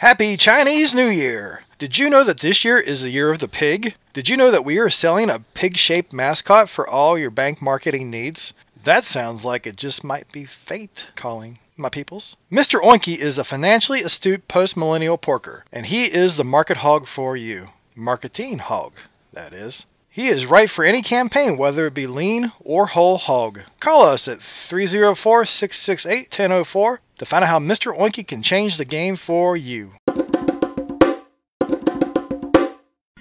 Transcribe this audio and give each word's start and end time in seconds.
Happy 0.00 0.34
Chinese 0.38 0.94
New 0.94 1.08
Year! 1.08 1.60
Did 1.76 1.98
you 1.98 2.08
know 2.08 2.24
that 2.24 2.40
this 2.40 2.64
year 2.64 2.78
is 2.78 3.02
the 3.02 3.10
year 3.10 3.30
of 3.30 3.38
the 3.38 3.46
pig? 3.46 3.96
Did 4.14 4.30
you 4.30 4.36
know 4.38 4.50
that 4.50 4.64
we 4.64 4.78
are 4.78 4.88
selling 4.88 5.28
a 5.28 5.44
pig 5.52 5.76
shaped 5.76 6.14
mascot 6.14 6.70
for 6.70 6.88
all 6.88 7.18
your 7.18 7.28
bank 7.28 7.60
marketing 7.60 8.08
needs? 8.08 8.54
That 8.82 9.04
sounds 9.04 9.44
like 9.44 9.66
it 9.66 9.76
just 9.76 10.02
might 10.02 10.32
be 10.32 10.46
fate 10.46 11.10
calling, 11.16 11.58
my 11.76 11.90
peoples. 11.90 12.38
Mr. 12.50 12.80
Oinky 12.80 13.18
is 13.18 13.36
a 13.36 13.44
financially 13.44 14.00
astute 14.00 14.48
post 14.48 14.74
millennial 14.74 15.18
porker, 15.18 15.66
and 15.70 15.84
he 15.84 16.04
is 16.04 16.38
the 16.38 16.44
market 16.44 16.78
hog 16.78 17.06
for 17.06 17.36
you. 17.36 17.68
Marketing 17.94 18.56
hog, 18.56 18.94
that 19.34 19.52
is. 19.52 19.84
He 20.12 20.26
is 20.26 20.44
right 20.44 20.68
for 20.68 20.84
any 20.84 21.02
campaign, 21.02 21.56
whether 21.56 21.86
it 21.86 21.94
be 21.94 22.08
lean 22.08 22.50
or 22.58 22.86
whole 22.86 23.16
hog. 23.16 23.60
Call 23.78 24.02
us 24.02 24.26
at 24.26 24.40
304 24.40 25.44
668 25.44 26.36
1004 26.36 27.00
to 27.18 27.24
find 27.24 27.44
out 27.44 27.48
how 27.48 27.60
Mr. 27.60 27.96
Oinky 27.96 28.26
can 28.26 28.42
change 28.42 28.76
the 28.76 28.84
game 28.84 29.14
for 29.14 29.56
you. 29.56 29.92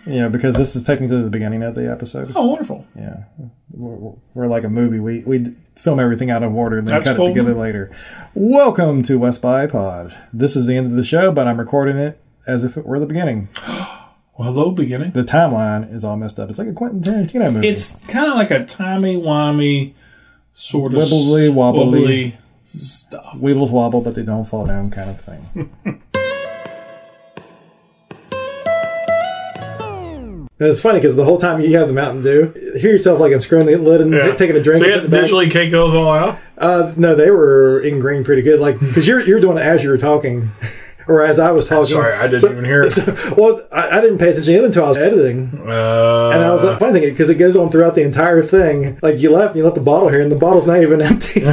Yeah, 0.07 0.29
because 0.29 0.55
this 0.55 0.75
is 0.75 0.83
technically 0.83 1.21
the 1.21 1.29
beginning 1.29 1.61
of 1.61 1.75
the 1.75 1.87
episode. 1.87 2.31
Oh, 2.35 2.47
wonderful. 2.47 2.87
Yeah, 2.97 3.25
we're, 3.69 4.15
we're 4.33 4.47
like 4.47 4.63
a 4.63 4.69
movie. 4.69 4.99
We 4.99 5.19
we 5.19 5.53
film 5.75 5.99
everything 5.99 6.31
out 6.31 6.41
of 6.41 6.55
order 6.55 6.79
and 6.79 6.87
then 6.87 6.95
That's 6.95 7.09
cut 7.09 7.17
cool. 7.17 7.27
it 7.27 7.35
together 7.35 7.53
later. 7.53 7.95
Welcome 8.33 9.03
to 9.03 9.19
West 9.19 9.43
by 9.43 9.67
Pod. 9.67 10.17
This 10.33 10.55
is 10.55 10.65
the 10.65 10.75
end 10.75 10.87
of 10.87 10.93
the 10.93 11.03
show, 11.03 11.31
but 11.31 11.45
I'm 11.45 11.59
recording 11.59 11.97
it 11.97 12.19
as 12.47 12.63
if 12.63 12.77
it 12.77 12.87
were 12.87 12.99
the 12.99 13.05
beginning. 13.05 13.49
Well, 14.39 14.53
hello, 14.53 14.71
beginning. 14.71 15.11
The 15.11 15.23
timeline 15.25 15.93
is 15.93 16.05
all 16.05 16.15
messed 16.15 16.39
up. 16.39 16.49
It's 16.49 16.57
like 16.57 16.69
a 16.69 16.73
Quentin 16.73 17.01
Tarantino 17.01 17.51
movie. 17.51 17.67
It's 17.67 17.95
kind 18.07 18.29
of 18.29 18.35
like 18.35 18.51
a 18.51 18.63
timey-wimey 18.63 19.93
sort 20.53 20.93
of 20.93 20.99
Wibbly 21.01 21.53
wobbly. 21.53 21.83
wobbly 21.83 22.37
stuff. 22.63 23.35
Weebles 23.35 23.69
wobble, 23.69 23.99
but 23.99 24.15
they 24.15 24.23
don't 24.23 24.45
fall 24.45 24.65
down, 24.65 24.91
kind 24.91 25.09
of 25.09 25.19
thing. 25.19 25.99
And 30.61 30.67
it's 30.67 30.81
funny 30.81 30.99
because 30.99 31.15
the 31.15 31.23
whole 31.23 31.37
time 31.37 31.61
you 31.61 31.77
have 31.77 31.87
the 31.87 31.93
Mountain 31.93 32.21
Dew, 32.21 32.51
you 32.53 32.73
hear 32.79 32.91
yourself 32.91 33.17
like 33.17 33.31
unscrewing 33.31 33.65
the 33.65 33.77
lid 33.77 34.01
and 34.01 34.11
Yeah. 34.13 34.35
taking 34.35 34.57
a 34.57 34.61
drink. 34.61 34.81
So 34.83 34.87
you 34.87 34.91
had 34.91 35.03
to 35.03 35.07
it 35.07 35.09
back. 35.11 35.23
digitally 35.29 35.49
cake 35.49 35.71
those 35.71 35.95
all 35.95 36.11
out? 36.11 36.37
Uh, 36.57 36.91
no, 36.97 37.15
they 37.15 37.31
were 37.31 37.79
ingrained 37.79 38.25
pretty 38.25 38.41
good. 38.41 38.59
Like 38.59 38.77
because 38.77 39.07
you're 39.07 39.21
you're 39.21 39.39
doing 39.39 39.57
it 39.57 39.61
as 39.61 39.85
you 39.85 39.89
were 39.89 39.97
talking, 39.97 40.49
or 41.09 41.25
as 41.25 41.39
I 41.39 41.51
was 41.51 41.67
talking. 41.67 41.85
Sorry, 41.95 42.13
I 42.13 42.23
didn't 42.27 42.39
So- 42.41 42.51
even 42.51 42.65
hear 42.65 42.81
it. 42.81 42.89
so- 42.91 43.15
well, 43.37 43.61
I, 43.71 43.97
I 43.97 44.01
didn't 44.01 44.19
pay 44.19 44.29
attention 44.31 44.53
either 44.55 44.65
until 44.67 44.85
I 44.85 44.87
was 44.89 44.97
editing, 44.97 45.51
Uh, 45.67 46.29
and 46.29 46.43
I 46.43 46.51
was 46.53 46.63
like, 46.63 46.79
funny 46.79 46.99
thing 46.99 47.09
because 47.09 47.29
it 47.29 47.35
goes 47.35 47.55
on 47.57 47.69
throughout 47.71 47.95
the 47.95 48.03
entire 48.03 48.43
thing. 48.43 48.97
Like 49.01 49.19
you 49.19 49.31
left, 49.31 49.55
you 49.55 49.63
left 49.63 49.75
the 49.75 49.81
bottle 49.81 50.09
here, 50.09 50.21
and 50.21 50.31
the 50.31 50.35
bottle's 50.37 50.65
not 50.67 50.81
even 50.81 51.01
empty. 51.01 51.43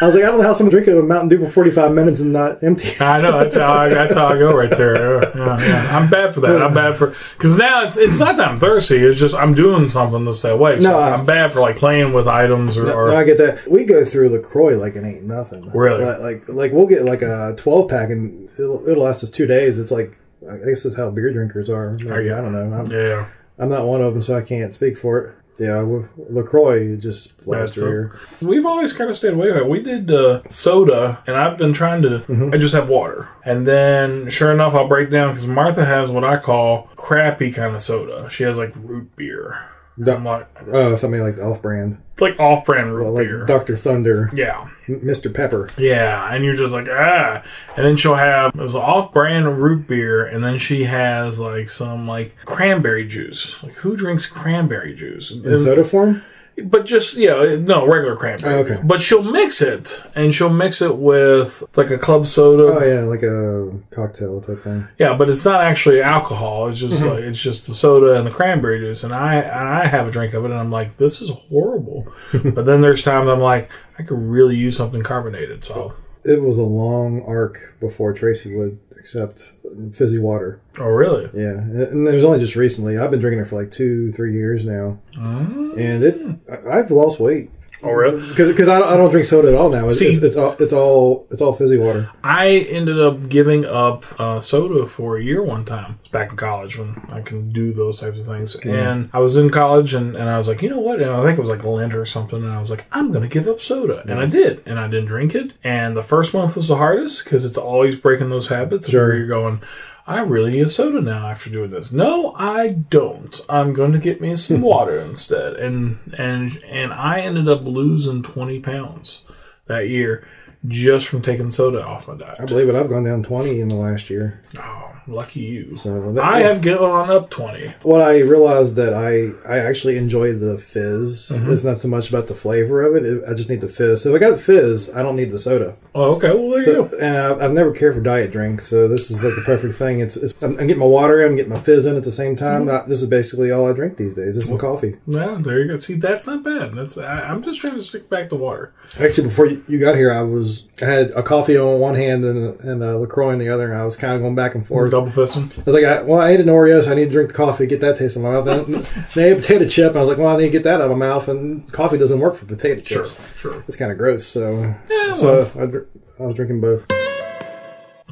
I 0.00 0.06
was 0.06 0.14
like, 0.14 0.24
I 0.24 0.28
don't 0.28 0.38
know 0.38 0.44
how 0.46 0.54
someone 0.54 0.70
drink 0.70 0.86
a 0.86 1.02
Mountain 1.02 1.28
Dew 1.28 1.44
for 1.44 1.50
45 1.50 1.92
minutes 1.92 2.20
and 2.20 2.32
not 2.32 2.62
empty. 2.62 2.92
I 3.00 3.20
know 3.20 3.38
that's 3.40 3.54
how 3.54 3.72
I, 3.72 3.88
that's 3.90 4.14
how 4.14 4.28
I 4.28 4.38
go 4.38 4.56
right 4.56 4.70
there. 4.70 5.22
Yeah, 5.36 5.58
yeah. 5.60 5.96
I'm 5.98 6.08
bad 6.08 6.34
for 6.34 6.40
that. 6.40 6.62
I'm 6.62 6.72
bad 6.72 6.96
for 6.96 7.14
because 7.36 7.58
now 7.58 7.82
it's 7.84 7.96
it's 7.98 8.18
not 8.18 8.36
that 8.36 8.48
I'm 8.48 8.58
thirsty. 8.58 8.96
It's 8.96 9.18
just 9.18 9.34
I'm 9.34 9.52
doing 9.52 9.88
something 9.88 10.24
to 10.24 10.32
stay 10.32 10.50
awake. 10.50 10.80
So 10.80 10.90
No, 10.90 10.98
I- 10.98 11.10
I'm 11.12 11.26
bad 11.26 11.52
for 11.52 11.60
like 11.60 11.76
playing 11.76 12.12
with 12.14 12.26
items 12.26 12.78
or, 12.78 12.90
or 12.90 13.10
No, 13.10 13.16
I 13.16 13.24
get 13.24 13.36
that. 13.38 13.66
We 13.70 13.84
go 13.84 14.04
through 14.04 14.30
Lacroix 14.30 14.76
like 14.78 14.96
it 14.96 15.04
ain't 15.04 15.24
nothing. 15.24 15.70
Really? 15.72 16.02
Like 16.04 16.18
like, 16.20 16.48
like 16.48 16.72
we'll 16.72 16.86
get 16.86 17.04
like 17.04 17.20
a 17.22 17.54
12 17.58 17.88
pack 17.90 18.08
and 18.10 18.48
it'll, 18.58 18.88
it'll 18.88 19.04
last 19.04 19.22
us 19.22 19.28
two 19.30 19.46
days. 19.46 19.78
It's 19.78 19.90
like 19.92 20.16
I 20.50 20.56
guess 20.56 20.82
that's 20.84 20.96
how 20.96 21.10
beer 21.10 21.30
drinkers 21.32 21.68
are. 21.68 21.90
Maybe, 21.92 22.26
you? 22.26 22.34
I 22.34 22.40
don't 22.40 22.52
know. 22.52 22.74
I'm, 22.74 22.90
yeah. 22.90 23.26
I'm 23.58 23.68
not 23.68 23.84
one 23.84 24.00
of 24.00 24.14
them, 24.14 24.22
so 24.22 24.34
I 24.34 24.40
can't 24.40 24.72
speak 24.72 24.96
for 24.96 25.18
it. 25.18 25.34
Yeah, 25.60 25.86
Lacroix 26.16 26.96
just 26.96 27.44
so- 27.74 27.86
here. 27.86 28.18
We've 28.40 28.64
always 28.64 28.94
kind 28.94 29.10
of 29.10 29.16
stayed 29.16 29.34
away 29.34 29.50
from 29.50 29.58
it. 29.58 29.68
We 29.68 29.80
did 29.82 30.10
uh, 30.10 30.40
soda, 30.48 31.22
and 31.26 31.36
I've 31.36 31.58
been 31.58 31.74
trying 31.74 32.00
to. 32.00 32.20
Mm-hmm. 32.20 32.54
I 32.54 32.56
just 32.56 32.72
have 32.72 32.88
water, 32.88 33.28
and 33.44 33.68
then 33.68 34.30
sure 34.30 34.52
enough, 34.52 34.74
I'll 34.74 34.88
break 34.88 35.10
down 35.10 35.28
because 35.28 35.46
Martha 35.46 35.84
has 35.84 36.08
what 36.08 36.24
I 36.24 36.38
call 36.38 36.88
crappy 36.96 37.52
kind 37.52 37.74
of 37.74 37.82
soda. 37.82 38.30
She 38.30 38.42
has 38.44 38.56
like 38.56 38.72
root 38.74 39.14
beer. 39.16 39.66
I'm 40.08 40.24
like 40.24 40.48
Oh, 40.72 40.94
something 40.96 41.20
like 41.20 41.38
off-brand, 41.38 41.98
like 42.18 42.38
off-brand 42.40 42.94
root 42.94 43.10
like 43.10 43.26
beer. 43.26 43.44
Dr. 43.46 43.76
Thunder, 43.76 44.30
yeah, 44.32 44.68
M- 44.88 45.00
Mr. 45.00 45.32
Pepper. 45.32 45.68
yeah, 45.78 46.32
and 46.32 46.44
you're 46.44 46.54
just 46.54 46.72
like 46.72 46.86
ah, 46.90 47.42
and 47.76 47.86
then 47.86 47.96
she'll 47.96 48.14
have 48.14 48.54
it 48.54 48.60
was 48.60 48.74
off-brand 48.74 49.60
root 49.62 49.86
beer, 49.86 50.24
and 50.26 50.42
then 50.44 50.58
she 50.58 50.84
has 50.84 51.38
like 51.38 51.68
some 51.70 52.06
like 52.06 52.36
cranberry 52.44 53.06
juice. 53.06 53.62
Like 53.62 53.74
who 53.74 53.96
drinks 53.96 54.26
cranberry 54.26 54.94
juice? 54.94 55.30
In 55.32 55.58
soda 55.58 55.84
form? 55.84 56.22
But 56.64 56.86
just 56.86 57.16
yeah, 57.16 57.56
no 57.56 57.86
regular 57.86 58.16
cranberry. 58.16 58.54
Oh, 58.54 58.58
okay. 58.58 58.80
But 58.84 59.00
she'll 59.02 59.22
mix 59.22 59.60
it, 59.62 60.02
and 60.14 60.34
she'll 60.34 60.48
mix 60.50 60.80
it 60.82 60.96
with 60.96 61.62
like 61.76 61.90
a 61.90 61.98
club 61.98 62.26
soda. 62.26 62.64
Oh 62.64 62.84
yeah, 62.84 63.00
like 63.00 63.22
a 63.22 63.70
cocktail 63.94 64.40
type 64.40 64.62
thing. 64.62 64.86
Yeah, 64.98 65.14
but 65.14 65.28
it's 65.28 65.44
not 65.44 65.62
actually 65.62 66.02
alcohol. 66.02 66.68
It's 66.68 66.80
Mm-hmm. 66.80 66.90
just 66.90 67.02
like 67.02 67.20
it's 67.24 67.40
just 67.40 67.66
the 67.66 67.74
soda 67.74 68.18
and 68.18 68.26
the 68.26 68.30
cranberry 68.30 68.78
juice. 68.80 69.04
And 69.04 69.12
I 69.14 69.36
and 69.36 69.68
I 69.68 69.86
have 69.86 70.06
a 70.08 70.10
drink 70.10 70.34
of 70.34 70.44
it, 70.44 70.50
and 70.50 70.58
I'm 70.60 70.70
like, 70.70 70.96
this 70.96 71.20
is 71.20 71.30
horrible. 71.30 72.12
but 72.32 72.64
then 72.66 72.80
there's 72.80 73.04
times 73.04 73.28
I'm 73.28 73.40
like, 73.40 73.70
I 73.98 74.02
could 74.02 74.18
really 74.18 74.56
use 74.56 74.76
something 74.76 75.02
carbonated. 75.02 75.64
So, 75.64 75.94
It 76.24 76.42
was 76.42 76.58
a 76.58 76.62
long 76.62 77.22
arc 77.22 77.76
before 77.80 78.12
Tracy 78.12 78.54
would 78.54 78.78
accept 78.98 79.52
fizzy 79.92 80.18
water. 80.18 80.60
oh 80.78 80.86
really? 80.86 81.30
Yeah, 81.32 81.58
and 81.58 82.06
it 82.06 82.14
was 82.14 82.24
only 82.24 82.38
just 82.38 82.56
recently. 82.56 82.98
I've 82.98 83.10
been 83.10 83.20
drinking 83.20 83.40
it 83.40 83.48
for 83.48 83.56
like 83.56 83.70
two, 83.70 84.12
three 84.12 84.34
years 84.34 84.64
now, 84.64 84.98
mm. 85.14 85.78
and 85.78 86.02
it 86.04 86.66
I've 86.68 86.90
lost 86.90 87.20
weight 87.20 87.50
Oh 87.82 87.90
really? 87.92 88.20
because 88.28 88.68
I, 88.68 88.78
don't- 88.78 88.92
I 88.92 88.96
don't 88.96 89.10
drink 89.10 89.26
soda 89.26 89.48
at 89.48 89.54
all 89.54 89.70
now. 89.70 89.86
It's, 89.86 89.98
See- 89.98 90.08
it's, 90.12 90.22
it's 90.22 90.36
all 90.36 90.52
it's 90.58 90.72
all 90.72 91.26
it's 91.30 91.40
all 91.40 91.52
fizzy 91.52 91.78
water. 91.78 92.10
I 92.22 92.48
ended 92.48 93.00
up 93.00 93.28
giving 93.28 93.64
up 93.64 94.04
uh, 94.20 94.40
soda 94.40 94.86
for 94.86 95.16
a 95.16 95.22
year 95.22 95.42
one 95.42 95.64
time. 95.64 95.98
Back 96.12 96.30
in 96.32 96.36
college 96.36 96.76
when 96.78 97.00
I 97.12 97.20
can 97.20 97.52
do 97.52 97.72
those 97.72 98.00
types 98.00 98.18
of 98.20 98.26
things. 98.26 98.56
And 98.56 99.08
I 99.12 99.20
was 99.20 99.36
in 99.36 99.48
college 99.50 99.94
and, 99.94 100.16
and 100.16 100.28
I 100.28 100.36
was 100.38 100.48
like, 100.48 100.60
you 100.60 100.68
know 100.68 100.80
what? 100.80 101.00
And 101.00 101.10
I 101.10 101.24
think 101.24 101.38
it 101.38 101.40
was 101.40 101.48
like 101.50 101.62
Lent 101.62 101.94
or 101.94 102.04
something. 102.04 102.42
And 102.42 102.52
I 102.52 102.60
was 102.60 102.68
like, 102.68 102.84
I'm 102.90 103.10
going 103.12 103.22
to 103.22 103.28
give 103.28 103.46
up 103.46 103.60
soda. 103.60 104.02
And 104.08 104.18
I 104.18 104.26
did. 104.26 104.62
And 104.66 104.78
I 104.80 104.88
didn't 104.88 105.06
drink 105.06 105.36
it. 105.36 105.52
And 105.62 105.96
the 105.96 106.02
first 106.02 106.34
month 106.34 106.56
was 106.56 106.66
the 106.66 106.76
hardest 106.76 107.22
because 107.22 107.44
it's 107.44 107.56
always 107.56 107.94
breaking 107.94 108.28
those 108.28 108.48
habits 108.48 108.88
Sure. 108.90 109.06
where 109.08 109.16
you're 109.18 109.28
going, 109.28 109.62
I 110.06 110.20
really 110.20 110.50
need 110.52 110.62
a 110.62 110.68
soda 110.68 111.00
now 111.00 111.28
after 111.28 111.50
doing 111.50 111.70
this. 111.70 111.92
No, 111.92 112.34
I 112.34 112.68
don't. 112.68 113.40
I'm 113.48 113.72
going 113.72 113.92
to 113.92 113.98
get 113.98 114.20
me 114.20 114.34
some 114.36 114.60
water 114.62 114.98
instead. 115.00 115.54
And 115.56 115.98
and 116.16 116.62
and 116.64 116.92
I 116.92 117.20
ended 117.20 117.48
up 117.48 117.62
losing 117.64 118.22
20 118.22 118.60
pounds 118.60 119.24
that 119.66 119.88
year 119.88 120.26
just 120.66 121.06
from 121.08 121.22
taking 121.22 121.50
soda 121.50 121.84
off 121.84 122.08
my 122.08 122.16
diet. 122.16 122.40
I 122.40 122.44
believe 122.44 122.68
it. 122.68 122.74
I've 122.74 122.88
gone 122.90 123.04
down 123.04 123.22
twenty 123.22 123.60
in 123.60 123.68
the 123.68 123.76
last 123.76 124.10
year. 124.10 124.42
Oh, 124.58 124.89
lucky 125.10 125.40
you. 125.40 125.76
So 125.76 126.12
that, 126.12 126.24
I 126.24 126.40
have 126.40 126.60
gone 126.60 127.10
up 127.10 127.30
20. 127.30 127.74
What 127.82 128.00
I 128.00 128.20
realized 128.20 128.76
that 128.76 128.94
I 128.94 129.30
I 129.50 129.58
actually 129.58 129.96
enjoy 129.96 130.34
the 130.34 130.58
fizz. 130.58 131.30
Mm-hmm. 131.30 131.52
It's 131.52 131.64
not 131.64 131.78
so 131.78 131.88
much 131.88 132.08
about 132.08 132.26
the 132.26 132.34
flavor 132.34 132.82
of 132.82 132.96
it. 132.96 133.22
I 133.28 133.34
just 133.34 133.50
need 133.50 133.60
the 133.60 133.68
fizz. 133.68 134.02
So 134.02 134.14
if 134.14 134.22
I 134.22 134.26
got 134.26 134.40
fizz, 134.40 134.94
I 134.94 135.02
don't 135.02 135.16
need 135.16 135.30
the 135.30 135.38
soda. 135.38 135.76
Oh, 135.94 136.14
okay. 136.14 136.32
Well, 136.32 136.50
there 136.50 136.60
you 136.60 136.88
go. 136.88 136.96
and 136.98 137.16
I've, 137.16 137.42
I've 137.42 137.52
never 137.52 137.72
cared 137.72 137.94
for 137.94 138.00
diet 138.00 138.30
drinks, 138.30 138.68
so 138.68 138.86
this 138.88 139.10
is 139.10 139.24
like 139.24 139.34
the 139.34 139.42
perfect 139.42 139.74
thing. 139.74 140.00
It's, 140.00 140.16
it's 140.16 140.34
I'm, 140.42 140.58
I'm 140.58 140.66
getting 140.66 140.78
my 140.78 140.86
water, 140.86 141.20
in, 141.20 141.30
I'm 141.30 141.36
getting 141.36 141.52
my 141.52 141.60
fizz 141.60 141.86
in 141.86 141.96
at 141.96 142.04
the 142.04 142.12
same 142.12 142.36
time. 142.36 142.66
Mm-hmm. 142.66 142.76
Uh, 142.76 142.82
this 142.82 143.02
is 143.02 143.08
basically 143.08 143.50
all 143.50 143.68
I 143.68 143.72
drink 143.72 143.96
these 143.96 144.14
days. 144.14 144.36
This 144.36 144.48
is 144.48 144.60
coffee. 144.60 144.96
Yeah, 145.06 145.38
there 145.40 145.60
you 145.60 145.68
go. 145.68 145.76
See, 145.76 145.94
that's 145.94 146.26
not 146.26 146.44
bad. 146.44 146.74
That's 146.74 146.98
I, 146.98 147.20
I'm 147.20 147.42
just 147.42 147.60
trying 147.60 147.74
to 147.74 147.82
stick 147.82 148.08
back 148.08 148.28
to 148.28 148.36
water. 148.36 148.72
Actually, 148.98 149.28
before 149.28 149.46
you, 149.46 149.64
you 149.68 149.78
got 149.78 149.94
here, 149.96 150.12
I 150.12 150.22
was 150.22 150.68
I 150.82 150.86
had 150.86 151.10
a 151.12 151.22
coffee 151.22 151.56
on 151.56 151.80
one 151.80 151.94
hand 151.94 152.24
and 152.24 152.38
a, 152.38 152.70
and 152.70 152.82
a 152.82 152.98
Lacroix 152.98 153.30
in 153.30 153.38
the 153.38 153.48
other, 153.48 153.72
and 153.72 153.80
I 153.80 153.84
was 153.84 153.96
kind 153.96 154.14
of 154.14 154.20
going 154.20 154.34
back 154.34 154.54
and 154.54 154.66
forth. 154.66 154.90
Double 155.04 155.12
fisting. 155.12 155.58
I 155.58 155.62
was 155.62 155.74
like, 155.74 155.84
I, 155.84 156.02
well, 156.02 156.20
I 156.20 156.30
ate 156.30 156.40
an 156.40 156.46
Oreo, 156.46 156.82
so 156.82 156.92
I 156.92 156.94
need 156.94 157.06
to 157.06 157.10
drink 157.10 157.30
the 157.30 157.34
coffee, 157.34 157.66
get 157.66 157.80
that 157.80 157.96
taste 157.96 158.16
in 158.16 158.22
my 158.22 158.32
mouth. 158.32 158.46
And 158.46 158.74
they 159.14 159.30
ate 159.30 159.32
a 159.32 159.36
potato 159.36 159.66
chip, 159.66 159.88
and 159.88 159.96
I 159.96 160.00
was 160.00 160.08
like, 160.08 160.18
well, 160.18 160.28
I 160.28 160.36
need 160.36 160.44
to 160.44 160.50
get 160.50 160.64
that 160.64 160.80
out 160.80 160.90
of 160.90 160.96
my 160.96 161.06
mouth. 161.06 161.28
And 161.28 161.70
coffee 161.72 161.96
doesn't 161.96 162.20
work 162.20 162.34
for 162.36 162.44
potato 162.44 162.82
chips. 162.82 163.18
sure. 163.36 163.52
sure. 163.52 163.64
It's 163.66 163.76
kind 163.76 163.90
of 163.90 163.96
gross. 163.96 164.26
So, 164.26 164.74
Yeah, 164.90 165.12
so 165.14 165.50
I, 165.56 166.22
I 166.22 166.26
was 166.26 166.36
drinking 166.36 166.60
both. 166.60 166.86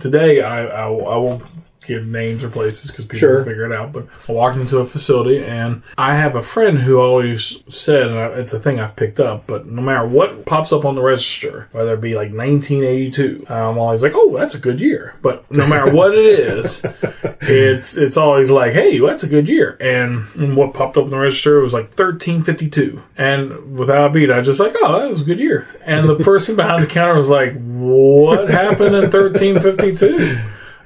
Today, 0.00 0.43
I, 0.43 0.65
I, 0.65 0.87
I 0.87 1.16
won't 1.16 1.43
give 1.88 2.06
names 2.06 2.44
or 2.44 2.49
places 2.50 2.90
because 2.90 3.06
people 3.06 3.19
Sure. 3.19 3.44
figure 3.44 3.64
it 3.64 3.73
out. 3.73 3.93
But 3.93 4.06
I 4.29 4.32
walked 4.32 4.58
into 4.58 4.79
a 4.79 4.87
facility, 4.87 5.43
and 5.44 5.82
I 5.96 6.14
have 6.14 6.37
a 6.37 6.43
friend 6.43 6.79
who 6.79 6.99
always 6.99 7.58
said, 7.69 8.08
and 8.08 8.38
it's 8.38 8.52
a 8.52 8.61
thing 8.61 8.79
I've 8.79 8.94
picked 8.94 9.19
up, 9.19 9.44
but 9.46 9.67
no 9.67 9.82
matter 9.82 10.06
what 10.06 10.44
pops 10.46 10.73
up 10.73 10.85
on 10.85 10.94
the 10.94 11.02
register, 11.02 11.69
whether 11.73 11.94
it 11.94 12.00
be 12.00 12.14
like 12.14 12.31
1982, 12.32 13.44
I'm 13.49 13.79
always 13.79 14.02
like, 14.02 14.12
oh, 14.14 14.37
that's 14.37 14.55
a 14.55 14.58
good 14.58 14.81
year. 14.81 15.14
But 15.23 15.50
no 15.50 15.67
matter 15.67 15.90
what 15.93 16.14
it 16.14 16.25
is, 16.26 16.82
it's 17.40 17.96
it's 17.96 18.17
always 18.17 18.50
like, 18.50 18.73
hey, 18.73 18.99
that's 18.99 19.23
a 19.23 19.29
good 19.29 19.49
year. 19.49 19.76
And, 19.81 20.26
and 20.37 20.56
what 20.56 20.75
popped 20.75 20.96
up 20.96 21.05
on 21.05 21.11
the 21.11 21.19
register 21.19 21.61
was 21.61 21.73
like 21.73 21.87
1352. 21.87 23.02
And 23.17 23.79
without 23.79 24.11
a 24.11 24.12
beat, 24.12 24.31
I 24.31 24.41
just 24.43 24.61
like, 24.61 24.75
oh, 24.82 25.00
that 25.00 25.11
was 25.11 25.23
a 25.23 25.25
good 25.25 25.41
year. 25.41 25.67
And 25.84 26.08
the 26.08 26.17
person 26.17 26.55
behind 26.56 26.82
the 26.82 26.87
counter 26.87 27.17
was 27.17 27.31
like, 27.31 27.55
what 27.64 28.49
happened 28.50 28.94
in 28.94 29.11
1352? 29.11 30.38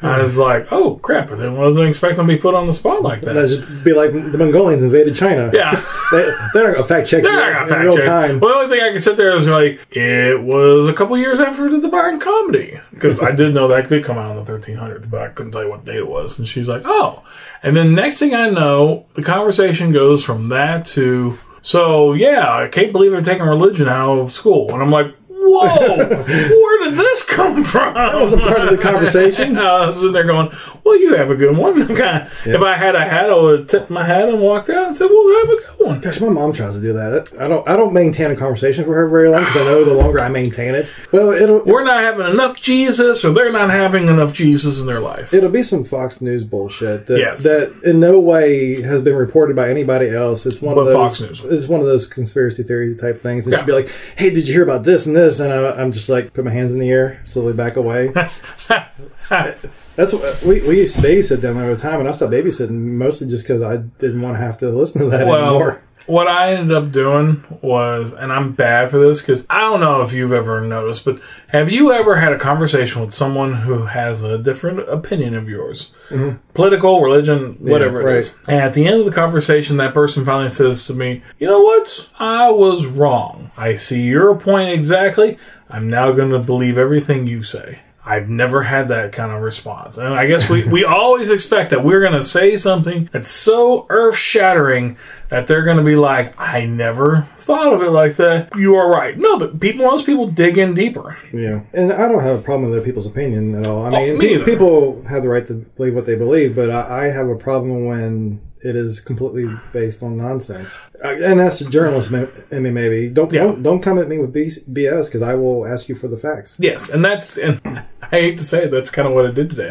I 0.03 0.17
hmm. 0.17 0.23
was 0.23 0.37
like, 0.37 0.73
oh 0.73 0.97
crap! 0.97 1.31
I 1.31 1.49
wasn't 1.49 1.89
expecting 1.89 2.27
to 2.27 2.33
be 2.33 2.37
put 2.37 2.55
on 2.55 2.67
the 2.67 2.73
spot 2.73 3.03
like 3.03 3.21
that. 3.23 3.35
That'd 3.35 3.51
just 3.51 3.85
be 3.85 3.93
like 3.93 4.13
the 4.13 4.37
Mongolians 4.39 4.83
invaded 4.83 5.15
China. 5.15 5.51
yeah. 5.55 5.83
They, 6.13 6.31
they're 6.53 6.69
not 6.69 6.75
gonna 6.75 6.87
fact 6.87 7.09
check 7.09 7.23
They're 7.23 7.33
not 7.33 7.53
gonna 7.53 7.67
fact 7.69 7.81
real 7.85 7.97
check. 7.97 8.05
time. 8.05 8.39
Well, 8.39 8.51
the 8.51 8.57
only 8.57 8.77
thing 8.77 8.85
I 8.85 8.93
can 8.93 9.01
sit 9.01 9.17
there 9.17 9.35
is 9.35 9.49
like, 9.49 9.81
it 9.91 10.43
was 10.43 10.87
a 10.87 10.93
couple 10.93 11.17
years 11.17 11.41
after 11.41 11.71
the 11.71 11.81
Divine 11.81 12.21
Comedy. 12.21 12.79
Because 12.93 13.19
I 13.19 13.31
did 13.31 13.55
know 13.55 13.67
that 13.69 13.89
did 13.89 14.05
come 14.05 14.19
out 14.19 14.37
in 14.37 14.45
the 14.45 14.53
1300s, 14.53 15.09
but 15.09 15.23
I 15.23 15.29
couldn't 15.29 15.53
tell 15.53 15.63
you 15.63 15.71
what 15.71 15.87
date 15.87 15.97
it 15.97 16.07
was. 16.07 16.39
And 16.39 16.47
she's 16.47 16.69
like, 16.69 16.83
oh. 16.85 17.23
And 17.63 17.75
then 17.75 17.95
next 17.95 18.19
thing 18.19 18.35
I 18.35 18.51
know, 18.51 19.07
the 19.15 19.23
conversation 19.23 19.91
goes 19.91 20.23
from 20.23 20.47
that 20.47 20.85
to, 20.89 21.39
so 21.63 22.13
yeah, 22.13 22.55
I 22.55 22.69
can't 22.69 22.93
believe 22.93 23.13
they're 23.13 23.23
taking 23.23 23.47
religion 23.47 23.89
out 23.89 24.19
of 24.19 24.31
school. 24.31 24.71
And 24.71 24.83
I'm 24.83 24.91
like, 24.91 25.15
whoa, 25.29 25.97
where 25.97 26.82
did 26.97 26.99
this 26.99 27.23
come 27.25 27.65
from? 27.65 27.95
That 27.95 28.15
wasn't 28.15 28.43
part 28.43 28.61
of 28.63 28.71
the 28.71 28.79
conversation. 28.79 29.57
I 29.73 29.87
was 29.87 29.97
sitting 29.97 30.13
there 30.13 30.25
going, 30.25 30.51
"Well, 30.85 30.99
you 30.99 31.17
have 31.17 31.31
a 31.31 31.35
good 31.35 31.57
one." 31.57 31.87
Kinda- 31.87 32.31
If 32.45 32.61
I 32.63 32.77
had 32.77 32.95
a 32.95 33.01
hat, 33.05 33.31
I 33.31 33.35
would 33.35 33.59
have 33.61 33.69
tipped 33.69 33.91
my 33.91 34.05
hat 34.05 34.29
and 34.29 34.41
walked 34.41 34.71
out 34.71 34.87
and 34.89 34.97
said, 34.97 35.09
"Well, 35.11 35.41
have 35.41 35.51
a 35.51 35.57
good 35.77 35.87
one." 35.87 36.01
Gosh, 36.01 36.21
my 36.21 36.29
mom 36.29 36.53
tries 36.53 36.75
to 36.75 36.81
do 36.81 36.93
that. 36.93 37.29
I 37.39 37.49
don't. 37.49 37.69
I 37.69 37.77
don't 37.77 37.93
maintain 37.93 38.31
a 38.31 38.37
conversation 38.37 38.85
for 38.85 38.95
her 38.95 39.09
very 39.09 39.29
long 39.29 39.41
because 39.41 39.57
I 39.57 39.65
know 39.65 39.85
the 39.85 39.95
longer 39.95 40.21
I 40.21 40.29
maintain 40.29 40.75
it, 40.75 40.93
well, 41.13 41.31
it'll 41.31 41.65
We're 41.65 41.85
not 41.85 42.01
having 42.01 42.27
enough 42.27 42.61
Jesus, 42.61 43.25
or 43.25 43.33
they're 43.33 43.53
not 43.53 43.71
having 43.71 44.09
enough 44.09 44.33
Jesus 44.33 44.81
in 44.81 44.87
their 44.87 45.01
life. 45.01 45.33
it'll 45.35 45.51
be 45.51 45.63
some 45.63 45.85
Fox 45.85 46.21
News 46.21 46.45
bullshit 46.45 47.07
that 47.07 47.19
Yes. 47.19 47.43
that 47.43 47.73
in 47.85 48.01
no 48.01 48.19
way 48.21 48.81
has 48.83 49.01
been 49.03 49.17
reported 49.17 49.55
by 49.57 49.69
anybody 49.71 50.09
else. 50.11 50.47
It's 50.47 50.61
one 50.61 50.75
But 50.75 50.83
of 50.83 50.87
those. 50.89 51.43
It's 51.45 51.69
one 51.69 51.81
of 51.81 51.87
those 51.87 52.07
conspiracy 52.07 52.63
theory 52.63 52.95
type 52.97 53.21
things. 53.21 53.45
And 53.47 53.53
Yeah. 53.53 53.61
she'd 53.61 53.67
be 53.67 53.73
like, 53.73 53.89
"Hey, 54.17 54.31
did 54.31 54.47
you 54.49 54.55
hear 54.55 54.63
about 54.63 54.85
this 54.85 55.07
and 55.07 55.15
this?" 55.17 55.41
And 55.41 55.53
I, 55.53 55.73
I'm 55.73 55.93
just 55.93 56.09
like, 56.09 56.33
put 56.33 56.45
my 56.45 56.51
hands 56.51 56.73
in 56.73 56.79
the 56.79 56.82
air, 56.91 57.21
slowly 57.25 57.53
back 57.53 57.77
away. 57.77 58.09
That's 59.29 60.13
what 60.13 60.43
we, 60.43 60.67
we 60.67 60.79
used 60.79 60.97
to 60.97 61.03
babysit 61.03 61.43
down 61.43 61.57
there 61.57 61.69
all 61.69 61.75
the 61.75 61.81
time, 61.81 62.01
and 62.01 62.09
I 62.09 62.13
stopped 62.13 62.33
babysitting 62.33 62.71
mostly 62.71 63.29
just 63.29 63.45
because 63.45 63.63
I 63.63 63.77
didn't 63.77 64.23
want 64.23 64.37
to 64.37 64.43
have 64.43 64.59
to 64.59 64.69
listen 64.71 65.03
to 65.03 65.11
that 65.11 65.27
well, 65.27 65.57
anymore. 65.57 65.83
what 66.07 66.29
I 66.29 66.55
ended 66.55 66.75
up 66.75 66.93
doing 66.93 67.45
was, 67.61 68.15
and 68.15 68.33
I'm 68.33 68.53
bad 68.53 68.91
for 68.91 68.99
this 68.99 69.21
because 69.21 69.47
I 69.51 69.61
don't 69.61 69.81
know 69.81 70.01
if 70.01 70.15
you've 70.15 70.33
ever 70.33 70.63
noticed, 70.63 71.05
but 71.05 71.21
have 71.49 71.71
you 71.71 71.93
ever 71.93 72.17
had 72.17 72.33
a 72.33 72.39
conversation 72.39 73.03
with 73.03 73.13
someone 73.13 73.53
who 73.53 73.85
has 73.85 74.23
a 74.23 74.39
different 74.39 74.81
opinion 74.89 75.35
of 75.35 75.47
yours? 75.47 75.95
Mm-hmm. 76.09 76.39
Political, 76.55 77.03
religion, 77.03 77.57
whatever 77.61 78.01
it 78.01 78.05
right. 78.05 78.17
is. 78.17 78.35
And 78.49 78.61
at 78.61 78.73
the 78.73 78.87
end 78.87 79.01
of 79.01 79.05
the 79.05 79.13
conversation, 79.13 79.77
that 79.77 79.93
person 79.93 80.25
finally 80.25 80.49
says 80.49 80.87
to 80.87 80.95
me, 80.95 81.23
You 81.39 81.49
know 81.49 81.61
what? 81.61 82.09
I 82.19 82.51
was 82.51 82.87
wrong. 82.87 83.51
I 83.59 83.75
see 83.75 84.03
your 84.03 84.35
point 84.35 84.71
exactly. 84.71 85.37
I'm 85.73 85.89
now 85.89 86.13
going 86.13 86.31
to 86.31 86.39
believe 86.39 86.77
everything 86.77 87.27
you 87.27 87.43
say. 87.43 87.81
I've 88.05 88.29
never 88.29 88.65
had 88.65 88.89
that 88.89 89.13
kind 89.13 89.31
of 89.31 89.43
response. 89.43 89.97
And 89.97 90.13
I 90.13 90.27
guess 90.27 90.49
we, 90.49 90.65
we 90.65 90.85
always 90.85 91.31
expect 91.31 91.71
that 91.71 91.85
we're 91.85 92.01
going 92.01 92.13
to 92.13 92.23
say 92.23 92.57
something 92.57 93.09
that's 93.13 93.31
so 93.31 93.87
earth 93.89 94.17
shattering 94.17 94.97
that 95.29 95.47
they're 95.47 95.63
going 95.63 95.77
to 95.77 95.85
be 95.85 95.95
like, 95.97 96.39
I 96.39 96.67
never 96.67 97.29
thought 97.39 97.73
of 97.73 97.81
it 97.81 97.91
like 97.91 98.17
that. 98.17 98.55
You 98.57 98.75
are 98.75 98.91
right. 98.91 99.17
No, 99.17 99.39
but 99.39 99.61
people, 99.61 99.87
most 99.87 100.05
people 100.05 100.27
dig 100.27 100.59
in 100.59 100.75
deeper. 100.75 101.17
Yeah, 101.33 101.61
and 101.73 101.93
I 101.93 102.09
don't 102.09 102.21
have 102.21 102.41
a 102.41 102.43
problem 102.43 102.69
with 102.69 102.79
other 102.79 102.85
people's 102.85 103.07
opinion 103.07 103.55
at 103.55 103.65
all. 103.65 103.85
I 103.85 103.89
oh, 103.89 103.91
mean, 103.93 104.15
Oh, 104.17 104.19
me 104.19 104.39
pe- 104.39 104.45
people 104.45 105.03
have 105.05 105.23
the 105.23 105.29
right 105.29 105.47
to 105.47 105.55
believe 105.55 105.95
what 105.95 106.05
they 106.05 106.17
believe, 106.17 106.57
but 106.57 106.71
I, 106.71 107.05
I 107.05 107.13
have 107.13 107.29
a 107.29 107.37
problem 107.37 107.87
when 107.87 108.41
it 108.65 108.77
is 108.77 109.01
completely 109.01 109.47
based 109.73 110.03
on 110.03 110.17
nonsense. 110.17 110.79
Uh, 111.05 111.09
and 111.09 111.41
that's 111.41 111.61
a 111.61 111.69
journalist. 111.69 112.11
in 112.51 112.63
me. 112.63 112.71
Maybe 112.71 113.09
don't 113.09 113.33
Yeah. 113.33 113.45
don't, 113.45 113.63
don't 113.63 113.81
come 113.83 113.99
at 113.99 114.09
me 114.09 114.19
with 114.19 114.33
B- 114.33 114.51
BS 114.73 115.07
because 115.07 115.23
I 115.23 115.35
will 115.35 115.67
ask 115.67 115.89
you 115.89 115.95
for 115.95 116.09
the 116.09 116.17
facts. 116.17 116.57
Yes, 116.59 116.91
and 116.91 117.05
that's 117.05 117.37
and 117.39 117.61
I 118.03 118.07
hate 118.17 118.39
to 118.39 118.45
say 118.45 118.65
it, 118.65 118.71
that's 118.71 118.91
kind 118.91 119.09
of 119.09 119.15
what 119.15 119.27
I 119.27 119.31
did 119.31 119.51
today. 119.51 119.71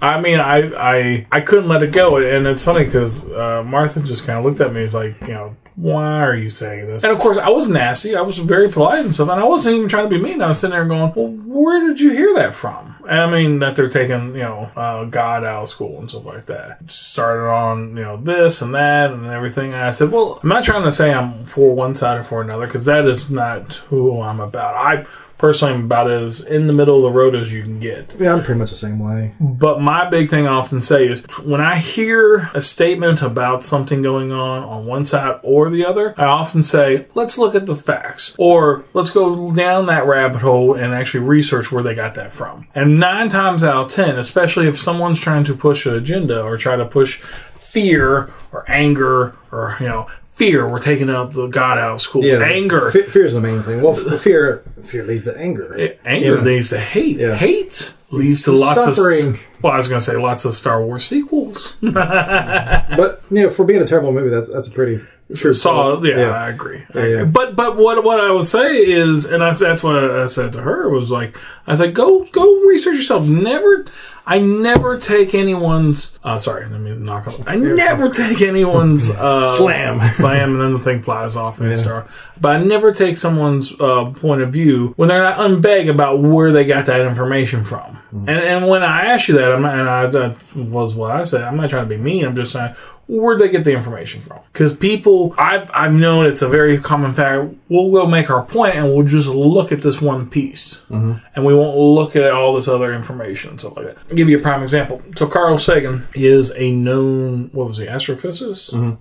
I, 0.00 0.16
I 0.16 0.20
mean, 0.20 0.40
I, 0.40 0.58
I 0.76 1.26
I 1.32 1.40
couldn't 1.40 1.68
let 1.68 1.82
it 1.82 1.92
go, 1.92 2.16
and 2.18 2.46
it's 2.46 2.62
funny 2.62 2.84
because 2.84 3.24
uh, 3.32 3.62
Martha 3.64 4.00
just 4.02 4.26
kind 4.26 4.38
of 4.38 4.44
looked 4.44 4.60
at 4.60 4.72
me. 4.72 4.82
It's 4.82 4.94
like, 4.94 5.20
you 5.22 5.34
know, 5.34 5.56
why 5.76 6.22
are 6.22 6.34
you 6.36 6.50
saying 6.50 6.86
this? 6.86 7.02
And 7.04 7.12
of 7.12 7.18
course, 7.18 7.38
I 7.38 7.48
was 7.50 7.68
nasty. 7.68 8.14
I 8.16 8.20
was 8.22 8.38
very 8.38 8.68
polite 8.68 9.04
and 9.04 9.14
stuff, 9.14 9.28
and 9.30 9.40
I 9.40 9.44
wasn't 9.44 9.76
even 9.76 9.88
trying 9.88 10.08
to 10.10 10.16
be 10.16 10.22
mean. 10.22 10.42
I 10.42 10.48
was 10.48 10.58
sitting 10.58 10.72
there 10.72 10.84
going, 10.84 11.12
well, 11.14 11.28
where 11.28 11.86
did 11.86 12.00
you 12.00 12.10
hear 12.10 12.34
that 12.34 12.54
from? 12.54 12.95
I 13.08 13.30
mean, 13.30 13.58
that 13.60 13.76
they're 13.76 13.88
taking, 13.88 14.34
you 14.34 14.42
know, 14.42 14.70
uh, 14.76 15.04
God 15.04 15.44
out 15.44 15.64
of 15.64 15.68
school 15.68 15.98
and 15.98 16.10
stuff 16.10 16.24
like 16.24 16.46
that. 16.46 16.90
Started 16.90 17.48
on, 17.48 17.96
you 17.96 18.02
know, 18.02 18.16
this 18.16 18.62
and 18.62 18.74
that 18.74 19.12
and 19.12 19.26
everything. 19.26 19.72
And 19.72 19.82
I 19.82 19.90
said, 19.90 20.10
well, 20.10 20.40
I'm 20.42 20.48
not 20.48 20.64
trying 20.64 20.82
to 20.82 20.92
say 20.92 21.12
I'm 21.12 21.44
for 21.44 21.74
one 21.74 21.94
side 21.94 22.18
or 22.18 22.22
for 22.22 22.42
another 22.42 22.66
because 22.66 22.84
that 22.86 23.06
is 23.06 23.30
not 23.30 23.74
who 23.88 24.20
I'm 24.20 24.40
about. 24.40 24.74
I 24.74 25.06
personally 25.38 25.74
am 25.74 25.84
about 25.84 26.10
as 26.10 26.40
in 26.40 26.66
the 26.66 26.72
middle 26.72 26.96
of 26.96 27.02
the 27.02 27.18
road 27.18 27.34
as 27.34 27.52
you 27.52 27.62
can 27.62 27.78
get. 27.78 28.14
Yeah, 28.18 28.32
I'm 28.32 28.42
pretty 28.42 28.58
much 28.58 28.70
the 28.70 28.76
same 28.76 28.98
way. 28.98 29.34
But 29.40 29.80
my 29.80 30.08
big 30.08 30.30
thing 30.30 30.46
I 30.46 30.52
often 30.52 30.80
say 30.80 31.06
is 31.06 31.24
when 31.42 31.60
I 31.60 31.76
hear 31.76 32.50
a 32.54 32.62
statement 32.62 33.22
about 33.22 33.64
something 33.64 34.02
going 34.02 34.32
on 34.32 34.62
on 34.62 34.86
one 34.86 35.04
side 35.04 35.40
or 35.42 35.68
the 35.68 35.84
other, 35.84 36.14
I 36.16 36.24
often 36.24 36.62
say, 36.62 37.06
let's 37.14 37.38
look 37.38 37.54
at 37.54 37.66
the 37.66 37.76
facts. 37.76 38.34
Or 38.38 38.84
let's 38.94 39.10
go 39.10 39.52
down 39.52 39.86
that 39.86 40.06
rabbit 40.06 40.40
hole 40.40 40.74
and 40.74 40.94
actually 40.94 41.24
research 41.24 41.70
where 41.70 41.82
they 41.82 41.94
got 41.94 42.14
that 42.14 42.32
from. 42.32 42.68
And 42.74 42.98
nine 42.98 43.28
times 43.28 43.62
out 43.62 43.76
of 43.76 43.90
ten, 43.90 44.16
especially 44.16 44.68
if 44.68 44.80
someone's 44.80 45.18
trying 45.18 45.44
to 45.44 45.54
push 45.54 45.86
an 45.86 45.94
agenda 45.94 46.42
or 46.42 46.56
try 46.56 46.76
to 46.76 46.86
push 46.86 47.20
fear 47.58 48.32
or 48.52 48.64
anger 48.68 49.34
or, 49.52 49.76
you 49.80 49.86
know, 49.86 50.06
fear, 50.36 50.68
we're 50.68 50.78
taking 50.78 51.10
out 51.10 51.32
the 51.32 51.46
God 51.48 51.78
out 51.78 51.94
of 51.94 52.00
school. 52.00 52.24
Yeah, 52.24 52.40
anger. 52.42 52.90
Fe- 52.92 53.02
fear 53.10 53.24
is 53.24 53.34
the 53.34 53.40
main 53.40 53.62
thing. 53.64 53.82
Well, 53.82 53.98
f- 53.98 54.20
fear 54.20 54.62
fear 54.82 55.02
leads 55.02 55.24
to 55.24 55.36
anger. 55.36 55.96
Anger 56.04 56.36
Yeah. 56.36 56.42
leads 56.42 56.68
to 56.70 56.78
hate. 56.78 57.16
Yeah. 57.16 57.34
Hate 57.34 57.92
leads 58.10 58.44
to 58.44 58.52
lots 58.52 58.84
suffering. 58.84 59.30
of. 59.30 59.40
Well, 59.62 59.72
I 59.72 59.76
was 59.76 59.88
going 59.88 59.98
to 60.00 60.04
say 60.04 60.16
lots 60.16 60.44
of 60.44 60.54
Star 60.54 60.80
Wars 60.84 61.04
sequels. 61.04 61.76
But 61.82 63.22
you 63.30 63.42
know, 63.44 63.50
for 63.50 63.64
being 63.64 63.82
a 63.82 63.86
terrible 63.86 64.12
movie, 64.12 64.30
that's 64.30 64.48
that's 64.50 64.68
a 64.68 64.70
pretty 64.70 65.04
true. 65.34 65.54
Saw, 65.54 66.00
yeah, 66.02 66.16
Yeah. 66.18 66.30
I 66.30 66.48
agree. 66.50 66.84
I 66.94 66.98
Yeah, 66.98 67.02
agree. 67.02 67.16
yeah. 67.18 67.24
But 67.24 67.56
but 67.56 67.76
what 67.76 68.04
what 68.04 68.20
I 68.20 68.30
would 68.30 68.44
say 68.44 68.76
is, 68.86 69.24
and 69.24 69.42
I, 69.42 69.52
that's 69.52 69.82
what 69.82 69.96
I 69.96 70.26
said 70.26 70.52
to 70.52 70.62
her 70.62 70.88
was 70.88 71.10
like, 71.10 71.36
I 71.66 71.74
said, 71.74 71.94
go 71.94 72.24
go 72.26 72.60
research 72.66 72.96
yourself. 72.96 73.26
Never, 73.26 73.86
I 74.28 74.40
never 74.40 74.98
take 74.98 75.34
anyone's. 75.34 76.18
Uh, 76.24 76.36
sorry, 76.38 76.66
let 76.68 76.80
me 76.80 76.92
knock 76.96 77.28
on. 77.28 77.34
I 77.46 77.54
never 77.54 78.10
take 78.10 78.40
anyone's 78.42 79.08
uh, 79.10 79.56
Slam. 79.56 80.00
slam, 80.14 80.54
and 80.54 80.60
then 80.60 80.72
the 80.72 80.80
thing 80.80 81.02
flies 81.02 81.36
off 81.36 81.60
and 81.60 81.78
star. 81.78 82.08
But 82.40 82.56
I 82.56 82.64
never 82.64 82.90
take 82.90 83.16
someone's 83.16 83.72
uh, 83.80 84.10
point 84.16 84.42
of 84.42 84.52
view 84.52 84.94
when 84.96 85.08
they're 85.08 85.22
not 85.22 85.38
unbeg 85.38 85.88
about 85.88 86.18
where 86.18 86.50
they 86.50 86.64
got 86.64 86.86
that 86.86 87.02
information 87.02 87.62
from. 87.62 87.95
Mm-hmm. 88.06 88.28
And 88.28 88.38
and 88.38 88.68
when 88.68 88.82
I 88.82 89.06
ask 89.06 89.28
you 89.28 89.34
that, 89.36 89.52
I'm 89.52 89.62
not, 89.62 89.78
and 89.78 89.88
I, 89.88 90.06
that 90.06 90.56
was 90.56 90.94
what 90.94 91.10
I 91.10 91.24
said. 91.24 91.42
I'm 91.42 91.56
not 91.56 91.70
trying 91.70 91.88
to 91.88 91.88
be 91.88 92.00
mean. 92.00 92.24
I'm 92.24 92.36
just 92.36 92.52
saying 92.52 92.74
where'd 93.08 93.40
they 93.40 93.48
get 93.48 93.64
the 93.64 93.72
information 93.72 94.20
from? 94.20 94.40
Because 94.52 94.76
people, 94.76 95.34
I've, 95.38 95.70
I've 95.72 95.92
known 95.92 96.26
it's 96.26 96.42
a 96.42 96.48
very 96.48 96.78
common 96.78 97.14
fact. 97.14 97.54
We'll 97.68 97.92
go 97.92 98.06
make 98.06 98.30
our 98.30 98.44
point 98.44 98.74
and 98.74 98.92
we'll 98.92 99.06
just 99.06 99.28
look 99.28 99.72
at 99.72 99.80
this 99.80 100.00
one 100.00 100.28
piece. 100.28 100.80
Mm-hmm. 100.90 101.14
And 101.34 101.44
we 101.44 101.54
won't 101.54 101.76
look 101.76 102.16
at 102.16 102.30
all 102.32 102.54
this 102.54 102.68
other 102.68 102.92
information 102.92 103.50
and 103.50 103.60
stuff 103.60 103.76
like 103.76 103.86
that. 103.86 103.98
I'll 104.10 104.16
give 104.16 104.28
you 104.28 104.38
a 104.38 104.42
prime 104.42 104.62
example. 104.62 105.02
So 105.16 105.26
Carl 105.26 105.58
Sagan 105.58 106.06
is 106.14 106.52
a 106.56 106.70
known, 106.72 107.50
what 107.52 107.68
was 107.68 107.78
he, 107.78 107.86
astrophysicist? 107.86 108.74
Mm-hmm. 108.74 108.94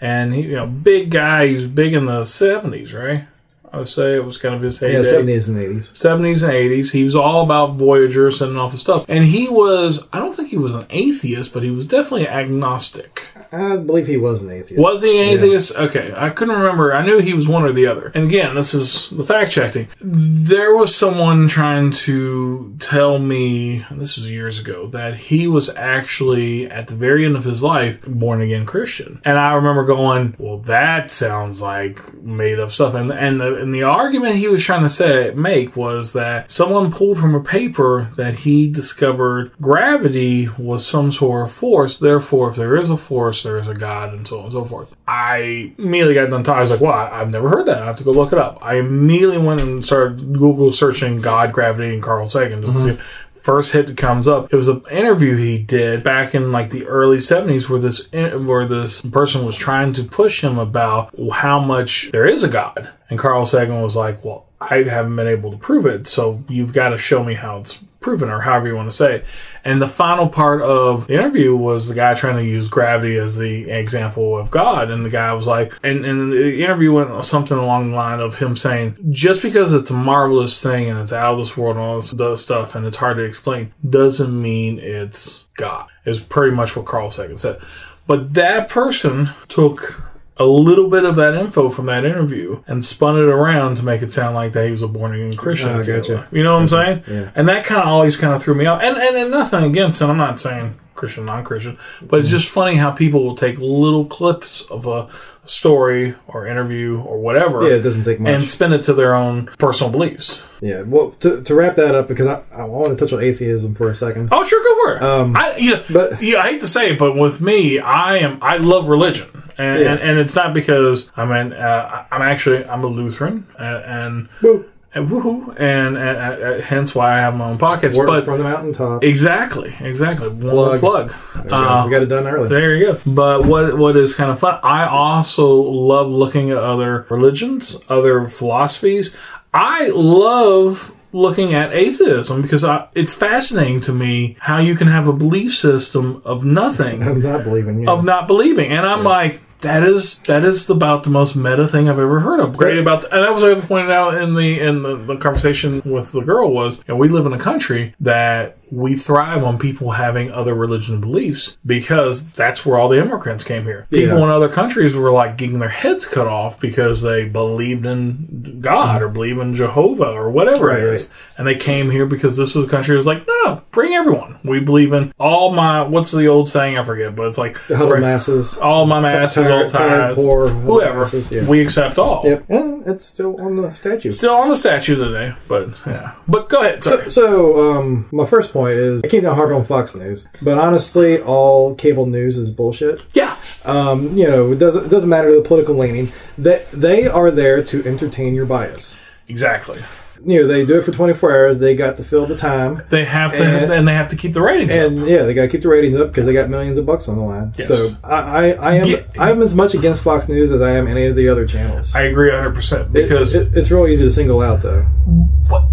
And 0.00 0.34
he, 0.34 0.42
you 0.42 0.56
know, 0.56 0.66
big 0.66 1.10
guy. 1.10 1.48
He 1.48 1.54
was 1.54 1.66
big 1.66 1.94
in 1.94 2.06
the 2.06 2.22
70s, 2.22 2.94
right? 2.94 3.26
I 3.72 3.78
would 3.78 3.88
say 3.88 4.14
it 4.14 4.24
was 4.24 4.38
kind 4.38 4.54
of 4.54 4.62
his 4.62 4.80
Yeah, 4.80 4.88
heyday. 4.88 5.02
seventies 5.02 5.48
and 5.48 5.58
eighties. 5.58 5.90
70s 5.94 6.42
and 6.42 6.52
80s. 6.52 6.90
He 6.92 7.04
was 7.04 7.14
all 7.14 7.42
about 7.44 7.74
Voyager, 7.76 8.30
sending 8.30 8.56
off 8.56 8.72
the 8.72 8.78
stuff. 8.78 9.04
And 9.08 9.24
he 9.24 9.48
was, 9.48 10.06
I 10.12 10.18
don't 10.20 10.34
think 10.34 10.48
he 10.48 10.56
was 10.56 10.74
an 10.74 10.86
atheist, 10.90 11.52
but 11.52 11.62
he 11.62 11.70
was 11.70 11.86
definitely 11.86 12.28
agnostic. 12.28 13.28
I 13.52 13.76
believe 13.76 14.06
he 14.06 14.16
was 14.16 14.42
an 14.42 14.50
atheist. 14.50 14.82
Was 14.82 15.02
he 15.02 15.18
an 15.18 15.28
atheist? 15.28 15.76
Okay, 15.76 16.12
I 16.14 16.30
couldn't 16.30 16.56
remember. 16.56 16.94
I 16.94 17.04
knew 17.04 17.20
he 17.20 17.34
was 17.34 17.48
one 17.48 17.64
or 17.64 17.72
the 17.72 17.86
other. 17.86 18.12
And 18.14 18.24
again, 18.24 18.54
this 18.54 18.74
is 18.74 19.10
the 19.10 19.24
fact 19.24 19.52
checking. 19.52 19.88
There 20.00 20.74
was 20.74 20.94
someone 20.94 21.48
trying 21.48 21.90
to 21.92 22.76
tell 22.78 23.18
me, 23.18 23.86
this 23.90 24.18
is 24.18 24.30
years 24.30 24.60
ago, 24.60 24.88
that 24.88 25.16
he 25.16 25.46
was 25.46 25.70
actually 25.70 26.70
at 26.70 26.88
the 26.88 26.94
very 26.94 27.24
end 27.24 27.36
of 27.36 27.44
his 27.44 27.62
life 27.62 28.00
born 28.06 28.42
again 28.42 28.66
Christian. 28.66 29.20
And 29.24 29.38
I 29.38 29.54
remember 29.54 29.84
going, 29.84 30.34
"Well, 30.38 30.58
that 30.58 31.10
sounds 31.10 31.60
like 31.60 32.14
made 32.22 32.58
up 32.58 32.70
stuff." 32.70 32.94
And 32.94 33.10
and 33.10 33.40
the 33.40 33.56
and 33.56 33.72
the 33.72 33.82
argument 33.82 34.36
he 34.36 34.48
was 34.48 34.62
trying 34.62 34.82
to 34.82 34.88
say 34.88 35.32
make 35.34 35.76
was 35.76 36.12
that 36.12 36.50
someone 36.50 36.92
pulled 36.92 37.18
from 37.18 37.34
a 37.34 37.40
paper 37.40 38.10
that 38.16 38.34
he 38.34 38.70
discovered 38.70 39.52
gravity 39.60 40.48
was 40.58 40.86
some 40.86 41.10
sort 41.12 41.48
of 41.48 41.52
force. 41.52 41.98
Therefore, 41.98 42.50
if 42.50 42.56
there 42.56 42.76
is 42.76 42.90
a 42.90 42.96
force, 42.96 43.37
there 43.42 43.58
is 43.58 43.68
a 43.68 43.74
God, 43.74 44.12
and 44.12 44.26
so 44.26 44.38
on 44.38 44.44
and 44.44 44.52
so 44.52 44.64
forth. 44.64 44.94
I 45.06 45.72
immediately 45.78 46.14
got 46.14 46.30
done 46.30 46.42
talking. 46.42 46.58
I 46.58 46.62
was 46.62 46.70
like, 46.70 46.80
"Well, 46.80 46.92
I've 46.92 47.30
never 47.30 47.48
heard 47.48 47.66
that. 47.66 47.82
I 47.82 47.86
have 47.86 47.96
to 47.96 48.04
go 48.04 48.12
look 48.12 48.32
it 48.32 48.38
up." 48.38 48.58
I 48.62 48.76
immediately 48.76 49.38
went 49.38 49.60
and 49.60 49.84
started 49.84 50.32
Google 50.32 50.72
searching 50.72 51.20
God, 51.20 51.52
gravity, 51.52 51.92
and 51.92 52.02
Carl 52.02 52.26
Sagan 52.26 52.62
just 52.62 52.74
to 52.74 52.80
see 52.80 52.90
mm-hmm. 52.90 53.38
first 53.38 53.72
hit 53.72 53.86
that 53.86 53.96
comes 53.96 54.28
up. 54.28 54.52
It 54.52 54.56
was 54.56 54.68
an 54.68 54.82
interview 54.90 55.36
he 55.36 55.58
did 55.58 56.02
back 56.02 56.34
in 56.34 56.52
like 56.52 56.70
the 56.70 56.86
early 56.86 57.18
70s 57.18 57.68
where 57.68 57.80
this 57.80 58.10
where 58.12 58.66
this 58.66 59.02
person 59.02 59.44
was 59.44 59.56
trying 59.56 59.92
to 59.94 60.04
push 60.04 60.42
him 60.42 60.58
about 60.58 61.14
how 61.32 61.58
much 61.60 62.10
there 62.12 62.26
is 62.26 62.44
a 62.44 62.48
god. 62.48 62.90
And 63.10 63.18
Carl 63.18 63.46
Sagan 63.46 63.80
was 63.80 63.96
like, 63.96 64.24
"Well, 64.24 64.46
I 64.60 64.82
haven't 64.82 65.16
been 65.16 65.28
able 65.28 65.52
to 65.52 65.56
prove 65.56 65.86
it, 65.86 66.06
so 66.06 66.42
you've 66.48 66.72
got 66.72 66.90
to 66.90 66.98
show 66.98 67.22
me 67.22 67.34
how 67.34 67.58
it's 67.58 67.78
proven, 68.08 68.30
or 68.30 68.40
however 68.40 68.68
you 68.68 68.74
want 68.74 68.90
to 68.90 68.96
say 68.96 69.16
it. 69.16 69.24
And 69.64 69.82
the 69.82 69.88
final 69.88 70.28
part 70.28 70.62
of 70.62 71.08
the 71.08 71.12
interview 71.12 71.54
was 71.54 71.88
the 71.88 71.94
guy 71.94 72.14
trying 72.14 72.36
to 72.36 72.44
use 72.44 72.66
gravity 72.66 73.16
as 73.16 73.36
the 73.36 73.68
example 73.70 74.38
of 74.38 74.50
God. 74.50 74.90
And 74.90 75.04
the 75.04 75.10
guy 75.10 75.30
was 75.34 75.46
like, 75.46 75.74
and, 75.82 76.06
and 76.06 76.32
the 76.32 76.64
interview 76.64 76.90
went 76.92 77.22
something 77.26 77.58
along 77.58 77.90
the 77.90 77.96
line 77.96 78.20
of 78.20 78.38
him 78.38 78.56
saying, 78.56 78.96
just 79.10 79.42
because 79.42 79.74
it's 79.74 79.90
a 79.90 79.94
marvelous 79.94 80.62
thing 80.62 80.88
and 80.88 80.98
it's 80.98 81.12
out 81.12 81.34
of 81.34 81.38
this 81.38 81.54
world 81.54 81.76
and 81.76 81.84
all 81.84 81.96
this 81.96 82.14
other 82.14 82.36
stuff 82.36 82.74
and 82.74 82.86
it's 82.86 82.96
hard 82.96 83.18
to 83.18 83.24
explain, 83.24 83.74
doesn't 83.88 84.40
mean 84.40 84.78
it's 84.78 85.44
God, 85.58 85.88
is 86.06 86.18
pretty 86.18 86.56
much 86.56 86.74
what 86.74 86.86
Carl 86.86 87.10
Sagan 87.10 87.36
said. 87.36 87.60
But 88.06 88.32
that 88.34 88.70
person 88.70 89.30
took 89.48 90.02
a 90.38 90.44
little 90.44 90.88
bit 90.88 91.04
of 91.04 91.16
that 91.16 91.34
info 91.34 91.68
from 91.70 91.86
that 91.86 92.04
interview 92.04 92.62
and 92.66 92.84
spun 92.84 93.16
it 93.16 93.24
around 93.24 93.76
to 93.76 93.84
make 93.84 94.02
it 94.02 94.12
sound 94.12 94.34
like 94.34 94.52
that 94.52 94.66
he 94.66 94.70
was 94.70 94.82
a 94.82 94.88
born 94.88 95.14
again 95.14 95.32
ah, 95.36 95.40
Christian. 95.40 95.70
Oh, 95.70 95.82
gotcha. 95.82 96.28
You 96.30 96.42
know 96.44 96.54
what 96.54 96.62
I'm 96.62 96.68
saying? 96.68 97.04
Yeah. 97.06 97.30
And 97.34 97.48
that 97.48 97.64
kind 97.64 97.82
of 97.82 97.88
always 97.88 98.16
kind 98.16 98.34
of 98.34 98.42
threw 98.42 98.54
me 98.54 98.66
off. 98.66 98.82
And, 98.82 98.96
and 98.96 99.16
and 99.16 99.30
nothing 99.30 99.64
against, 99.64 100.00
and 100.00 100.10
I'm 100.10 100.16
not 100.16 100.40
saying 100.40 100.78
Christian, 100.98 101.24
non-Christian, 101.24 101.78
but 102.02 102.20
it's 102.20 102.28
just 102.28 102.50
funny 102.50 102.74
how 102.76 102.90
people 102.90 103.24
will 103.24 103.34
take 103.36 103.58
little 103.58 104.04
clips 104.04 104.62
of 104.70 104.86
a 104.86 105.08
story 105.46 106.14
or 106.26 106.46
interview 106.46 107.00
or 107.00 107.18
whatever. 107.18 107.66
Yeah, 107.66 107.76
it 107.76 107.80
doesn't 107.80 108.04
take 108.04 108.20
much. 108.20 108.32
And 108.32 108.46
spin 108.46 108.72
it 108.74 108.82
to 108.82 108.92
their 108.92 109.14
own 109.14 109.46
personal 109.58 109.90
beliefs. 109.90 110.42
yeah. 110.60 110.82
Well, 110.82 111.12
to, 111.20 111.42
to 111.42 111.54
wrap 111.54 111.76
that 111.76 111.94
up, 111.94 112.06
because 112.08 112.26
I, 112.26 112.42
I 112.52 112.64
want 112.64 112.88
to 112.88 112.96
touch 112.96 113.14
on 113.14 113.22
atheism 113.22 113.74
for 113.74 113.88
a 113.88 113.94
second. 113.94 114.28
Oh, 114.30 114.44
sure, 114.44 114.62
go 114.62 114.74
for 114.84 114.96
it. 114.96 115.02
Um, 115.02 115.34
I, 115.36 115.56
yeah, 115.56 115.82
but- 115.90 116.20
yeah, 116.20 116.40
I 116.40 116.50
hate 116.50 116.60
to 116.60 116.66
say 116.68 116.90
it, 116.90 116.98
but 116.98 117.14
with 117.16 117.40
me, 117.40 117.78
I 117.78 118.18
am 118.18 118.38
I 118.42 118.58
love 118.58 118.88
religion, 118.90 119.28
and 119.56 119.80
Yeah. 119.80 119.92
and, 119.92 120.00
and 120.00 120.18
it's 120.18 120.34
not 120.34 120.52
because 120.52 121.10
I'm 121.16 121.30
an 121.32 121.54
uh, 121.54 122.04
I'm 122.12 122.20
actually 122.22 122.64
I'm 122.66 122.84
a 122.84 122.88
Lutheran, 122.88 123.46
uh, 123.58 123.62
and 123.86 124.28
Woo. 124.42 124.66
And 124.94 125.08
woohoo, 125.10 125.54
and, 125.60 125.96
and 125.98 126.16
uh, 126.18 126.60
hence 126.62 126.94
why 126.94 127.12
I 127.14 127.18
have 127.18 127.36
my 127.36 127.50
own 127.50 127.58
pockets. 127.58 127.96
Word 127.96 128.06
but 128.06 128.24
from 128.24 128.38
the 128.38 128.44
mountaintop. 128.44 129.04
exactly, 129.04 129.76
exactly, 129.80 130.28
one 130.28 130.78
Plug. 130.78 130.80
plug. 130.80 131.14
There 131.34 131.42
we 131.44 131.50
go. 131.50 131.56
Uh, 131.56 131.84
we 131.84 131.90
got 131.90 132.02
it 132.02 132.06
done 132.06 132.26
early. 132.26 132.48
there 132.48 132.74
you 132.76 132.92
go. 132.92 133.00
But 133.06 133.44
what 133.44 133.76
what 133.76 133.96
is 133.96 134.14
kind 134.14 134.30
of 134.30 134.38
fun? 134.40 134.58
I 134.62 134.86
also 134.86 135.54
love 135.54 136.08
looking 136.08 136.50
at 136.50 136.56
other 136.58 137.06
religions, 137.10 137.76
other 137.88 138.28
philosophies. 138.28 139.14
I 139.52 139.88
love 139.94 140.94
looking 141.12 141.54
at 141.54 141.72
atheism 141.72 142.42
because 142.42 142.64
I, 142.64 142.86
it's 142.94 143.14
fascinating 143.14 143.80
to 143.82 143.92
me 143.92 144.36
how 144.40 144.58
you 144.58 144.74
can 144.74 144.88
have 144.88 145.08
a 145.08 145.12
belief 145.12 145.54
system 145.56 146.20
of 146.24 146.44
nothing, 146.44 147.02
I'm 147.08 147.20
not 147.22 147.44
believing 147.44 147.80
you. 147.80 147.88
of 147.88 148.04
not 148.04 148.26
believing, 148.26 148.70
and 148.72 148.86
I'm 148.86 149.04
like. 149.04 149.40
That 149.60 149.82
is 149.82 150.20
that 150.20 150.44
is 150.44 150.70
about 150.70 151.02
the 151.02 151.10
most 151.10 151.34
meta 151.34 151.66
thing 151.66 151.88
I've 151.88 151.98
ever 151.98 152.20
heard 152.20 152.38
of. 152.38 152.56
Great 152.56 152.78
about, 152.78 153.04
and 153.12 153.22
that 153.22 153.32
was 153.32 153.42
I 153.42 153.54
pointed 153.66 153.90
out 153.90 154.14
in 154.14 154.34
the 154.34 154.60
in 154.60 154.82
the, 154.82 154.96
the 154.96 155.16
conversation 155.16 155.82
with 155.84 156.12
the 156.12 156.20
girl 156.20 156.52
was, 156.52 156.78
you 156.78 156.84
know, 156.88 156.96
we 156.96 157.08
live 157.08 157.26
in 157.26 157.32
a 157.32 157.38
country 157.38 157.94
that 158.00 158.57
we 158.70 158.96
thrive 158.96 159.42
on 159.44 159.58
people 159.58 159.92
having 159.92 160.30
other 160.30 160.54
religion 160.54 161.00
beliefs 161.00 161.58
because 161.64 162.28
that's 162.30 162.64
where 162.66 162.78
all 162.78 162.88
the 162.88 162.98
immigrants 163.00 163.44
came 163.44 163.64
here. 163.64 163.86
People 163.90 164.18
Yeah. 164.18 164.24
in 164.24 164.30
other 164.30 164.48
countries 164.48 164.94
were 164.94 165.10
like 165.10 165.36
getting 165.36 165.58
their 165.58 165.68
heads 165.68 166.06
cut 166.06 166.26
off 166.26 166.60
because 166.60 167.02
they 167.02 167.24
believed 167.24 167.86
in 167.86 168.58
God 168.60 168.96
mm-hmm. 168.96 169.04
or 169.04 169.08
believe 169.08 169.38
in 169.38 169.54
Jehovah 169.54 170.10
or 170.10 170.30
whatever 170.30 170.66
Right, 170.66 170.80
it 170.80 170.84
is. 170.84 171.10
And 171.36 171.46
they 171.46 171.54
came 171.54 171.90
here 171.90 172.06
because 172.06 172.36
this 172.36 172.54
was 172.54 172.64
a 172.64 172.68
country 172.68 172.92
that 172.94 172.98
was 172.98 173.06
like, 173.06 173.26
no, 173.26 173.62
bring 173.70 173.94
everyone. 173.94 174.38
We 174.44 174.60
believe 174.60 174.92
in 174.92 175.12
all 175.18 175.52
my, 175.52 175.82
what's 175.82 176.10
the 176.10 176.26
old 176.26 176.48
saying? 176.48 176.78
I 176.78 176.82
forget, 176.82 177.14
but 177.14 177.28
it's 177.28 177.38
like, 177.38 177.56
the 177.68 177.76
huddle 177.76 177.98
masses. 177.98 178.56
all 178.58 178.86
my 178.86 179.00
masses, 179.00 179.48
all 179.48 179.68
ties, 179.68 180.16
poor, 180.16 180.48
huddle 180.48 180.60
whoever. 180.62 180.98
masses, 181.00 181.30
yeah. 181.30 181.46
We 181.46 181.60
accept 181.60 181.98
all. 181.98 182.22
Yep. 182.24 182.44
And 182.50 182.77
it's 182.88 183.04
still 183.04 183.40
on 183.40 183.56
the 183.56 183.72
statue. 183.74 184.10
Still 184.10 184.34
on 184.34 184.48
the 184.48 184.56
statue 184.56 184.96
today, 184.96 185.34
but 185.46 185.68
yeah. 185.86 186.14
But 186.26 186.48
go 186.48 186.60
ahead, 186.60 186.82
sorry. 186.82 187.10
So, 187.10 187.72
um, 187.72 188.08
my 188.12 188.26
first 188.26 188.52
point 188.52 188.78
is 188.78 189.02
I 189.04 189.08
keep 189.08 189.22
down 189.22 189.36
hard 189.36 189.52
on 189.52 189.64
Fox 189.64 189.94
News, 189.94 190.26
but 190.42 190.58
honestly, 190.58 191.20
all 191.20 191.74
cable 191.74 192.06
news 192.06 192.36
is 192.36 192.50
bullshit. 192.50 193.00
Yeah. 193.14 193.36
Um, 193.64 194.16
you 194.16 194.26
know, 194.26 194.52
it 194.52 194.58
doesn't 194.58 194.86
it 194.86 194.88
doesn't 194.88 195.10
matter 195.10 195.34
the 195.34 195.42
political 195.42 195.74
leaning. 195.74 196.12
They 196.36 196.64
they 196.72 197.06
are 197.06 197.30
there 197.30 197.62
to 197.64 197.86
entertain 197.86 198.34
your 198.34 198.46
bias. 198.46 198.96
Exactly. 199.28 199.82
You 200.24 200.42
know, 200.42 200.46
they 200.48 200.64
do 200.66 200.78
it 200.78 200.82
for 200.82 200.92
24 200.92 201.30
hours. 201.32 201.58
They 201.58 201.74
got 201.74 201.96
to 201.98 202.04
fill 202.04 202.26
the 202.26 202.36
time, 202.36 202.82
They 202.90 203.04
have 203.04 203.32
to, 203.32 203.42
And- 203.44 203.72
and, 203.72 203.88
they 203.88 203.94
have 203.94 204.08
to 204.08 204.16
keep 204.16 204.32
the 204.34 204.42
ratings 204.42 204.70
up. 204.70 204.76
and 204.78 205.06
yeah, 205.06 205.22
they 205.24 205.34
got 205.34 205.42
to 205.42 205.48
keep 205.48 205.62
the 205.62 205.68
ratings 205.68 205.96
up 205.96 206.08
because 206.08 206.26
they 206.26 206.32
got 206.32 206.48
millions 206.50 206.78
of 206.78 206.86
bucks 206.86 207.08
on 207.08 207.16
the 207.16 207.22
line. 207.22 207.52
Yes. 207.56 207.68
So 207.68 207.88
I, 208.02 208.14
I, 208.14 208.48
I 208.52 208.74
am 208.74 208.86
Yeah. 208.86 209.02
I'm 209.18 209.40
as 209.42 209.54
much 209.54 209.74
against 209.74 210.02
Fox 210.02 210.28
News 210.28 210.50
as 210.50 210.60
I 210.62 210.72
am 210.72 210.86
any 210.88 211.06
of 211.06 211.16
the 211.16 211.28
other 211.28 211.46
channels. 211.46 211.94
I 211.94 212.02
agree 212.02 212.30
100% 212.30 212.92
because 212.92 213.34
it, 213.34 213.56
it's 213.56 213.70
real 213.70 213.86
easy 213.86 214.04
to 214.04 214.10
single 214.10 214.40
out 214.40 214.62
though. 214.62 214.84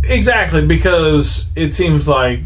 Exactly 0.03 0.65
because 0.65 1.47
it 1.55 1.73
seems 1.73 2.07
like 2.07 2.39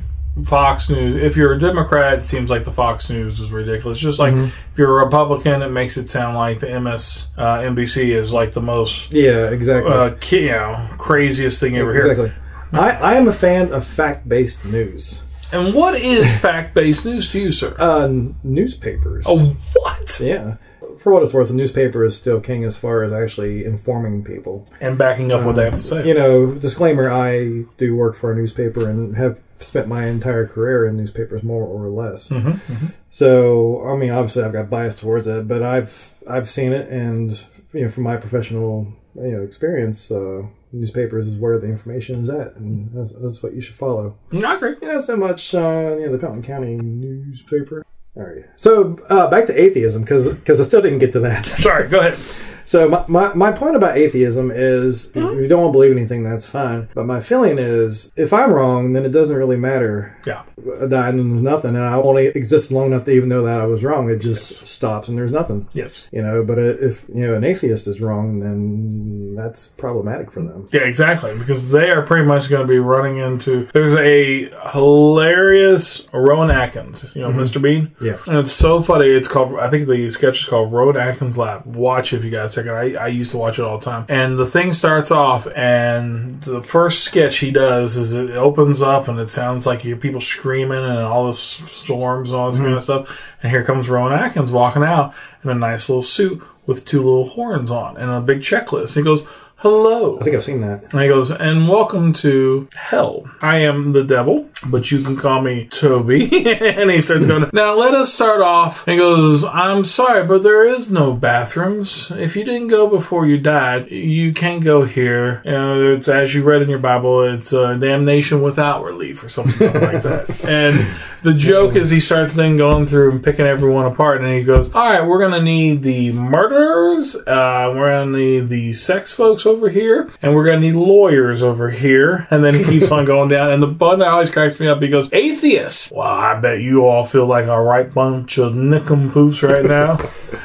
Fox 0.46 0.90
News. 0.90 1.22
If 1.22 1.36
you're 1.36 1.54
a 1.54 1.60
Democrat, 1.60 2.20
it 2.20 2.26
seems 2.26 2.50
like 2.50 2.64
the 2.64 2.72
Fox 2.72 3.10
News 3.10 3.40
is 3.40 3.52
ridiculous. 3.52 3.98
Just 4.00 4.20
like 4.20 4.34
if 4.34 4.54
you're 4.78 5.00
a 5.00 5.04
Republican, 5.04 5.62
it 5.62 5.70
makes 5.70 5.98
it 5.98 6.08
sound 6.10 6.38
like 6.38 6.60
the 6.60 6.80
MS 6.80 7.30
uh, 7.38 7.58
NBC 7.60 8.10
is 8.16 8.32
like 8.32 8.52
the 8.54 8.62
most 8.62 9.12
Yeah, 9.12 9.50
exactly. 9.50 9.92
uh, 9.92 10.12
ki- 10.20 10.44
you 10.46 10.52
know 10.52 10.88
craziest 10.98 11.60
thing 11.60 11.76
you 11.76 11.82
ever 11.82 11.94
hear. 11.94 12.12
exactly. 12.12 12.32
I, 12.72 12.90
I 12.92 13.16
am 13.16 13.28
a 13.28 13.34
fan 13.34 13.74
of 13.74 13.86
fact 13.86 14.30
based 14.30 14.64
news. 14.66 15.24
And 15.52 15.74
what 15.74 15.96
is 15.96 16.26
fact 16.42 16.74
based 16.76 17.06
news 17.06 17.32
to 17.32 17.40
you, 17.40 17.52
sir? 17.52 17.76
Uh, 17.80 18.08
newspapers. 18.44 19.26
oh, 19.28 19.56
what? 19.74 20.20
Yeah. 20.20 20.58
For 21.00 21.14
what 21.14 21.24
it's 21.24 21.34
worth, 21.34 21.48
the 21.48 21.54
newspaper 21.54 22.04
is 22.04 22.16
still 22.18 22.40
king 22.42 22.66
as 22.66 22.76
far 22.78 23.04
as 23.04 23.12
actually 23.14 23.64
informing 23.66 24.24
people. 24.24 24.68
And 24.82 24.98
backing 24.98 25.32
up 25.32 25.44
what 25.46 25.56
they 25.56 25.64
have 25.64 25.76
to 25.76 25.82
say. 25.82 26.06
You 26.08 26.14
know, 26.14 26.52
disclaimer 26.52 27.10
I 27.10 27.64
do 27.78 27.96
work 27.96 28.16
for 28.18 28.32
a 28.32 28.36
newspaper 28.36 28.90
and 28.90 29.16
have 29.16 29.40
spent 29.60 29.88
my 29.88 30.06
entire 30.08 30.46
career 30.48 30.88
in 30.88 30.98
newspapers 30.98 31.44
more 31.44 31.64
or 31.64 31.90
less. 31.90 32.30
Mm-hmm, 32.30 32.88
So, 33.10 33.86
I 33.86 33.96
mean, 33.98 34.12
obviously 34.12 34.44
I've 34.44 34.54
got 34.54 34.70
bias 34.70 34.96
towards 34.96 35.28
it, 35.28 35.48
but 35.48 35.64
I've 35.64 36.12
I've 36.30 36.50
seen 36.50 36.74
it 36.74 36.90
and 36.90 37.32
you 37.74 37.84
know, 37.84 37.90
from 37.90 38.04
my 38.04 38.18
professional 38.18 38.88
you 39.16 39.32
know 39.32 39.44
experience, 39.44 40.12
uh, 40.12 40.44
newspapers 40.72 41.28
is 41.28 41.36
where 41.38 41.58
the 41.58 41.68
information 41.68 42.22
is 42.24 42.30
at 42.30 42.56
and 42.56 42.90
that's, 42.94 43.12
that's 43.14 43.42
what 43.42 43.54
you 43.54 43.62
should 43.62 43.76
follow. 43.76 44.16
I 44.34 44.56
agree. 44.56 44.76
Yeah, 44.82 44.94
not 44.94 45.04
so 45.04 45.16
much 45.16 45.54
uh, 45.56 45.96
you 46.00 46.06
know, 46.06 46.12
the 46.12 46.20
Pelton 46.20 46.44
County 46.44 46.76
newspaper. 46.78 47.86
All 48.16 48.24
right. 48.24 48.46
So 48.56 48.98
uh, 49.10 49.30
back 49.30 49.46
to 49.48 49.60
atheism 49.60 50.02
because 50.04 50.30
because 50.30 50.60
I 50.60 50.64
still 50.64 50.82
didn't 50.82 51.00
get 51.00 51.14
to 51.14 51.20
that. 51.22 51.46
Sorry, 51.46 51.88
go 51.88 52.00
ahead. 52.00 52.20
So 52.70 52.88
my, 52.88 53.04
my, 53.08 53.34
my 53.34 53.52
point 53.52 53.76
about 53.76 53.98
atheism 53.98 54.52
is 54.52 55.08
if 55.08 55.14
hmm? 55.16 55.40
you 55.40 55.48
don't 55.48 55.62
want 55.62 55.70
to 55.70 55.78
believe 55.78 55.92
anything, 55.92 56.22
that's 56.22 56.46
fine. 56.46 56.88
But 56.94 57.08
my 57.08 57.20
feeling 57.20 57.58
is 57.58 58.12
if 58.16 58.32
I'm 58.32 58.54
wrong, 58.54 58.94
then 58.94 59.06
it 59.06 59.10
doesn't 59.10 59.36
really 59.36 59.58
matter 59.58 60.16
Yeah. 60.24 60.44
that 60.58 60.94
I 60.94 61.10
know 61.10 61.24
nothing, 61.24 61.76
and 61.76 61.84
I 61.84 61.96
only 61.96 62.28
exist 62.28 62.72
long 62.72 62.86
enough 62.86 63.06
to 63.06 63.12
even 63.12 63.28
know 63.28 63.42
that 63.42 63.60
I 63.60 63.66
was 63.66 63.84
wrong. 63.84 64.12
It 64.12 64.20
just 64.20 64.68
stops 64.68 65.08
and 65.10 65.18
there's 65.18 65.32
nothing. 65.32 65.68
Yes. 65.74 66.10
You 66.12 66.22
know, 66.22 66.44
but 66.44 66.60
uh, 66.60 66.78
if 66.80 67.06
you 67.10 67.26
know 67.26 67.34
an 67.34 67.44
atheist 67.44 67.88
is 67.88 68.02
wrong, 68.02 68.40
then 68.40 69.34
that's 69.34 69.70
problematic 69.70 70.32
for 70.32 70.42
them. 70.42 70.68
Yeah, 70.72 70.82
exactly. 70.82 71.36
Because 71.40 71.72
they 71.72 71.90
are 71.90 72.04
pretty 72.04 72.28
much 72.28 72.50
going 72.50 72.62
to 72.62 72.72
be 72.72 72.78
running 72.78 73.18
into. 73.18 73.68
There's 73.74 73.96
a 73.96 74.52
hilarious 74.74 76.06
Rowan 76.14 76.52
Atkins, 76.52 77.16
you 77.16 77.22
know, 77.22 77.30
mm-hmm. 77.30 77.40
Mr. 77.40 77.60
Bean. 77.60 77.96
Yeah. 78.00 78.18
And 78.28 78.38
it's 78.38 78.52
so 78.52 78.80
funny. 78.84 79.08
It's 79.08 79.28
called, 79.28 79.58
I 79.58 79.72
think 79.72 79.88
the 79.88 80.08
sketch 80.12 80.42
is 80.42 80.46
called 80.46 80.72
Rowan 80.72 80.98
Atkins 80.98 81.36
Lab. 81.36 81.66
Watch 81.66 82.14
if 82.14 82.24
you 82.24 82.30
guys 82.30 82.59
it. 82.66 82.98
I, 82.98 83.04
I 83.04 83.08
used 83.08 83.32
to 83.32 83.38
watch 83.38 83.60
it 83.60 83.64
all 83.64 83.78
the 83.78 83.86
time. 83.86 84.06
And 84.10 84.38
the 84.38 84.46
thing 84.46 84.74
starts 84.74 85.12
off, 85.12 85.48
and 85.48 86.42
the 86.44 86.62
first 86.62 87.04
sketch 87.04 87.38
he 87.38 87.52
does 87.52 87.98
is 87.98 88.14
it 88.14 88.32
opens 88.32 88.82
up, 88.82 89.08
and 89.08 89.20
it 89.20 89.30
sounds 89.30 89.66
like 89.66 89.84
you 89.84 89.92
hear 89.92 90.02
people 90.02 90.22
screaming 90.22 90.84
and 90.84 91.00
all 91.00 91.28
this 91.28 91.40
storms 91.40 92.32
and 92.32 92.40
all 92.40 92.52
this 92.52 92.60
kind 92.60 92.74
of 92.74 92.76
hmm. 92.76 92.84
stuff. 92.84 93.22
And 93.42 93.52
here 93.52 93.64
comes 93.64 93.90
Rowan 93.90 94.14
Atkins 94.14 94.52
walking 94.52 94.84
out 94.84 95.14
in 95.44 95.50
a 95.50 95.56
nice 95.56 95.90
little 95.90 96.02
suit 96.02 96.42
with 96.66 96.86
two 96.86 97.00
little 97.00 97.30
horns 97.30 97.72
on 97.72 97.98
and 97.98 98.12
a 98.12 98.22
big 98.22 98.42
checklist. 98.42 98.96
He 98.96 99.02
goes, 99.02 99.26
Hello. 99.62 100.18
I 100.18 100.24
think 100.24 100.38
I've 100.38 100.44
seen 100.46 100.62
that. 100.62 100.94
And 100.94 101.02
he 101.02 101.10
goes, 101.10 101.32
and 101.32 101.68
welcome 101.68 102.14
to 102.14 102.70
hell. 102.78 103.30
I 103.42 103.58
am 103.58 103.92
the 103.92 104.06
devil, 104.06 104.48
but 104.70 104.90
you 104.90 105.02
can 105.02 105.18
call 105.18 105.42
me 105.42 105.66
Toby. 105.66 106.24
and 106.62 106.90
he 106.90 107.02
starts 107.02 107.26
going, 107.26 107.50
now 107.54 107.76
let 107.76 107.94
us 107.94 108.14
start 108.14 108.40
off. 108.40 108.86
He 108.86 108.96
goes, 108.96 109.44
I'm 109.44 109.84
sorry, 109.84 110.26
but 110.26 110.44
there 110.44 110.64
is 110.64 110.90
no 110.90 111.14
bathrooms. 111.14 112.10
If 112.12 112.38
you 112.38 112.46
didn't 112.46 112.70
go 112.70 112.88
before 112.88 113.28
you 113.28 113.38
died, 113.38 113.92
you 113.92 114.32
can't 114.32 114.64
go 114.64 114.86
here. 114.86 115.42
You 115.44 115.52
know, 115.52 115.92
it's 115.92 116.08
as 116.08 116.34
you 116.34 116.44
read 116.44 116.62
in 116.62 116.70
your 116.70 116.80
Bible, 116.80 117.24
it's 117.24 117.52
uh, 117.52 117.74
damnation 117.74 118.42
without 118.42 118.86
relief 118.86 119.22
or 119.26 119.28
something 119.28 119.74
like 119.74 120.04
that. 120.04 120.40
And 120.50 120.88
the 121.24 121.34
joke 121.34 121.76
is 121.76 121.90
he 121.90 122.00
starts 122.00 122.36
then 122.36 122.58
going 122.58 122.86
through 122.86 123.12
and 123.12 123.24
picking 123.24 123.46
everyone 123.46 123.86
apart, 123.86 124.22
and 124.22 124.34
he 124.34 124.44
goes, 124.44 124.74
"All 124.74 124.84
right, 124.90 125.06
we're 125.06 125.20
gonna 125.20 125.42
need 125.42 125.84
the 125.84 126.12
murderers, 126.12 127.16
uh, 127.16 127.74
we're 127.76 127.90
gonna 127.92 128.18
need 128.18 128.50
the 128.50 128.74
sex 128.74 129.14
folks 129.14 129.46
over 129.46 129.70
here, 129.70 130.10
and 130.22 130.36
we're 130.36 130.46
gonna 130.46 130.60
need 130.62 130.76
lawyers 130.76 131.44
over 131.44 131.70
here." 131.70 132.28
And 132.32 132.44
then 132.44 132.54
he 132.54 132.64
keeps 132.64 132.92
on 132.92 133.06
going 133.06 133.30
down, 133.30 133.52
and 133.52 133.62
the 133.62 133.68
bun 133.68 134.02
always 134.02 134.30
cracks 134.30 134.60
me 134.60 134.68
up. 134.68 134.82
He 134.82 134.88
goes, 134.88 135.10
"Atheists." 135.14 135.92
Well, 135.96 136.08
I 136.08 136.40
bet 136.40 136.62
you 136.62 136.86
all 136.86 137.04
feel 137.04 137.26
like 137.26 137.46
a 137.48 137.62
right 137.62 137.92
bunch 137.94 138.38
of 138.38 138.54
nickompoos 138.54 139.48
right 139.48 139.66
now, 139.66 140.00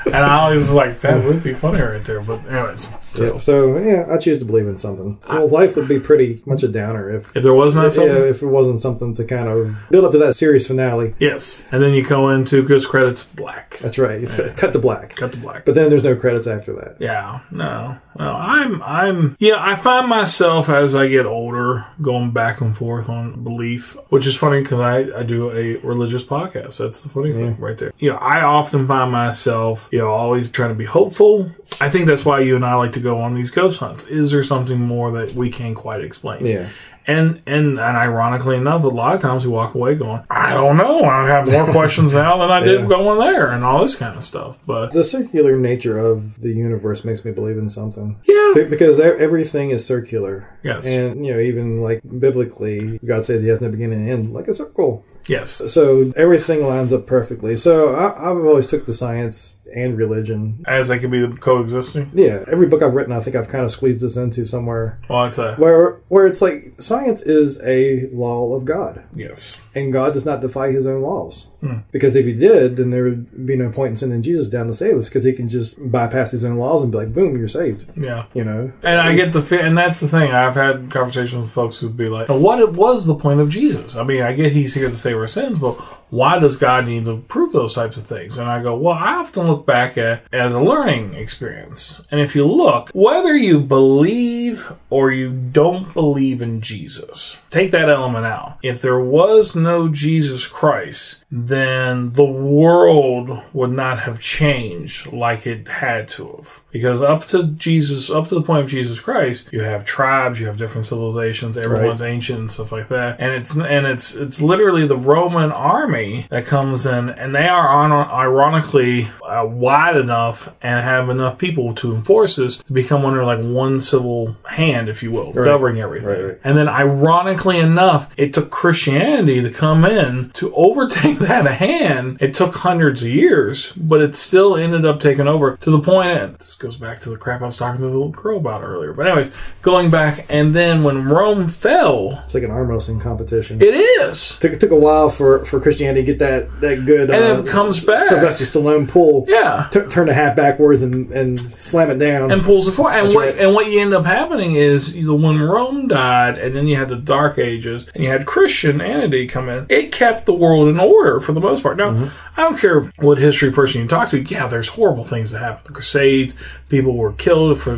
and 0.06 0.16
I 0.16 0.52
was 0.52 0.72
like, 0.72 1.00
"That 1.00 1.24
would 1.24 1.42
be 1.42 1.54
funny 1.54 1.80
right 1.80 2.04
there." 2.04 2.20
But 2.20 2.40
anyways, 2.50 2.88
so 3.14 3.24
Yeah, 3.24 3.38
so 3.38 3.78
yeah, 3.78 4.06
I 4.12 4.18
choose 4.18 4.38
to 4.38 4.44
believe 4.44 4.66
in 4.66 4.78
something. 4.78 5.18
Well, 5.28 5.48
life 5.48 5.76
would 5.76 5.88
be 5.88 6.00
pretty 6.00 6.42
much 6.46 6.62
a 6.62 6.68
downer 6.68 7.10
if 7.10 7.34
if 7.36 7.42
there 7.42 7.54
was 7.54 7.74
not 7.74 7.92
something. 7.92 8.12
yeah, 8.14 8.22
if 8.22 8.42
it 8.42 8.46
wasn't 8.46 8.80
something 8.80 9.14
to 9.14 9.24
kind 9.24 9.48
of 9.48 9.74
build 9.90 10.04
up 10.04 10.12
to 10.12 10.18
that 10.18 10.34
series 10.64 10.66
finale. 10.66 11.14
Yes, 11.18 11.64
and 11.70 11.82
then 11.82 11.94
you 11.94 12.02
go 12.02 12.30
into 12.30 12.62
because 12.62 12.86
credits 12.86 13.24
black. 13.24 13.78
That's 13.80 13.98
right. 13.98 14.26
Cut 14.56 14.72
to 14.72 14.78
black. 14.78 15.16
Cut 15.16 15.32
to 15.32 15.38
black. 15.38 15.64
But 15.64 15.74
then 15.74 15.90
there's 15.90 16.02
no 16.02 16.16
credits 16.16 16.46
after 16.46 16.72
that. 16.74 16.96
Yeah, 17.00 17.40
no, 17.50 17.96
no. 18.18 18.32
I'm, 18.32 18.82
I'm, 18.82 19.36
yeah. 19.38 19.56
I 19.58 19.76
find 19.76 20.08
myself 20.08 20.68
as 20.68 20.94
I 20.94 21.08
get 21.08 21.26
older 21.26 21.86
going 22.00 22.30
back 22.32 22.60
and 22.60 22.76
forth 22.76 23.08
on 23.08 23.42
belief, 23.42 23.96
which 24.08 24.26
is 24.26 24.36
funny 24.36 24.62
because 24.62 24.80
I, 24.80 25.18
I 25.18 25.22
do 25.22 25.50
a 25.50 25.76
religious 25.86 26.24
podcast. 26.24 26.72
So 26.72 26.84
That's 26.84 27.02
the 27.02 27.08
funny 27.08 27.32
thing 27.32 27.58
right 27.58 27.76
there. 27.78 27.92
You 27.98 28.10
know, 28.10 28.16
I 28.16 28.42
often 28.42 28.86
find 28.86 29.10
myself, 29.12 29.88
you 29.92 29.98
know, 29.98 30.08
always 30.08 30.50
trying 30.50 30.70
to 30.70 30.74
be 30.74 30.84
hopeful. 30.84 31.50
I 31.80 31.90
think 31.90 32.06
that's 32.06 32.24
why 32.24 32.40
you 32.40 32.56
and 32.56 32.64
I 32.64 32.74
like 32.74 32.92
to 32.92 33.00
go 33.00 33.20
on 33.20 33.34
these 33.34 33.50
ghost 33.50 33.80
hunts. 33.80 34.06
Is 34.06 34.30
there 34.30 34.42
something 34.42 34.80
more 34.80 35.10
that 35.12 35.32
we 35.32 35.50
can't 35.50 35.76
quite 35.76 36.02
explain? 36.02 36.44
Yeah. 36.44 36.68
And 37.06 37.42
and 37.46 37.78
and 37.78 37.96
ironically 37.96 38.56
enough, 38.56 38.82
a 38.82 38.88
lot 38.88 39.14
of 39.14 39.20
times 39.20 39.44
we 39.46 39.52
walk 39.52 39.74
away 39.74 39.94
going, 39.94 40.22
I 40.30 40.54
don't 40.54 40.76
know. 40.78 41.04
I 41.04 41.26
have 41.28 41.46
more 41.50 41.66
questions 41.70 42.14
now 42.14 42.38
than 42.38 42.50
I 42.50 42.60
did 42.60 42.80
Yeah. 42.80 42.86
going 42.86 43.18
there, 43.20 43.48
and 43.48 43.62
all 43.64 43.82
this 43.82 43.94
kind 43.96 44.16
of 44.16 44.24
stuff. 44.24 44.58
But 44.66 44.92
The 44.92 45.04
circular 45.04 45.56
nature 45.56 45.98
of 45.98 46.40
the 46.40 46.48
universe 46.50 47.04
makes 47.04 47.24
me 47.24 47.32
believe 47.32 47.58
in 47.58 47.68
something. 47.68 48.16
yeah, 48.26 48.64
Because 48.70 48.98
everything 48.98 49.70
is 49.70 49.84
circular. 49.84 50.48
Yes. 50.62 50.86
And, 50.86 51.26
you 51.26 51.34
know, 51.34 51.40
even 51.40 51.82
like 51.82 52.00
biblically, 52.18 52.98
God 53.04 53.24
says 53.26 53.42
he 53.42 53.48
has 53.48 53.60
no 53.60 53.68
beginning 53.70 54.00
and 54.00 54.10
end, 54.10 54.32
like 54.32 54.48
a 54.48 54.54
circle. 54.54 55.04
yes, 55.26 55.60
So 55.68 56.12
everything 56.16 56.66
lines 56.66 56.92
up 56.92 57.06
perfectly. 57.06 57.56
So 57.58 57.94
I, 57.94 58.12
I've 58.30 58.38
always 58.38 58.66
took 58.66 58.86
the 58.86 58.94
science 58.94 59.56
and 59.74 59.96
religion. 59.96 60.64
as 60.66 60.88
they 60.88 60.98
can 60.98 61.10
be 61.10 61.26
coexisting. 61.36 62.10
Yeah, 62.14 62.44
every 62.46 62.66
book 62.66 62.82
I've 62.82 62.94
written, 62.94 63.12
I 63.12 63.20
think 63.20 63.36
I've 63.36 63.48
kind 63.48 63.64
of 63.64 63.70
squeezed 63.70 64.00
this 64.00 64.16
into 64.16 64.44
somewhere 64.46 64.98
Well, 65.08 65.24
it's 65.24 65.38
a 65.38 65.54
where 65.56 66.00
where 66.08 66.26
it's 66.26 66.42
like 66.42 66.74
science 66.80 67.22
is 67.22 67.60
a 67.62 68.08
law 68.12 68.54
of 68.54 68.64
God, 68.64 69.04
yes. 69.14 69.60
and 69.74 69.92
God 69.92 70.12
does 70.12 70.24
not 70.24 70.40
defy 70.40 70.70
His 70.70 70.86
own 70.86 71.02
laws. 71.02 71.48
Hmm. 71.64 71.78
Because 71.92 72.14
if 72.16 72.26
He 72.26 72.34
did, 72.34 72.76
then 72.76 72.90
there 72.90 73.04
would 73.04 73.46
be 73.46 73.56
no 73.56 73.70
point 73.70 73.90
in 73.90 73.96
sending 73.96 74.22
Jesus 74.22 74.48
down 74.48 74.66
to 74.66 74.74
save 74.74 74.96
us, 74.96 75.08
because 75.08 75.24
He 75.24 75.32
can 75.32 75.48
just 75.48 75.78
bypass 75.90 76.30
His 76.32 76.44
own 76.44 76.56
laws 76.56 76.82
and 76.82 76.92
be 76.92 76.98
like, 76.98 77.12
"Boom, 77.12 77.38
you're 77.38 77.48
saved." 77.48 77.86
Yeah. 77.96 78.24
You 78.34 78.44
know, 78.44 78.72
And 78.82 78.98
I 79.00 79.14
get 79.14 79.32
the 79.32 79.42
fe- 79.42 79.60
and 79.66 79.76
that's 79.76 80.00
the 80.00 80.08
thing. 80.08 80.32
I've 80.32 80.54
had 80.54 80.90
conversations 80.90 81.40
with 81.42 81.50
folks 81.50 81.78
who'd 81.78 81.96
be 81.96 82.08
like, 82.08 82.28
"What 82.28 82.72
was 82.74 83.06
the 83.06 83.14
point 83.14 83.40
of 83.40 83.48
Jesus?" 83.48 83.96
I 83.96 84.02
mean, 84.04 84.22
I 84.22 84.32
get 84.32 84.52
he's 84.52 84.74
here 84.74 84.88
to 84.90 84.96
save 84.96 85.16
our 85.16 85.26
sins, 85.26 85.58
but 85.58 85.76
why 86.10 86.38
does 86.38 86.56
God 86.56 86.86
need 86.86 87.06
to 87.06 87.16
prove 87.28 87.52
those 87.52 87.74
types 87.74 87.96
of 87.96 88.06
things? 88.06 88.38
And 88.38 88.48
I 88.48 88.62
go, 88.62 88.76
well, 88.76 88.94
I 88.94 89.14
often 89.14 89.48
look 89.48 89.66
back 89.66 89.98
at 89.98 90.22
as 90.32 90.54
a 90.54 90.60
learning 90.60 91.14
experience. 91.14 92.00
And 92.12 92.20
if 92.20 92.36
you 92.36 92.44
look, 92.44 92.90
whether 92.94 93.34
you 93.34 93.58
believe 93.58 94.70
or 94.90 95.10
you 95.10 95.32
don't 95.32 95.92
believe 95.92 96.40
in 96.40 96.60
Jesus, 96.60 97.38
take 97.50 97.72
that 97.72 97.88
element 97.88 98.26
out. 98.26 98.58
If 98.62 98.80
there 98.80 99.00
was 99.00 99.56
no 99.56 99.88
Jesus 99.88 100.46
Christ, 100.46 101.24
then 101.32 101.53
the 101.54 102.24
world 102.24 103.42
would 103.52 103.70
not 103.70 104.00
have 104.00 104.20
changed 104.20 105.12
like 105.12 105.46
it 105.46 105.68
had 105.68 106.08
to 106.08 106.36
have. 106.36 106.60
Because 106.70 107.02
up 107.02 107.26
to 107.26 107.44
Jesus, 107.44 108.10
up 108.10 108.26
to 108.28 108.34
the 108.34 108.42
point 108.42 108.64
of 108.64 108.70
Jesus 108.70 108.98
Christ, 108.98 109.52
you 109.52 109.62
have 109.62 109.84
tribes, 109.84 110.40
you 110.40 110.46
have 110.46 110.56
different 110.56 110.86
civilizations, 110.86 111.56
everyone's 111.56 112.02
ancient 112.02 112.40
and 112.40 112.50
stuff 112.50 112.72
like 112.72 112.88
that. 112.88 113.20
And 113.20 113.32
it's 113.32 113.54
and 113.54 113.86
it's 113.86 114.14
it's 114.16 114.40
literally 114.40 114.84
the 114.84 114.96
Roman 114.96 115.52
army 115.52 116.26
that 116.30 116.46
comes 116.46 116.84
in, 116.84 117.10
and 117.10 117.32
they 117.32 117.46
are 117.46 117.68
on 117.68 117.92
ironically 117.92 119.08
uh, 119.24 119.46
wide 119.46 119.96
enough 119.96 120.48
and 120.62 120.82
have 120.84 121.10
enough 121.10 121.38
people 121.38 121.74
to 121.74 121.94
enforce 121.94 122.36
this 122.36 122.58
to 122.58 122.72
become 122.72 123.06
under 123.06 123.24
like 123.24 123.38
one 123.38 123.78
civil 123.78 124.36
hand, 124.44 124.88
if 124.88 125.02
you 125.02 125.12
will, 125.12 125.32
covering 125.32 125.80
everything. 125.80 126.08
Right, 126.08 126.24
right. 126.24 126.40
And 126.42 126.58
then, 126.58 126.68
ironically 126.68 127.58
enough, 127.58 128.10
it 128.16 128.34
took 128.34 128.50
Christianity 128.50 129.40
to 129.40 129.50
come 129.50 129.84
in 129.84 130.30
to 130.30 130.52
overtake 130.54 131.18
that 131.24 131.43
hand. 131.52 132.18
It 132.20 132.34
took 132.34 132.54
hundreds 132.54 133.02
of 133.02 133.08
years, 133.10 133.72
but 133.72 134.00
it 134.00 134.14
still 134.14 134.56
ended 134.56 134.84
up 134.84 135.00
taking 135.00 135.28
over 135.28 135.56
to 135.58 135.70
the 135.70 135.80
point. 135.80 136.08
And 136.08 136.34
this 136.38 136.56
goes 136.56 136.76
back 136.76 137.00
to 137.00 137.10
the 137.10 137.16
crap 137.16 137.42
I 137.42 137.46
was 137.46 137.56
talking 137.56 137.80
to 137.80 137.86
the 137.86 137.92
little 137.92 138.08
girl 138.08 138.38
about 138.38 138.62
earlier. 138.62 138.92
But 138.92 139.06
anyways, 139.06 139.30
going 139.62 139.90
back, 139.90 140.26
and 140.28 140.54
then 140.54 140.82
when 140.82 141.04
Rome 141.08 141.48
fell, 141.48 142.20
it's 142.24 142.34
like 142.34 142.42
an 142.42 142.50
arm 142.50 142.68
wrestling 142.68 143.00
competition. 143.00 143.60
it 143.60 143.74
is. 143.74 144.38
took, 144.38 144.52
it 144.52 144.60
took 144.60 144.70
a 144.70 144.76
while 144.76 145.10
for, 145.10 145.44
for 145.44 145.60
Christianity 145.60 146.02
to 146.02 146.06
get 146.06 146.18
that, 146.20 146.60
that 146.60 146.86
good 146.86 147.10
And 147.10 147.38
uh, 147.38 147.42
it 147.42 147.48
comes 147.48 147.84
back. 147.84 148.08
Sylvester 148.08 148.44
Stallone 148.44 148.88
pull. 148.88 149.24
Yeah. 149.28 149.68
T- 149.70 149.80
turn 149.90 150.06
the 150.06 150.14
hat 150.14 150.36
backwards 150.36 150.82
and, 150.82 151.10
and 151.12 151.38
slam 151.38 151.90
it 151.90 151.98
down. 151.98 152.30
and 152.30 152.42
pulls 152.42 152.68
it 152.68 152.72
forward. 152.72 152.92
And 152.92 153.06
That's 153.06 153.14
what 153.14 153.26
right. 153.26 153.38
and 153.38 153.54
what 153.54 153.70
you 153.70 153.80
end 153.80 153.94
up 153.94 154.06
happening 154.06 154.54
is 154.56 154.92
the 154.92 155.14
when 155.14 155.40
Rome 155.40 155.88
died, 155.88 156.38
and 156.38 156.54
then 156.54 156.66
you 156.66 156.76
had 156.76 156.88
the 156.88 156.96
Dark 156.96 157.38
Ages, 157.38 157.86
and 157.94 158.02
you 158.02 158.10
had 158.10 158.26
Christianity 158.26 159.26
come 159.26 159.48
in. 159.48 159.66
It 159.68 159.92
kept 159.92 160.26
the 160.26 160.34
world 160.34 160.68
in 160.68 160.78
order 160.78 161.20
for 161.24 161.32
the 161.32 161.40
most 161.40 161.62
part. 161.62 161.76
Now, 161.76 161.90
Mm-hmm. 161.92 162.40
I 162.40 162.42
don't 162.42 162.58
care 162.58 162.82
what 162.98 163.18
history 163.18 163.50
person 163.52 163.82
you 163.82 163.88
talk 163.88 164.10
to. 164.10 164.20
Yeah, 164.20 164.46
there's 164.48 164.68
horrible 164.68 165.04
things 165.04 165.30
that 165.30 165.38
happened. 165.40 165.66
The 165.68 165.72
Crusades, 165.72 166.34
people 166.68 166.96
were 166.96 167.12
killed 167.12 167.58
for 167.60 167.76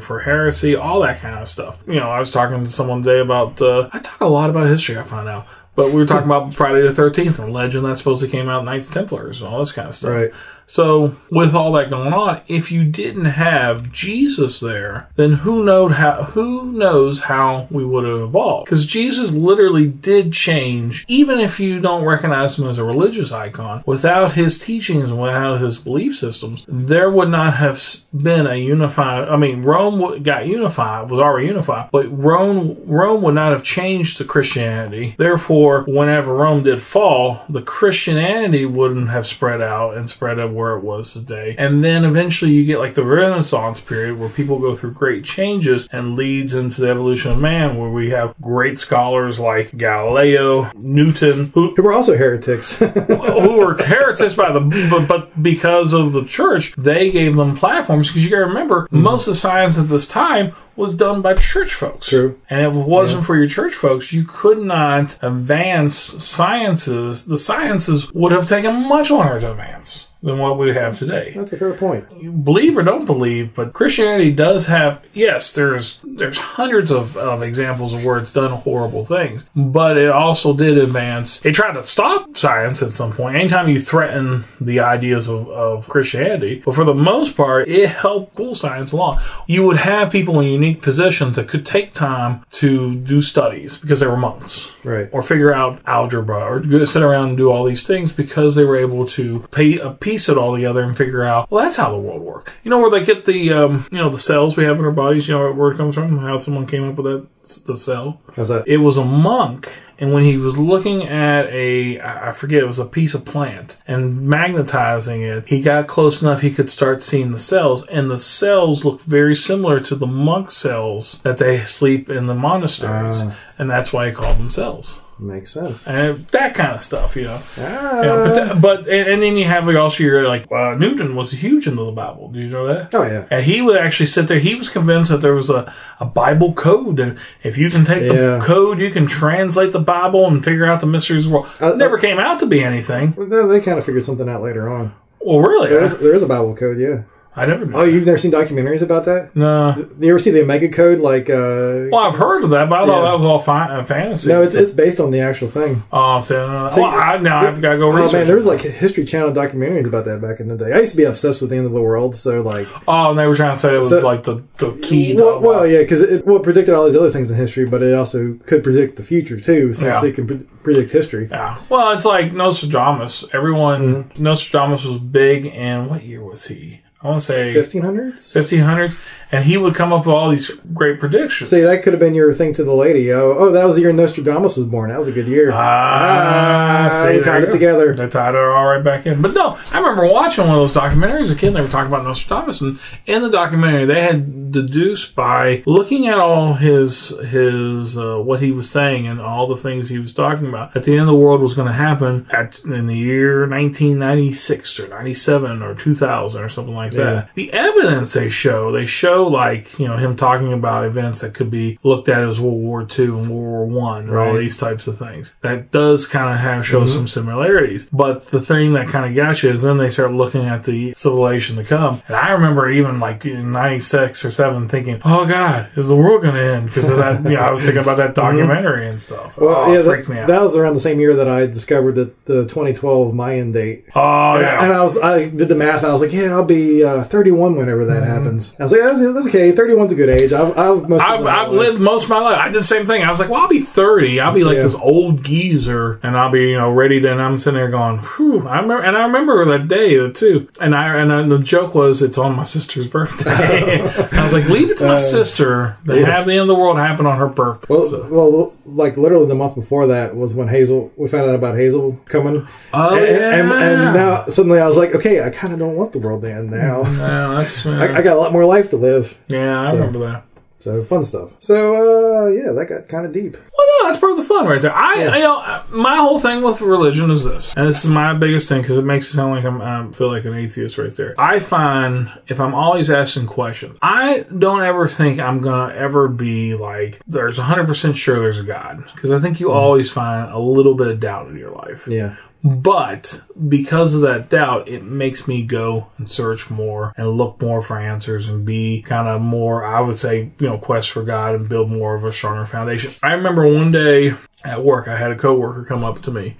for 0.00 0.20
heresy, 0.20 0.74
all 0.76 1.00
that 1.00 1.20
kind 1.20 1.38
of 1.38 1.48
stuff. 1.48 1.78
You 1.86 2.00
know, 2.00 2.08
I 2.10 2.18
was 2.18 2.30
talking 2.30 2.64
to 2.64 2.70
someone 2.70 3.02
today 3.02 3.20
about. 3.20 3.60
Uh, 3.60 3.88
I 3.92 3.98
talk 3.98 4.20
a 4.20 4.26
lot 4.26 4.50
about 4.50 4.66
history. 4.68 4.98
I 4.98 5.02
find 5.02 5.28
out. 5.28 5.46
But 5.74 5.88
we 5.88 5.94
were 5.94 6.06
talking 6.06 6.26
about 6.30 6.54
Friday 6.54 6.82
the 6.82 6.92
Thirteenth 6.94 7.38
and 7.38 7.52
legend 7.52 7.84
that 7.84 7.96
supposedly 7.98 8.30
came 8.32 8.48
out, 8.48 8.64
Knights 8.64 8.90
Templars, 8.90 9.42
and 9.42 9.52
all 9.52 9.60
this 9.60 9.72
kind 9.72 9.88
of 9.88 9.94
stuff. 9.94 10.10
Right. 10.10 10.30
So, 10.68 11.16
with 11.30 11.54
all 11.54 11.72
that 11.72 11.90
going 11.90 12.12
on, 12.12 12.42
if 12.46 12.70
you 12.70 12.84
didn't 12.84 13.24
have 13.24 13.90
Jesus 13.90 14.60
there, 14.60 15.08
then 15.16 15.32
who 15.32 15.64
knowed 15.64 15.92
how 15.92 16.24
who 16.24 16.72
knows 16.72 17.20
how 17.20 17.66
we 17.70 17.84
would 17.84 18.04
have 18.04 18.20
evolved? 18.20 18.66
Because 18.66 18.84
Jesus 18.86 19.32
literally 19.32 19.86
did 19.86 20.32
change, 20.32 21.06
even 21.08 21.40
if 21.40 21.58
you 21.58 21.80
don't 21.80 22.04
recognize 22.04 22.58
him 22.58 22.68
as 22.68 22.78
a 22.78 22.84
religious 22.84 23.32
icon. 23.32 23.82
Without 23.86 24.32
his 24.32 24.58
teachings 24.58 25.10
without 25.10 25.60
his 25.60 25.78
belief 25.78 26.14
systems, 26.14 26.64
there 26.68 27.10
would 27.10 27.30
not 27.30 27.54
have 27.54 27.82
been 28.14 28.46
a 28.46 28.56
unified. 28.56 29.28
I 29.28 29.36
mean, 29.36 29.62
Rome 29.62 30.22
got 30.22 30.46
unified, 30.46 31.10
was 31.10 31.18
already 31.18 31.46
unified, 31.46 31.88
but 31.90 32.06
Rome 32.16 32.76
Rome 32.84 33.22
would 33.22 33.34
not 33.34 33.52
have 33.52 33.64
changed 33.64 34.18
to 34.18 34.24
Christianity. 34.24 35.14
Therefore, 35.16 35.84
whenever 35.88 36.34
Rome 36.34 36.62
did 36.62 36.82
fall, 36.82 37.42
the 37.48 37.62
Christianity 37.62 38.66
wouldn't 38.66 39.08
have 39.08 39.26
spread 39.26 39.62
out 39.62 39.96
and 39.96 40.10
spread 40.10 40.38
out 40.38 40.57
where 40.58 40.76
it 40.76 40.82
was 40.82 41.12
today. 41.12 41.54
And 41.56 41.84
then 41.84 42.04
eventually 42.04 42.50
you 42.50 42.64
get 42.64 42.80
like 42.80 42.94
the 42.94 43.04
Renaissance 43.04 43.80
period 43.80 44.18
where 44.18 44.28
people 44.28 44.58
go 44.58 44.74
through 44.74 44.92
great 44.92 45.24
changes 45.24 45.88
and 45.92 46.16
leads 46.16 46.54
into 46.54 46.80
the 46.80 46.90
evolution 46.90 47.30
of 47.30 47.38
man 47.38 47.78
where 47.78 47.90
we 47.90 48.10
have 48.10 48.34
great 48.40 48.76
scholars 48.76 49.38
like 49.38 49.76
Galileo, 49.76 50.70
Newton, 50.74 51.52
who, 51.54 51.74
Who 51.76 51.82
were 51.82 51.92
also 51.92 52.16
heretics. 52.16 52.76
who 52.78 53.58
were 53.58 53.74
heretics 53.74 54.34
by 54.34 54.52
the 54.52 54.60
but, 54.90 55.06
but 55.06 55.42
because 55.42 55.92
of 55.92 56.12
the 56.12 56.24
church, 56.24 56.74
they 56.76 57.10
gave 57.10 57.36
them 57.36 57.56
platforms 57.56 58.08
because 58.08 58.24
you 58.24 58.30
got 58.30 58.40
to 58.40 58.46
remember 58.46 58.86
hmm. 58.88 59.00
most 59.00 59.28
of 59.28 59.36
science 59.36 59.78
at 59.78 59.88
this 59.88 60.08
time 60.08 60.52
was 60.76 60.94
done 60.94 61.22
by 61.22 61.34
church 61.34 61.74
folks. 61.74 62.08
True. 62.08 62.40
And 62.48 62.66
if 62.66 62.74
it 62.74 62.86
wasn't 62.86 63.26
for 63.26 63.36
your 63.36 63.48
church 63.48 63.74
folks, 63.74 64.12
you 64.12 64.24
could 64.24 64.58
not 64.58 65.18
advance 65.22 65.96
sciences. 65.96 67.26
The 67.26 67.38
sciences 67.38 68.12
would 68.12 68.32
have 68.32 68.48
taken 68.48 68.88
much 68.88 69.10
longer 69.10 69.40
to 69.40 69.50
advance 69.50 70.07
than 70.22 70.38
what 70.38 70.58
we 70.58 70.72
have 70.72 70.98
today 70.98 71.32
That's 71.36 71.52
a 71.52 71.56
fair 71.56 71.74
point. 71.74 72.04
you 72.20 72.32
believe 72.32 72.76
or 72.76 72.82
don't 72.82 73.04
believe, 73.06 73.54
but 73.54 73.72
Christianity 73.72 74.32
does 74.32 74.66
have 74.66 75.00
yes, 75.14 75.52
there's 75.52 76.00
there's 76.04 76.38
hundreds 76.38 76.90
of, 76.90 77.16
of 77.16 77.42
examples 77.42 77.92
of 77.92 78.04
where 78.04 78.18
it's 78.18 78.32
done 78.32 78.50
horrible 78.50 79.04
things, 79.04 79.46
but 79.54 79.96
it 79.96 80.10
also 80.10 80.52
did 80.54 80.76
advance. 80.78 81.44
It 81.46 81.54
tried 81.54 81.74
to 81.74 81.82
stop 81.82 82.36
science 82.36 82.82
at 82.82 82.90
some 82.90 83.12
point. 83.12 83.36
Anytime 83.36 83.68
you 83.68 83.78
threaten 83.80 84.44
the 84.60 84.80
ideas 84.80 85.28
of, 85.28 85.48
of 85.50 85.88
Christianity, 85.88 86.62
but 86.64 86.74
for 86.74 86.84
the 86.84 86.94
most 86.94 87.36
part, 87.36 87.68
it 87.68 87.88
helped 87.88 88.34
pull 88.34 88.54
science 88.54 88.92
along. 88.92 89.20
You 89.46 89.64
would 89.66 89.76
have 89.78 90.10
people 90.10 90.40
in 90.40 90.48
unique 90.48 90.82
positions 90.82 91.36
that 91.36 91.48
could 91.48 91.64
take 91.64 91.92
time 91.94 92.44
to 92.52 92.94
do 92.96 93.22
studies 93.22 93.78
because 93.78 94.00
they 94.00 94.06
were 94.06 94.16
monks 94.16 94.72
Right. 94.84 95.08
or 95.12 95.22
figure 95.22 95.52
out 95.54 95.80
algebra 95.86 96.40
or 96.40 96.86
sit 96.86 97.02
around 97.02 97.28
and 97.30 97.36
do 97.38 97.50
all 97.50 97.64
these 97.64 97.86
things 97.86 98.10
because 98.12 98.54
they 98.54 98.64
were 98.64 98.76
able 98.76 99.06
to 99.08 99.40
pay, 99.50 99.78
uh, 99.80 99.90
piece 100.08 100.28
it 100.28 100.38
all 100.38 100.54
together 100.54 100.82
and 100.82 100.96
figure 100.96 101.22
out, 101.22 101.50
well, 101.50 101.64
that's 101.64 101.76
how 101.76 101.90
the 101.90 101.98
world 101.98 102.22
works. 102.22 102.50
You 102.64 102.70
know 102.70 102.78
where 102.78 102.90
they 102.90 103.04
get 103.04 103.24
the, 103.26 103.52
um, 103.52 103.86
you 103.90 103.98
know, 103.98 104.08
the 104.10 104.18
cells 104.18 104.56
we 104.56 104.64
have 104.64 104.78
in 104.78 104.84
our 104.84 104.90
bodies. 104.90 105.28
You 105.28 105.34
know 105.36 105.52
where 105.52 105.70
it 105.72 105.76
comes 105.76 105.94
from? 105.94 106.18
How 106.18 106.38
someone 106.38 106.66
came 106.66 106.88
up 106.88 106.96
with 106.96 107.06
that 107.06 107.26
the 107.66 107.76
cell. 107.76 108.20
How's 108.36 108.48
that? 108.48 108.68
It 108.68 108.76
was 108.78 108.98
a 108.98 109.04
monk, 109.04 109.72
and 109.98 110.12
when 110.12 110.24
he 110.24 110.36
was 110.36 110.58
looking 110.58 111.02
at 111.08 111.46
a, 111.46 111.98
I 112.00 112.32
forget, 112.32 112.62
it 112.62 112.66
was 112.66 112.78
a 112.78 112.84
piece 112.84 113.14
of 113.14 113.24
plant, 113.24 113.82
and 113.88 114.28
magnetizing 114.28 115.22
it, 115.22 115.46
he 115.46 115.62
got 115.62 115.86
close 115.86 116.20
enough 116.20 116.42
he 116.42 116.50
could 116.50 116.68
start 116.70 117.02
seeing 117.02 117.32
the 117.32 117.38
cells, 117.38 117.86
and 117.86 118.10
the 118.10 118.18
cells 118.18 118.84
looked 118.84 119.02
very 119.04 119.34
similar 119.34 119.80
to 119.80 119.94
the 119.94 120.06
monk 120.06 120.50
cells 120.50 121.20
that 121.22 121.38
they 121.38 121.64
sleep 121.64 122.10
in 122.10 122.26
the 122.26 122.34
monasteries, 122.34 123.22
Ah. 123.26 123.34
and 123.58 123.70
that's 123.70 123.92
why 123.94 124.08
he 124.08 124.12
called 124.12 124.36
them 124.38 124.50
cells. 124.50 125.00
Makes 125.20 125.52
sense. 125.52 125.84
And 125.86 126.26
that 126.28 126.54
kind 126.54 126.72
of 126.74 126.80
stuff, 126.80 127.16
you 127.16 127.24
know. 127.24 127.40
Ah. 127.58 127.96
You 128.00 128.02
know, 128.06 128.24
but, 128.24 128.34
th- 128.52 128.60
but 128.62 128.78
and, 128.88 129.08
and 129.10 129.22
then 129.22 129.36
you 129.36 129.46
have 129.46 129.66
like 129.66 129.74
also 129.76 130.04
your 130.04 130.28
like 130.28 130.46
uh, 130.52 130.74
Newton 130.76 131.16
was 131.16 131.32
huge 131.32 131.66
into 131.66 131.82
the 131.82 131.90
Bible. 131.92 132.30
Did 132.30 132.44
you 132.44 132.50
know 132.50 132.66
that? 132.68 132.94
oh 132.94 133.02
yeah. 133.02 133.26
And 133.30 133.44
he 133.44 133.60
would 133.60 133.76
actually 133.76 134.06
sit 134.06 134.28
there. 134.28 134.38
He 134.38 134.54
was 134.54 134.68
convinced 134.68 135.10
that 135.10 135.20
there 135.20 135.34
was 135.34 135.50
a, 135.50 135.72
a 135.98 136.04
Bible 136.04 136.52
code, 136.52 137.00
and 137.00 137.18
if 137.42 137.58
you 137.58 137.68
can 137.68 137.84
take 137.84 138.02
Yeah. 138.04 138.38
the 138.38 138.40
code, 138.44 138.78
you 138.78 138.90
can 138.90 139.06
translate 139.08 139.72
the 139.72 139.80
Bible 139.80 140.26
and 140.28 140.44
figure 140.44 140.66
out 140.66 140.80
the 140.80 140.86
mysteries 140.86 141.26
of 141.26 141.32
the 141.32 141.38
world. 141.38 141.50
Uh, 141.60 141.74
Never 141.74 141.98
came 141.98 142.18
out 142.20 142.38
to 142.38 142.46
be 142.46 142.62
anything. 142.62 143.14
Well, 143.16 143.48
they 143.48 143.60
kind 143.60 143.78
of 143.78 143.84
figured 143.84 144.04
something 144.06 144.28
out 144.28 144.40
later 144.42 144.68
on. 144.68 144.94
Well, 145.20 145.40
really, 145.40 145.68
There 145.70 145.82
is, 145.84 145.98
there 145.98 146.14
is 146.14 146.22
a 146.22 146.28
Bible 146.28 146.54
code, 146.54 146.78
yeah. 146.78 147.02
I 147.38 147.46
never. 147.46 147.64
Knew. 147.66 147.76
Oh, 147.76 147.84
you've 147.84 148.04
never 148.06 148.18
seen 148.18 148.30
documentaries 148.32 148.82
about 148.82 149.04
that? 149.06 149.34
no. 149.34 149.88
You 150.00 150.10
ever 150.10 150.18
see 150.18 150.30
the 150.30 150.42
Omega 150.42 150.68
Code? 150.68 150.98
Like, 151.00 151.30
uh, 151.30 151.88
Well, 151.90 151.96
I've 152.00 152.14
heard 152.16 152.44
of 152.44 152.50
that, 152.50 152.68
but 152.68 152.80
I 152.80 152.86
thought 152.86 152.96
Yeah. 153.04 153.10
that 153.10 153.16
was 153.16 153.24
all 153.24 153.38
fi- 153.38 153.68
uh, 153.68 153.84
fantasy. 153.84 154.28
no, 154.30 154.42
it's 154.42 154.54
it's 154.54 154.72
based 154.72 155.00
on 155.00 155.10
the 155.10 155.20
actual 155.20 155.48
thing. 155.48 155.82
Oh, 155.92 156.20
so 156.20 156.46
no, 156.50 156.68
See, 156.68 156.80
well, 156.80 156.90
I, 156.90 157.16
now 157.18 157.38
I've 157.46 157.60
got 157.60 157.72
to 157.72 157.78
go 157.78 157.88
Oh 157.88 157.92
research. 157.92 158.12
man, 158.12 158.26
there 158.26 158.36
was 158.36 158.46
like 158.46 158.60
History 158.60 159.04
Channel 159.04 159.32
documentaries 159.32 159.86
about 159.86 160.04
that 160.06 160.20
back 160.20 160.40
in 160.40 160.48
the 160.48 160.56
day. 160.56 160.72
I 160.72 160.78
used 160.80 160.92
to 160.92 160.96
be 160.96 161.04
obsessed 161.04 161.40
with 161.40 161.50
the 161.50 161.56
end 161.56 161.66
of 161.66 161.72
the 161.72 161.80
world, 161.82 162.16
so 162.16 162.40
like, 162.42 162.66
oh, 162.88 163.10
and 163.10 163.18
they 163.18 163.26
were 163.26 163.34
trying 163.34 163.54
to 163.54 163.58
say 163.58 163.74
it 163.74 163.78
was 163.78 163.88
So- 163.90 164.00
like 164.06 164.22
the 164.24 164.42
the 164.58 164.72
key. 164.82 165.14
To 165.16 165.22
well, 165.24 165.40
well 165.40 165.66
yeah, 165.66 165.78
because 165.80 166.02
it 166.02 166.26
well 166.26 166.40
predicted 166.40 166.74
all 166.74 166.86
these 166.86 166.96
other 166.96 167.10
things 167.10 167.30
in 167.30 167.36
history, 167.36 167.64
but 167.66 167.82
it 167.82 167.94
also 167.94 168.36
could 168.46 168.62
predict 168.64 168.96
the 168.96 169.02
future 169.04 169.38
too, 169.40 169.72
since 169.72 170.02
Yeah. 170.02 170.08
it 170.08 170.14
can 170.14 170.26
pre- 170.26 170.46
predict 170.62 170.90
history. 170.90 171.28
Yeah. 171.30 171.56
Well, 171.68 171.92
it's 171.92 172.04
like 172.04 172.32
Nostradamus. 172.32 173.24
Everyone, 173.32 174.04
Mm-hmm. 174.04 174.22
Nostradamus 174.22 174.84
was 174.84 174.98
big, 174.98 175.46
and 175.54 175.88
what 175.88 176.02
year 176.04 176.22
was 176.22 176.46
he? 176.46 176.80
I 177.00 177.06
want 177.06 177.20
to 177.20 177.26
say 177.26 177.52
Fifteen 177.52 177.82
hundreds. 177.82 178.34
1500s, 178.34 178.98
and 179.30 179.44
he 179.44 179.56
would 179.56 179.76
come 179.76 179.92
up 179.92 180.04
with 180.04 180.16
all 180.16 180.30
these 180.30 180.50
great 180.74 180.98
predictions. 180.98 181.48
See, 181.50 181.60
that 181.60 181.84
could 181.84 181.92
have 181.92 182.00
been 182.00 182.14
your 182.14 182.34
thing 182.34 182.52
to 182.54 182.64
the 182.64 182.74
lady. 182.74 183.12
Oh, 183.12 183.36
oh, 183.38 183.52
that 183.52 183.64
was 183.64 183.76
the 183.76 183.82
year 183.82 183.92
Nostradamus 183.92 184.56
was 184.56 184.66
born. 184.66 184.90
That 184.90 184.98
was 184.98 185.06
a 185.06 185.12
good 185.12 185.28
year. 185.28 185.52
Ah, 185.52 186.88
see, 186.90 187.18
we 187.18 187.22
tied 187.22 187.44
it 187.44 187.46
go. 187.46 187.52
together. 187.52 187.94
They 187.94 188.08
tied 188.08 188.34
it 188.34 188.38
all 188.38 188.64
right 188.64 188.82
back 188.82 189.06
in. 189.06 189.22
But 189.22 189.34
no, 189.34 189.56
I 189.72 189.78
remember 189.78 190.12
watching 190.12 190.44
one 190.48 190.54
of 190.54 190.60
those 190.60 190.74
documentaries 190.74 191.20
as 191.20 191.30
a 191.30 191.36
kid. 191.36 191.48
And 191.48 191.56
they 191.56 191.60
were 191.60 191.68
talking 191.68 191.86
about 191.86 192.04
Nostradamus, 192.04 192.60
and 192.60 192.80
in 193.06 193.22
the 193.22 193.30
documentary, 193.30 193.84
they 193.84 194.02
had 194.02 194.50
deduced 194.50 195.14
by 195.14 195.62
looking 195.66 196.08
at 196.08 196.18
all 196.18 196.54
his 196.54 197.10
his 197.28 197.96
uh, 197.96 198.16
what 198.18 198.40
he 198.42 198.50
was 198.50 198.68
saying 198.68 199.06
and 199.06 199.20
all 199.20 199.46
the 199.46 199.54
things 199.56 199.88
he 199.88 199.98
was 199.98 200.12
talking 200.12 200.48
about 200.48 200.72
that 200.74 200.82
the 200.84 200.92
end 200.92 201.02
of 201.02 201.06
the 201.06 201.14
world 201.14 201.40
was 201.40 201.54
going 201.54 201.66
to 201.68 201.72
happen 201.72 202.26
at 202.30 202.58
in 202.64 202.86
the 202.86 202.96
year 202.96 203.40
1996 203.40 204.80
or 204.80 204.88
97 204.88 205.62
or 205.62 205.74
2000 205.74 206.42
or 206.42 206.48
something 206.48 206.74
like 206.74 206.87
Yeah. 206.94 207.04
that. 207.04 207.30
The 207.34 207.52
evidence 207.52 208.12
they 208.12 208.28
show, 208.28 208.72
they 208.72 208.86
show 208.86 209.26
like 209.26 209.78
you 209.78 209.86
know 209.86 209.96
him 209.96 210.16
talking 210.16 210.52
about 210.52 210.84
events 210.84 211.20
that 211.20 211.34
could 211.34 211.50
be 211.50 211.78
looked 211.82 212.08
at 212.08 212.22
as 212.22 212.40
World 212.40 212.58
War 212.60 212.82
II 212.82 213.04
and 213.06 213.28
World 213.28 213.30
War 213.30 213.66
One 213.66 214.02
and 214.08 214.10
all 214.10 214.16
Right. 214.32 214.38
these 214.38 214.56
types 214.56 214.86
of 214.86 214.98
things. 214.98 215.34
That 215.42 215.70
does 215.70 216.06
kind 216.06 216.30
of 216.32 216.38
have 216.38 216.66
show 216.66 216.78
Mm-hmm. 216.82 216.86
some 216.94 217.06
similarities. 217.06 217.88
But 217.92 218.30
the 218.30 218.40
thing 218.40 218.72
that 218.74 218.88
kind 218.88 219.04
of 219.06 219.14
got 219.14 219.42
you 219.42 219.50
is 219.50 219.62
then 219.62 219.78
they 219.78 219.88
start 219.88 220.12
looking 220.12 220.46
at 220.46 220.64
the 220.64 220.94
civilization 220.96 221.56
to 221.56 221.64
come. 221.64 222.02
And 222.08 222.16
I 222.16 222.30
remember 222.30 222.68
even 222.70 223.00
like 223.00 223.24
in 223.26 223.52
'96 223.52 224.24
or 224.24 224.30
'7 224.30 224.68
thinking, 224.68 225.00
"Oh 225.04 225.26
God, 225.26 225.68
is 225.76 225.88
the 225.88 225.96
world 225.96 226.22
going 226.22 226.34
to 226.34 226.40
end?" 226.54 226.66
Because 226.66 226.88
of 226.90 226.98
that. 226.98 227.22
you 227.24 227.36
know, 227.36 227.40
I 227.42 227.50
was 227.50 227.62
thinking 227.62 227.82
about 227.82 227.96
that 227.98 228.14
documentary 228.24 228.86
and 228.86 229.00
stuff. 229.00 229.32
Mm-hmm. 229.36 229.44
Well, 229.44 229.56
oh, 229.56 229.72
yeah, 229.72 229.82
that, 229.82 230.08
me 230.08 230.18
out. 230.18 230.26
that 230.28 230.40
was 230.42 230.56
around 230.56 230.74
the 230.74 230.80
same 230.80 231.00
year 231.00 231.14
that 231.16 231.28
I 231.28 231.46
discovered 231.46 231.94
that 231.96 232.24
the 232.26 232.42
2012 232.46 233.14
Mayan 233.14 233.52
date. 233.52 233.84
oh 233.94 234.32
And- 234.34 234.42
yeah. 234.42 234.64
And 234.64 234.72
I 234.72 234.82
was, 234.84 234.96
I 234.98 235.28
did 235.28 235.48
the 235.48 235.54
math. 235.54 235.84
I 235.84 235.92
was 235.92 236.00
like, 236.00 236.12
yeah, 236.12 236.30
I'll 236.34 236.44
be 236.44 236.77
uh, 236.84 237.04
31 237.04 237.56
whenever 237.56 237.84
that 237.86 238.02
happens. 238.02 238.54
I 238.58 238.64
was 238.64 238.72
like, 238.72 238.80
that's, 238.82 239.00
that's 239.00 239.26
okay. 239.28 239.52
31's 239.52 239.92
a 239.92 239.94
good 239.94 240.08
age. 240.08 240.32
I've, 240.32 240.56
I've, 240.58 240.88
most 240.88 241.02
I've, 241.02 241.24
I've 241.26 241.52
lived 241.52 241.80
most 241.80 242.04
of 242.04 242.10
my 242.10 242.20
life. 242.20 242.38
I 242.38 242.44
did 242.48 242.54
the 242.60 242.64
same 242.64 242.86
thing. 242.86 243.02
I 243.02 243.10
was 243.10 243.20
like, 243.20 243.28
well, 243.28 243.42
I'll 243.42 243.48
be 243.48 243.60
30. 243.60 244.20
I'll 244.20 244.32
be 244.34 244.44
like 244.44 244.56
Yeah. 244.56 244.62
this 244.62 244.74
old 244.74 245.24
geezer 245.24 246.00
and 246.02 246.16
I'll 246.16 246.30
be, 246.30 246.50
you 246.50 246.56
know, 246.58 246.70
ready 246.70 247.00
to, 247.00 247.10
and 247.12 247.20
I'm 247.22 247.38
sitting 247.38 247.56
there 247.58 247.68
going, 247.68 247.98
whew. 247.98 248.46
I 248.48 248.60
remember, 248.60 248.82
and 248.82 248.96
I 248.96 249.02
remember 249.06 249.44
that 249.46 249.68
day 249.68 250.10
too. 250.12 250.48
And 250.60 250.74
I, 250.74 250.98
and 250.98 251.12
I, 251.12 251.22
the 251.22 251.38
joke 251.38 251.74
was 251.74 252.02
it's 252.02 252.18
on 252.18 252.34
my 252.36 252.42
sister's 252.42 252.86
birthday. 253.22 253.80
I 253.82 254.24
was 254.24 254.32
like, 254.32 254.48
leave 254.48 254.70
it 254.70 254.78
to 254.78 254.86
my 254.86 254.96
sister 254.96 255.76
to 255.86 255.92
Uh, 255.92 255.96
yeah. 255.96 256.06
have 256.06 256.26
the 256.26 256.32
end 256.32 256.42
of 256.42 256.48
the 256.48 256.54
world 256.54 256.76
happen 256.78 257.06
on 257.06 257.18
her 257.18 257.28
birthday. 257.28 257.66
Well, 257.72 257.84
So- 257.86 258.06
well, 258.10 258.52
like 258.66 258.96
literally 258.98 259.26
the 259.26 259.34
month 259.34 259.54
before 259.54 259.86
that 259.88 260.14
was 260.14 260.34
when 260.34 260.48
Hazel. 260.48 260.92
We 260.96 261.08
found 261.08 261.28
out 261.28 261.34
about 261.34 261.56
Hazel 261.56 261.98
coming. 262.06 262.46
oh, 262.74 262.94
and, 262.96 263.06
yeah. 263.06 263.34
and, 263.36 263.50
and 263.52 263.94
now 263.94 264.24
suddenly 264.26 264.58
I 264.60 264.66
was 264.66 264.76
like, 264.76 264.94
okay, 264.94 265.22
I 265.22 265.30
kind 265.30 265.52
of 265.54 265.58
don't 265.58 265.74
want 265.74 265.92
the 265.92 265.98
world 266.00 266.20
to 266.22 266.30
end 266.32 266.50
now. 266.50 266.67
Yeah, 266.68 267.34
that's, 267.38 267.64
I, 267.66 267.96
I 267.98 268.02
got 268.02 268.16
a 268.16 268.20
lot 268.20 268.32
more 268.32 268.44
life 268.44 268.70
to 268.70 268.76
live. 268.76 269.16
yeah, 269.28 269.60
I 269.62 269.66
So- 269.70 269.76
remember 269.76 269.98
that. 270.00 270.24
So 270.60 270.82
fun 270.82 271.04
stuff. 271.04 271.34
So 271.38 271.76
uh, 271.76 272.26
yeah, 272.30 272.50
that 272.50 272.66
got 272.68 272.88
kind 272.88 273.06
of 273.06 273.12
deep. 273.12 273.34
Well, 273.34 273.66
no, 273.80 273.86
that's 273.86 274.00
part 274.00 274.10
of 274.10 274.18
the 274.18 274.24
fun 274.24 274.44
right 274.44 274.60
there. 274.60 274.74
I, 274.74 274.94
Yeah. 274.96 275.14
you 275.16 275.22
know, 275.22 275.62
my 275.70 275.96
whole 275.98 276.18
thing 276.18 276.42
with 276.42 276.60
religion 276.60 277.12
is 277.12 277.22
this, 277.22 277.54
and 277.56 277.64
this 277.68 277.84
is 277.84 277.88
my 277.88 278.12
biggest 278.12 278.48
thing 278.48 278.62
because 278.62 278.76
it 278.76 278.82
makes 278.84 279.08
it 279.08 279.12
sound 279.14 279.36
like 279.36 279.44
I'm, 279.44 279.62
I 279.62 279.92
feel 279.92 280.08
like 280.08 280.24
an 280.24 280.34
atheist 280.34 280.76
right 280.76 280.92
there. 280.96 281.14
I 281.16 281.38
find 281.38 282.12
if 282.26 282.40
I'm 282.40 282.56
always 282.56 282.90
asking 282.90 283.26
questions, 283.26 283.78
I 283.82 284.26
don't 284.36 284.62
ever 284.62 284.88
think 284.88 285.20
I'm 285.20 285.40
gonna 285.40 285.72
ever 285.74 286.08
be 286.08 286.56
like 286.56 287.02
there's 287.06 287.38
100 287.38 287.68
percent 287.68 287.96
sure 287.96 288.18
there's 288.18 288.40
a 288.40 288.42
God 288.42 288.82
because 288.96 289.12
I 289.12 289.20
think 289.20 289.38
you 289.38 289.52
always 289.52 289.92
find 289.92 290.28
a 290.32 290.40
little 290.40 290.74
bit 290.74 290.88
of 290.88 290.98
doubt 290.98 291.28
in 291.28 291.36
your 291.38 291.52
life. 291.52 291.86
Yeah. 291.86 292.16
But 292.44 293.22
because 293.48 293.94
of 293.94 294.02
that 294.02 294.30
doubt, 294.30 294.68
it 294.68 294.84
makes 294.84 295.26
me 295.26 295.42
go 295.42 295.88
and 295.98 296.08
search 296.08 296.50
more 296.50 296.92
and 296.96 297.10
look 297.10 297.42
more 297.42 297.60
for 297.60 297.78
answers 297.78 298.28
and 298.28 298.44
be 298.44 298.80
kind 298.82 299.08
of 299.08 299.20
more, 299.20 299.64
I 299.64 299.80
would 299.80 299.96
say, 299.96 300.30
you 300.38 300.46
know, 300.46 300.58
quest 300.58 300.90
for 300.90 301.02
God 301.02 301.34
and 301.34 301.48
build 301.48 301.70
more 301.70 301.94
of 301.94 302.04
a 302.04 302.12
stronger 302.12 302.46
foundation. 302.46 302.92
I 303.02 303.14
remember 303.14 303.46
one 303.46 303.72
day 303.72 304.14
at 304.44 304.64
work, 304.64 304.86
I 304.86 304.96
had 304.96 305.10
a 305.10 305.16
coworker 305.16 305.64
come 305.64 305.82
up 305.82 306.00
to 306.02 306.12
me 306.12 306.36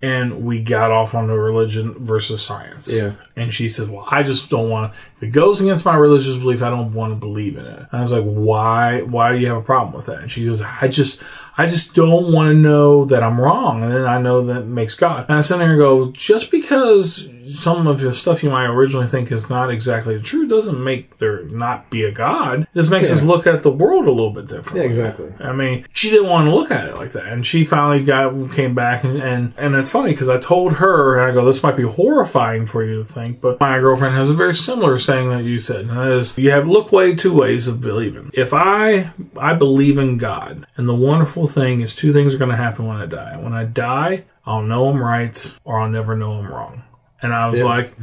and 0.00 0.44
we 0.44 0.60
got 0.60 0.92
off 0.92 1.14
on 1.14 1.26
the 1.26 1.34
religion 1.34 1.94
versus 2.04 2.40
science. 2.40 2.92
Yeah. 2.92 3.12
And 3.34 3.52
she 3.52 3.68
said, 3.68 3.90
Well, 3.90 4.06
I 4.08 4.22
just 4.22 4.48
don't 4.48 4.70
want 4.70 4.92
if 5.16 5.24
it 5.24 5.30
goes 5.30 5.60
against 5.60 5.84
my 5.84 5.96
religious 5.96 6.36
belief, 6.36 6.62
I 6.62 6.70
don't 6.70 6.92
want 6.92 7.12
to 7.12 7.16
believe 7.16 7.56
in 7.56 7.66
it. 7.66 7.78
And 7.78 7.88
I 7.92 8.02
was 8.02 8.12
like, 8.12 8.24
Why 8.24 9.02
why 9.02 9.32
do 9.32 9.38
you 9.38 9.48
have 9.48 9.56
a 9.56 9.62
problem 9.62 9.96
with 9.96 10.06
that? 10.06 10.20
And 10.20 10.30
she 10.30 10.46
goes, 10.46 10.62
I 10.62 10.88
just 10.88 11.22
I 11.56 11.66
just 11.66 11.94
don't 11.94 12.32
want 12.32 12.48
to 12.48 12.54
know 12.54 13.04
that 13.06 13.24
I'm 13.24 13.40
wrong. 13.40 13.82
And 13.82 13.92
then 13.92 14.04
I 14.04 14.20
know 14.20 14.46
that 14.46 14.66
makes 14.66 14.94
God. 14.94 15.26
And 15.28 15.36
I 15.36 15.40
sit 15.40 15.58
there 15.58 15.70
and 15.70 15.78
go, 15.78 16.12
just 16.12 16.52
because 16.52 17.28
some 17.54 17.86
of 17.86 18.00
the 18.00 18.12
stuff 18.12 18.42
you 18.42 18.50
might 18.50 18.66
originally 18.66 19.06
think 19.06 19.30
is 19.32 19.48
not 19.50 19.70
exactly 19.70 20.18
true 20.20 20.46
doesn't 20.46 20.82
make 20.82 21.18
there 21.18 21.44
not 21.44 21.90
be 21.90 22.04
a 22.04 22.10
God. 22.10 22.62
It 22.62 22.68
just 22.74 22.90
makes 22.90 23.08
Yeah. 23.08 23.14
us 23.16 23.22
look 23.22 23.46
at 23.46 23.62
the 23.62 23.70
world 23.70 24.06
a 24.06 24.10
little 24.10 24.30
bit 24.30 24.46
differently. 24.48 24.80
Yeah, 24.82 24.86
exactly. 24.86 25.32
I 25.40 25.52
mean, 25.52 25.84
she 25.92 26.10
didn't 26.10 26.28
want 26.28 26.46
to 26.48 26.54
look 26.54 26.70
at 26.70 26.86
it 26.86 26.96
like 26.96 27.12
that, 27.12 27.26
and 27.26 27.44
she 27.46 27.64
finally 27.64 28.02
got 28.04 28.52
came 28.52 28.74
back, 28.74 29.04
and 29.04 29.20
and, 29.22 29.52
and 29.56 29.74
it's 29.74 29.90
funny 29.90 30.10
because 30.10 30.28
I 30.28 30.38
told 30.38 30.74
her, 30.74 31.18
and 31.18 31.30
I 31.30 31.34
go, 31.34 31.44
"This 31.44 31.62
might 31.62 31.76
be 31.76 31.82
horrifying 31.84 32.66
for 32.66 32.84
you 32.84 33.02
to 33.02 33.12
think," 33.12 33.40
but 33.40 33.60
my 33.60 33.78
girlfriend 33.78 34.14
has 34.14 34.30
a 34.30 34.34
very 34.34 34.54
similar 34.54 34.98
saying 34.98 35.30
that 35.30 35.44
you 35.44 35.58
said, 35.58 35.80
and 35.86 35.90
that 35.96 36.08
is, 36.08 36.36
"You 36.38 36.50
have 36.50 36.66
look 36.68 36.92
way 36.92 37.14
two 37.14 37.32
ways 37.32 37.68
of 37.68 37.80
believing. 37.80 38.30
If 38.34 38.52
I 38.52 39.10
I 39.36 39.54
believe 39.54 39.98
in 39.98 40.16
God, 40.16 40.66
and 40.76 40.88
the 40.88 40.94
wonderful 40.94 41.46
thing 41.46 41.80
is, 41.80 41.94
two 41.96 42.12
things 42.12 42.34
are 42.34 42.38
going 42.38 42.50
to 42.50 42.56
happen 42.56 42.86
when 42.86 42.96
I 42.98 43.06
die. 43.06 43.36
When 43.40 43.52
I 43.52 43.64
die, 43.64 44.24
I'll 44.46 44.62
know 44.62 44.88
I'm 44.88 45.02
right, 45.02 45.52
or 45.64 45.80
I'll 45.80 45.88
never 45.90 46.16
know 46.16 46.32
I'm 46.32 46.46
wrong." 46.46 46.82
And 47.22 47.34
I 47.34 47.48
was 47.48 47.58
Yeah. 47.60 47.66
like, 47.66 47.94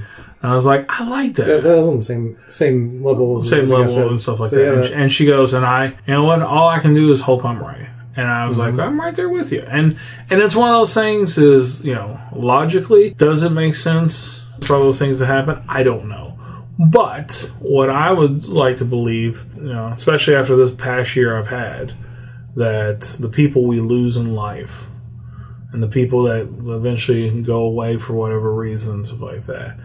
I 0.44 0.56
was 0.56 0.66
like, 0.66 0.86
I 0.90 1.08
like 1.08 1.36
that 1.36 1.46
That, 1.48 1.64
that 1.64 1.78
was 1.78 1.88
on 1.88 1.96
the 1.98 2.04
same 2.04 2.38
same 2.52 3.04
level. 3.04 3.42
Same 3.44 3.70
level 3.70 4.10
and 4.10 4.20
stuff 4.20 4.40
like 4.40 4.50
So, 4.52 4.56
that. 4.58 4.64
yeah, 4.64 4.74
And, 4.74 4.86
she, 4.86 4.94
and 4.94 5.12
she 5.12 5.26
goes, 5.26 5.54
and 5.54 5.66
I, 5.66 5.86
you 6.06 6.14
know 6.14 6.24
what? 6.24 6.42
All 6.42 6.68
I 6.68 6.80
can 6.80 6.94
do 6.94 7.12
is 7.12 7.22
hope 7.22 7.46
I'm 7.46 7.60
right. 7.60 7.88
And 8.18 8.28
I 8.28 8.46
was 8.48 8.58
Mm-hmm. 8.58 8.78
like, 8.78 8.88
I'm 8.88 9.00
right 9.00 9.16
there 9.16 9.30
with 9.30 9.52
you. 9.52 9.62
And 9.68 9.98
and 10.30 10.42
it's 10.42 10.56
one 10.56 10.70
of 10.70 10.76
those 10.76 10.94
things. 10.94 11.38
Is 11.38 11.82
you 11.82 11.94
know, 11.96 12.20
logically, 12.34 13.12
does 13.12 13.44
it 13.44 13.50
make 13.52 13.76
sense 13.76 14.46
for 14.64 14.76
all 14.76 14.84
those 14.84 15.00
things 15.00 15.18
to 15.20 15.26
happen? 15.26 15.62
I 15.68 15.84
don't 15.84 16.08
know. 16.08 16.38
But 16.78 17.50
what 17.60 17.90
I 17.90 18.12
would 18.12 18.48
like 18.50 18.78
to 18.78 18.86
believe, 18.86 19.46
you 19.56 19.64
know, 19.74 19.88
especially 19.88 20.36
after 20.36 20.56
this 20.58 20.72
past 20.72 21.16
year 21.16 21.38
I've 21.38 21.48
had, 21.48 21.94
that 22.56 23.02
the 23.20 23.30
people 23.30 23.66
we 23.66 23.80
lose 23.80 24.18
in 24.18 24.34
life 24.36 24.84
and 25.76 25.84
the 25.84 25.90
people 25.90 26.24
that 26.24 26.42
eventually 26.74 27.42
go 27.42 27.64
away 27.64 27.98
for 27.98 28.14
whatever 28.14 28.54
reasons, 28.54 29.12
like 29.14 29.46
that, 29.48 29.78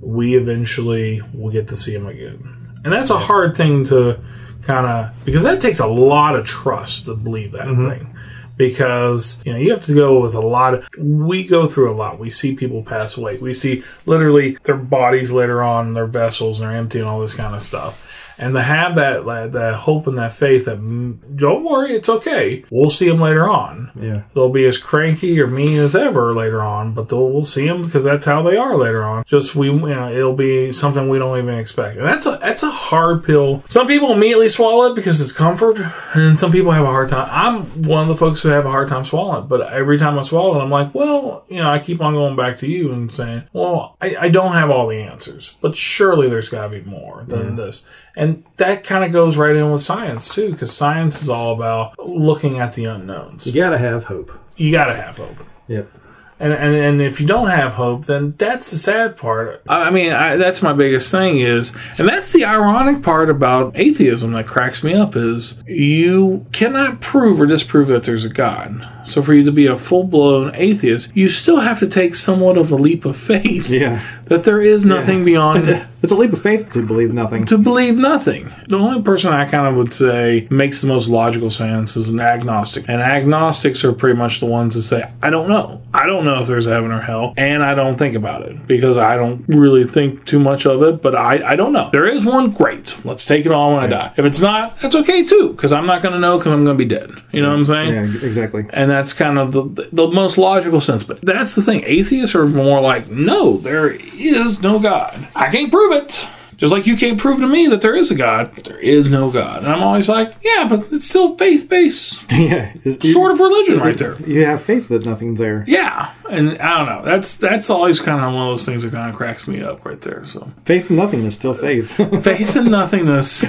we 0.00 0.34
eventually 0.34 1.20
will 1.34 1.50
get 1.50 1.68
to 1.68 1.76
see 1.76 1.92
them 1.92 2.06
again. 2.06 2.80
And 2.84 2.92
that's 2.92 3.10
a 3.10 3.18
hard 3.18 3.54
thing 3.54 3.84
to 3.86 4.18
kind 4.62 4.86
of, 4.86 5.24
because 5.26 5.42
that 5.42 5.60
takes 5.60 5.78
a 5.78 5.86
lot 5.86 6.36
of 6.36 6.46
trust 6.46 7.04
to 7.04 7.14
believe 7.14 7.52
that 7.52 7.66
mm-hmm. 7.66 7.90
thing. 7.90 8.16
because 8.56 9.42
you 9.44 9.52
know 9.52 9.58
you 9.58 9.70
have 9.70 9.84
to 9.84 9.94
go 9.94 10.20
with 10.20 10.34
a 10.34 10.40
lot 10.40 10.72
of 10.72 10.88
we 10.98 11.46
go 11.46 11.68
through 11.68 11.92
a 11.92 11.94
lot. 11.94 12.18
We 12.18 12.30
see 12.30 12.54
people 12.54 12.82
pass 12.82 13.16
away. 13.16 13.36
We 13.36 13.52
see 13.52 13.84
literally 14.06 14.56
their 14.62 14.76
bodies 14.76 15.32
later 15.32 15.62
on 15.62 15.92
their 15.92 16.06
vessels 16.06 16.58
and 16.58 16.68
they're 16.68 16.76
empty 16.76 16.98
and 16.98 17.08
all 17.08 17.20
this 17.20 17.34
kind 17.34 17.54
of 17.54 17.60
stuff 17.60 18.05
and 18.38 18.54
to 18.54 18.62
have 18.62 18.94
that 18.96 19.24
that, 19.52 19.74
hope 19.74 20.06
and 20.06 20.18
that 20.18 20.32
faith 20.32 20.64
that 20.66 20.78
mm, 20.78 21.16
don't 21.36 21.64
worry 21.64 21.92
it's 21.92 22.08
okay 22.08 22.64
we'll 22.70 22.90
see 22.90 23.08
them 23.08 23.20
later 23.20 23.48
on 23.48 23.90
Yeah. 24.00 24.22
they'll 24.34 24.50
be 24.52 24.64
as 24.66 24.78
cranky 24.78 25.40
or 25.40 25.46
mean 25.46 25.78
as 25.78 25.94
ever 25.94 26.34
later 26.34 26.62
on, 26.62 26.92
but 26.92 27.08
they'll, 27.08 27.28
we'll 27.30 27.44
see 27.44 27.66
them 27.66 27.84
because 27.84 28.04
that's 28.04 28.24
how 28.24 28.42
they 28.42 28.56
are 28.56 28.76
later 28.76 29.02
on. 29.02 29.24
Just 29.24 29.54
we, 29.54 29.68
you 29.68 29.78
know, 29.80 30.10
it'll 30.12 30.34
be 30.36 30.72
something 30.72 31.08
we 31.08 31.18
don't 31.18 31.38
even 31.38 31.58
expect, 31.58 31.96
and 31.96 32.06
that's 32.06 32.26
a 32.26 32.38
that's 32.40 32.62
a 32.62 32.70
hard 32.70 33.24
pill. 33.24 33.62
Some 33.68 33.86
people 33.86 34.12
immediately 34.12 34.48
swallow 34.48 34.90
it 34.92 34.94
because 34.94 35.20
it's 35.20 35.32
comfort, 35.32 35.78
and 36.14 36.38
some 36.38 36.52
people 36.52 36.72
have 36.72 36.84
a 36.84 36.90
hard 36.90 37.08
time. 37.08 37.28
I'm 37.30 37.82
one 37.84 38.02
of 38.02 38.08
the 38.08 38.16
folks 38.16 38.42
who 38.42 38.48
have 38.50 38.66
a 38.66 38.70
hard 38.70 38.88
time 38.88 39.04
swallowing 39.04 39.44
it, 39.44 39.48
but 39.48 39.72
every 39.72 39.98
time 39.98 40.18
I 40.18 40.22
swallow 40.22 40.58
it, 40.58 40.62
I'm 40.62 40.70
like, 40.70 40.94
well, 40.94 41.44
you 41.48 41.56
know, 41.62 41.70
I 41.70 41.78
keep 41.78 42.00
on 42.00 42.14
going 42.14 42.36
back 42.36 42.56
to 42.58 42.68
you 42.68 42.92
and 42.92 43.10
saying, 43.12 43.44
well, 43.52 43.96
I, 44.00 44.16
I 44.16 44.28
don't 44.28 44.52
have 44.52 44.70
all 44.70 44.86
the 44.88 44.98
answers, 45.00 45.56
but 45.60 45.76
surely 45.76 46.28
there's 46.28 46.48
got 46.48 46.64
to 46.64 46.68
be 46.80 46.82
more 46.82 47.24
than 47.26 47.56
this. 47.56 47.86
And 48.18 48.25
that 48.56 48.84
kind 48.84 49.04
of 49.04 49.12
goes 49.12 49.36
right 49.36 49.54
in 49.56 49.70
with 49.70 49.82
science 49.82 50.34
too, 50.34 50.52
because 50.52 50.74
science 50.74 51.22
is 51.22 51.28
all 51.28 51.52
about 51.54 51.98
looking 51.98 52.58
at 52.60 52.72
the 52.74 52.84
unknowns 52.86 53.46
You 53.46 53.52
gotta 53.52 53.78
have 53.78 54.04
hope. 54.04 54.30
you 54.56 54.70
got 54.72 54.86
to 54.86 54.94
have 54.96 55.16
hope. 55.16 55.36
Yep. 55.68 55.90
And, 56.38 56.52
and 56.52 56.74
and 56.74 57.00
if 57.00 57.18
you 57.18 57.26
don't 57.26 57.48
have 57.48 57.72
hope, 57.72 58.04
then 58.04 58.34
that's 58.36 58.70
the 58.70 58.76
sad 58.76 59.16
part. 59.16 59.62
I 59.70 59.84
I 59.84 59.90
mean, 59.90 60.12
I, 60.12 60.36
that's 60.36 60.60
my 60.60 60.74
biggest 60.74 61.10
thing 61.10 61.40
is, 61.40 61.72
and 61.98 62.06
that's 62.06 62.30
the 62.34 62.44
ironic 62.44 63.02
part 63.02 63.30
about 63.30 63.74
atheism 63.74 64.32
that 64.34 64.46
cracks 64.46 64.84
me 64.84 64.92
up 64.92 65.16
is 65.16 65.54
you 65.66 66.44
cannot 66.52 67.00
prove 67.00 67.40
or 67.40 67.46
disprove 67.46 67.88
that 67.88 68.04
there's 68.04 68.26
a 68.26 68.28
God. 68.28 68.86
So 69.06 69.22
for 69.22 69.32
you 69.32 69.44
to 69.44 69.52
be 69.52 69.66
a 69.66 69.78
full 69.78 70.04
blown 70.04 70.54
atheist, 70.54 71.10
you 71.16 71.30
still 71.30 71.60
have 71.60 71.78
to 71.78 71.86
take 71.88 72.14
somewhat 72.14 72.58
of 72.58 72.70
a 72.70 72.76
leap 72.76 73.06
of 73.06 73.16
faith 73.16 73.70
Yeah. 73.70 74.02
That 74.26 74.44
there 74.44 74.60
is 74.60 74.84
nothing 74.84 75.24
beyond 75.24 75.86
It's 76.02 76.12
a 76.12 76.16
leap 76.16 76.32
of 76.32 76.42
faith 76.42 76.70
to 76.72 76.82
believe 76.86 77.12
nothing. 77.12 77.46
to 77.46 77.58
believe 77.58 77.96
nothing. 77.96 78.52
The 78.68 78.76
only 78.76 79.02
person 79.02 79.32
I 79.32 79.44
kind 79.44 79.66
of 79.66 79.74
would 79.76 79.90
say 79.90 80.46
makes 80.50 80.80
the 80.80 80.86
most 80.86 81.08
logical 81.08 81.50
sense 81.50 81.96
is 81.96 82.10
an 82.10 82.20
agnostic. 82.20 82.84
And 82.88 83.00
agnostics 83.00 83.82
are 83.84 83.92
pretty 83.92 84.16
much 84.16 84.38
the 84.38 84.46
ones 84.46 84.74
that 84.74 84.82
say, 84.82 85.10
I 85.22 85.30
don't 85.30 85.48
know. 85.48 85.82
I 85.94 86.06
don't 86.06 86.24
know 86.24 86.40
if 86.40 86.46
there's 86.46 86.66
a 86.66 86.70
heaven 86.70 86.92
or 86.92 87.00
hell, 87.00 87.32
and 87.36 87.64
I 87.64 87.74
don't 87.74 87.96
think 87.96 88.14
about 88.14 88.42
it 88.42 88.66
because 88.66 88.96
I 88.96 89.16
don't 89.16 89.44
really 89.48 89.84
think 89.84 90.26
too 90.26 90.38
much 90.38 90.66
of 90.66 90.82
it, 90.82 91.02
but 91.02 91.14
I, 91.16 91.52
I 91.52 91.56
don't 91.56 91.72
know. 91.72 91.88
There 91.90 92.06
is 92.06 92.24
one, 92.24 92.50
great. 92.50 92.96
Let's 93.04 93.24
take 93.24 93.46
it 93.46 93.52
all 93.52 93.74
when 93.74 93.82
I 93.84 93.86
die. 93.86 94.12
If 94.16 94.24
it's 94.24 94.40
not, 94.40 94.78
that's 94.80 94.94
okay 94.94 95.24
too, 95.24 95.50
because 95.52 95.72
I'm 95.72 95.86
not 95.86 96.02
going 96.02 96.12
to 96.12 96.20
know 96.20 96.36
because 96.36 96.52
I'm 96.52 96.64
going 96.64 96.76
to 96.78 96.84
be 96.84 96.88
dead. 96.88 97.10
You 97.32 97.42
know 97.42 97.48
what 97.48 97.56
I'm 97.56 97.64
saying? 97.64 97.94
Yeah, 97.94 98.26
exactly. 98.26 98.66
And 98.70 98.90
that's 98.90 99.12
kind 99.14 99.38
of 99.38 99.52
the, 99.52 99.88
the 99.92 100.08
most 100.08 100.36
logical 100.38 100.80
sense. 100.80 101.02
But 101.02 101.20
that's 101.22 101.54
the 101.54 101.62
thing. 101.62 101.82
Atheists 101.84 102.34
are 102.34 102.46
more 102.46 102.80
like, 102.80 103.08
no, 103.08 103.56
there 103.58 103.94
is 104.18 104.60
no 104.62 104.78
God. 104.78 105.28
I 105.34 105.50
can't 105.50 105.70
prove 105.70 105.92
it. 105.92 106.28
Just 106.56 106.72
like 106.72 106.86
you 106.86 106.96
can't 106.96 107.20
prove 107.20 107.38
to 107.40 107.46
me 107.46 107.66
that 107.66 107.82
there 107.82 107.94
is 107.94 108.10
a 108.10 108.14
God, 108.14 108.50
but 108.54 108.64
there 108.64 108.78
is 108.78 109.10
no 109.10 109.30
God. 109.30 109.58
And 109.58 109.68
I'm 109.70 109.82
always 109.82 110.08
like, 110.08 110.34
yeah, 110.42 110.66
but 110.66 110.86
it's 110.90 111.06
still 111.06 111.36
faith 111.36 111.68
based, 111.68 112.24
yeah. 112.32 112.72
You- 112.82 113.12
sort 113.12 113.32
of 113.32 113.40
religion 113.40 113.78
right 113.78 113.98
there. 113.98 114.16
You 114.22 114.46
have 114.46 114.62
faith 114.62 114.88
that 114.88 115.04
nothing's 115.04 115.38
there. 115.38 115.64
Yeah, 115.68 116.14
and 116.30 116.56
I 116.58 116.78
don't 116.78 116.86
know. 116.86 117.02
That's 117.04 117.36
that's 117.36 117.68
always 117.68 118.00
kind 118.00 118.24
of 118.24 118.32
one 118.32 118.44
of 118.44 118.52
those 118.52 118.64
things 118.64 118.84
that 118.84 118.92
kind 118.92 119.10
of 119.10 119.16
cracks 119.16 119.46
me 119.46 119.60
up 119.62 119.84
right 119.84 120.00
there. 120.00 120.24
So 120.24 120.50
Faith 120.64 120.88
in 120.88 120.96
nothing 120.96 121.24
is 121.26 121.34
still 121.34 121.52
faith. 121.52 121.92
faith 122.24 122.56
in 122.56 122.70
nothingness 122.70 123.44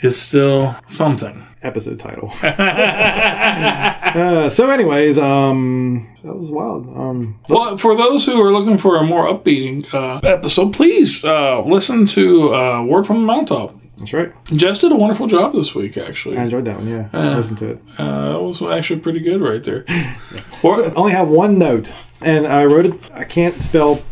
is 0.00 0.16
still 0.20 0.76
something. 0.86 1.44
Episode 1.62 1.98
title. 1.98 2.30
uh, 2.42 4.48
so, 4.50 4.70
anyways, 4.70 5.18
um, 5.18 6.08
that 6.22 6.34
was 6.36 6.50
wild. 6.50 6.86
Um, 6.96 7.40
Well, 7.48 7.76
for 7.78 7.96
those 7.96 8.24
who 8.26 8.40
are 8.40 8.52
looking 8.52 8.78
for 8.78 8.96
a 8.96 9.02
more 9.02 9.26
upbeating 9.26 9.84
uh, 9.92 10.20
episode, 10.26 10.72
please 10.72 11.24
uh, 11.24 11.62
listen 11.62 12.06
to 12.06 12.54
uh, 12.54 12.82
Word 12.84 13.06
from 13.06 13.16
the 13.20 13.26
Mountaintop. 13.26 13.74
that's 13.96 14.12
right. 14.12 14.32
Jess 14.46 14.78
did 14.80 14.92
a 14.92 14.96
wonderful 14.96 15.26
job 15.26 15.52
this 15.52 15.74
week, 15.74 15.96
actually. 15.98 16.38
I 16.38 16.44
enjoyed 16.44 16.64
that 16.66 16.76
one. 16.78 16.88
Yeah, 16.88 17.08
listened 17.36 17.58
to 17.58 17.70
it. 17.72 17.82
Uh, 17.98 18.32
that 18.32 18.40
was 18.40 18.62
actually 18.62 19.00
pretty 19.00 19.20
good 19.20 19.40
right 19.40 19.62
there. 19.64 19.84
Or- 20.62 20.84
I 20.84 20.92
only 20.94 21.12
have 21.12 21.28
one 21.28 21.56
note, 21.58 21.92
and 22.20 22.44
I 22.46 22.64
wrote 22.64 22.86
it. 22.86 22.94
I 23.12 23.22
can't 23.24 23.60
spell. 23.62 24.02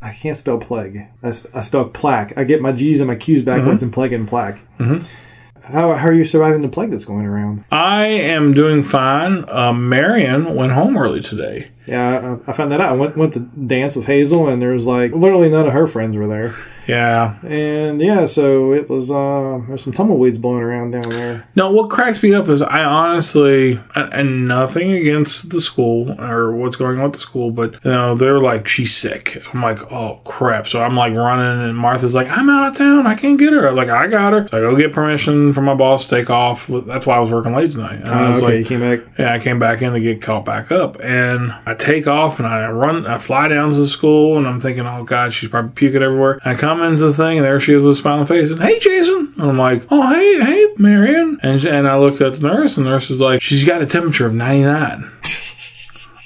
I 0.00 0.12
can't 0.14 0.38
spell 0.38 0.56
plague. 0.58 1.06
I, 1.22 1.30
sp- 1.36 1.52
I 1.54 1.60
spell 1.60 1.84
plaque. 1.84 2.32
I 2.36 2.44
get 2.44 2.62
my 2.62 2.72
G's 2.72 3.00
and 3.00 3.08
my 3.08 3.14
Q's 3.14 3.42
backwards 3.42 3.82
and 3.82 3.92
plague 3.92 4.12
and 4.14 4.26
plaque. 4.26 4.58
How, 5.62 5.94
how 5.94 6.08
are 6.08 6.12
you 6.12 6.24
surviving 6.24 6.60
the 6.60 6.68
plague 6.68 6.90
that's 6.90 7.04
going 7.04 7.24
around? 7.24 7.64
I 7.70 8.06
am 8.06 8.52
doing 8.52 8.82
fine. 8.82 9.44
Uh, 9.48 9.72
Marion 9.72 10.54
went 10.54 10.72
home 10.72 10.96
early 10.98 11.20
today. 11.20 11.70
Yeah, 11.86 12.38
I, 12.46 12.50
I 12.50 12.52
found 12.52 12.72
that 12.72 12.80
out. 12.80 12.90
I 12.90 12.96
went 12.96 13.16
went 13.16 13.32
to 13.34 13.40
dance 13.40 13.94
with 13.96 14.06
Hazel, 14.06 14.48
and 14.48 14.60
there 14.60 14.72
was 14.72 14.86
like 14.86 15.12
literally 15.12 15.48
none 15.48 15.66
of 15.66 15.72
her 15.72 15.86
friends 15.86 16.16
were 16.16 16.26
there. 16.26 16.54
Yeah. 16.88 17.36
And 17.46 18.00
yeah, 18.00 18.26
so 18.26 18.72
it 18.72 18.88
was. 18.88 19.10
uh 19.10 19.60
There's 19.68 19.84
some 19.84 19.92
tumbleweeds 19.92 20.38
blowing 20.38 20.62
around 20.62 20.90
down 20.92 21.02
there. 21.02 21.46
No, 21.54 21.70
what 21.70 21.90
cracks 21.90 22.22
me 22.22 22.34
up 22.34 22.48
is 22.48 22.60
I 22.62 22.82
honestly, 22.82 23.80
and- 23.94 24.12
and 24.12 24.48
nothing 24.48 24.92
against 24.92 25.50
the 25.50 25.60
school 25.60 26.14
or 26.20 26.52
what's 26.52 26.76
going 26.76 26.98
on 26.98 27.04
with 27.04 27.12
the 27.14 27.18
school, 27.20 27.50
but 27.50 27.74
you 27.84 27.90
know 27.90 28.14
they're 28.14 28.40
like 28.40 28.66
she's 28.68 28.94
sick. 28.96 29.40
I'm 29.52 29.62
like, 29.62 29.90
oh 29.92 30.20
crap! 30.24 30.66
So 30.68 30.82
I'm 30.82 30.96
like 30.96 31.14
running, 31.14 31.68
and 31.68 31.76
Martha's 31.76 32.14
like, 32.14 32.28
I'm 32.30 32.48
out 32.50 32.68
of 32.72 32.76
town. 32.76 33.06
I 33.06 33.14
can't 33.14 33.38
get 33.38 33.52
her. 33.52 33.68
I'm 33.68 33.76
like, 33.76 33.88
I 33.88 34.06
got 34.06 34.32
her. 34.32 34.48
So 34.48 34.58
I 34.58 34.60
go 34.60 34.76
get 34.76 34.92
permission 34.92 35.52
from 35.52 35.64
my 35.64 35.74
boss 35.74 36.04
to 36.06 36.16
take 36.16 36.30
off. 36.30 36.66
That's 36.68 37.06
why 37.06 37.16
I 37.16 37.20
was 37.20 37.30
working 37.30 37.54
late 37.54 37.70
tonight. 37.72 38.00
And 38.00 38.08
I 38.08 38.24
Uh, 38.30 38.34
was 38.34 38.42
okay, 38.42 38.58
you 38.58 38.64
came 38.64 38.80
back. 38.80 39.00
yeah, 39.18 39.32
I 39.32 39.38
came 39.38 39.58
back 39.58 39.82
in 39.82 39.92
to 39.92 40.00
get 40.00 40.20
caught 40.20 40.44
back 40.44 40.72
up, 40.72 40.98
and 41.00 41.54
I 41.66 41.74
take 41.74 42.06
off 42.06 42.38
and 42.38 42.46
I 42.48 42.68
run, 42.70 43.06
I 43.06 43.18
fly 43.18 43.48
down 43.48 43.70
to 43.72 43.76
the 43.78 43.86
school, 43.88 44.36
and 44.36 44.46
I'm 44.48 44.60
thinking, 44.60 44.86
oh 44.86 45.04
god, 45.04 45.32
she's 45.32 45.48
probably 45.48 45.70
puking 45.74 46.02
everywhere. 46.02 46.38
I 46.44 46.54
come 46.54 46.71
into 46.80 47.06
the 47.06 47.12
thing, 47.12 47.38
and 47.38 47.46
there 47.46 47.60
she 47.60 47.74
is 47.74 47.82
with 47.82 47.94
a 47.94 47.98
smiling 47.98 48.26
face, 48.26 48.50
and 48.50 48.60
hey, 48.60 48.78
Jason, 48.78 49.34
and 49.36 49.50
I'm 49.50 49.58
like, 49.58 49.84
oh 49.90 50.06
hey, 50.14 50.40
hey, 50.40 50.66
Marion, 50.78 51.38
and 51.42 51.64
and 51.64 51.88
I 51.88 51.98
look 51.98 52.20
at 52.20 52.34
the 52.34 52.46
nurse, 52.48 52.76
and 52.76 52.86
the 52.86 52.90
nurse 52.90 53.10
is 53.10 53.20
like, 53.20 53.42
she's 53.42 53.64
got 53.64 53.82
a 53.82 53.86
temperature 53.86 54.26
of 54.26 54.34
99. 54.34 55.10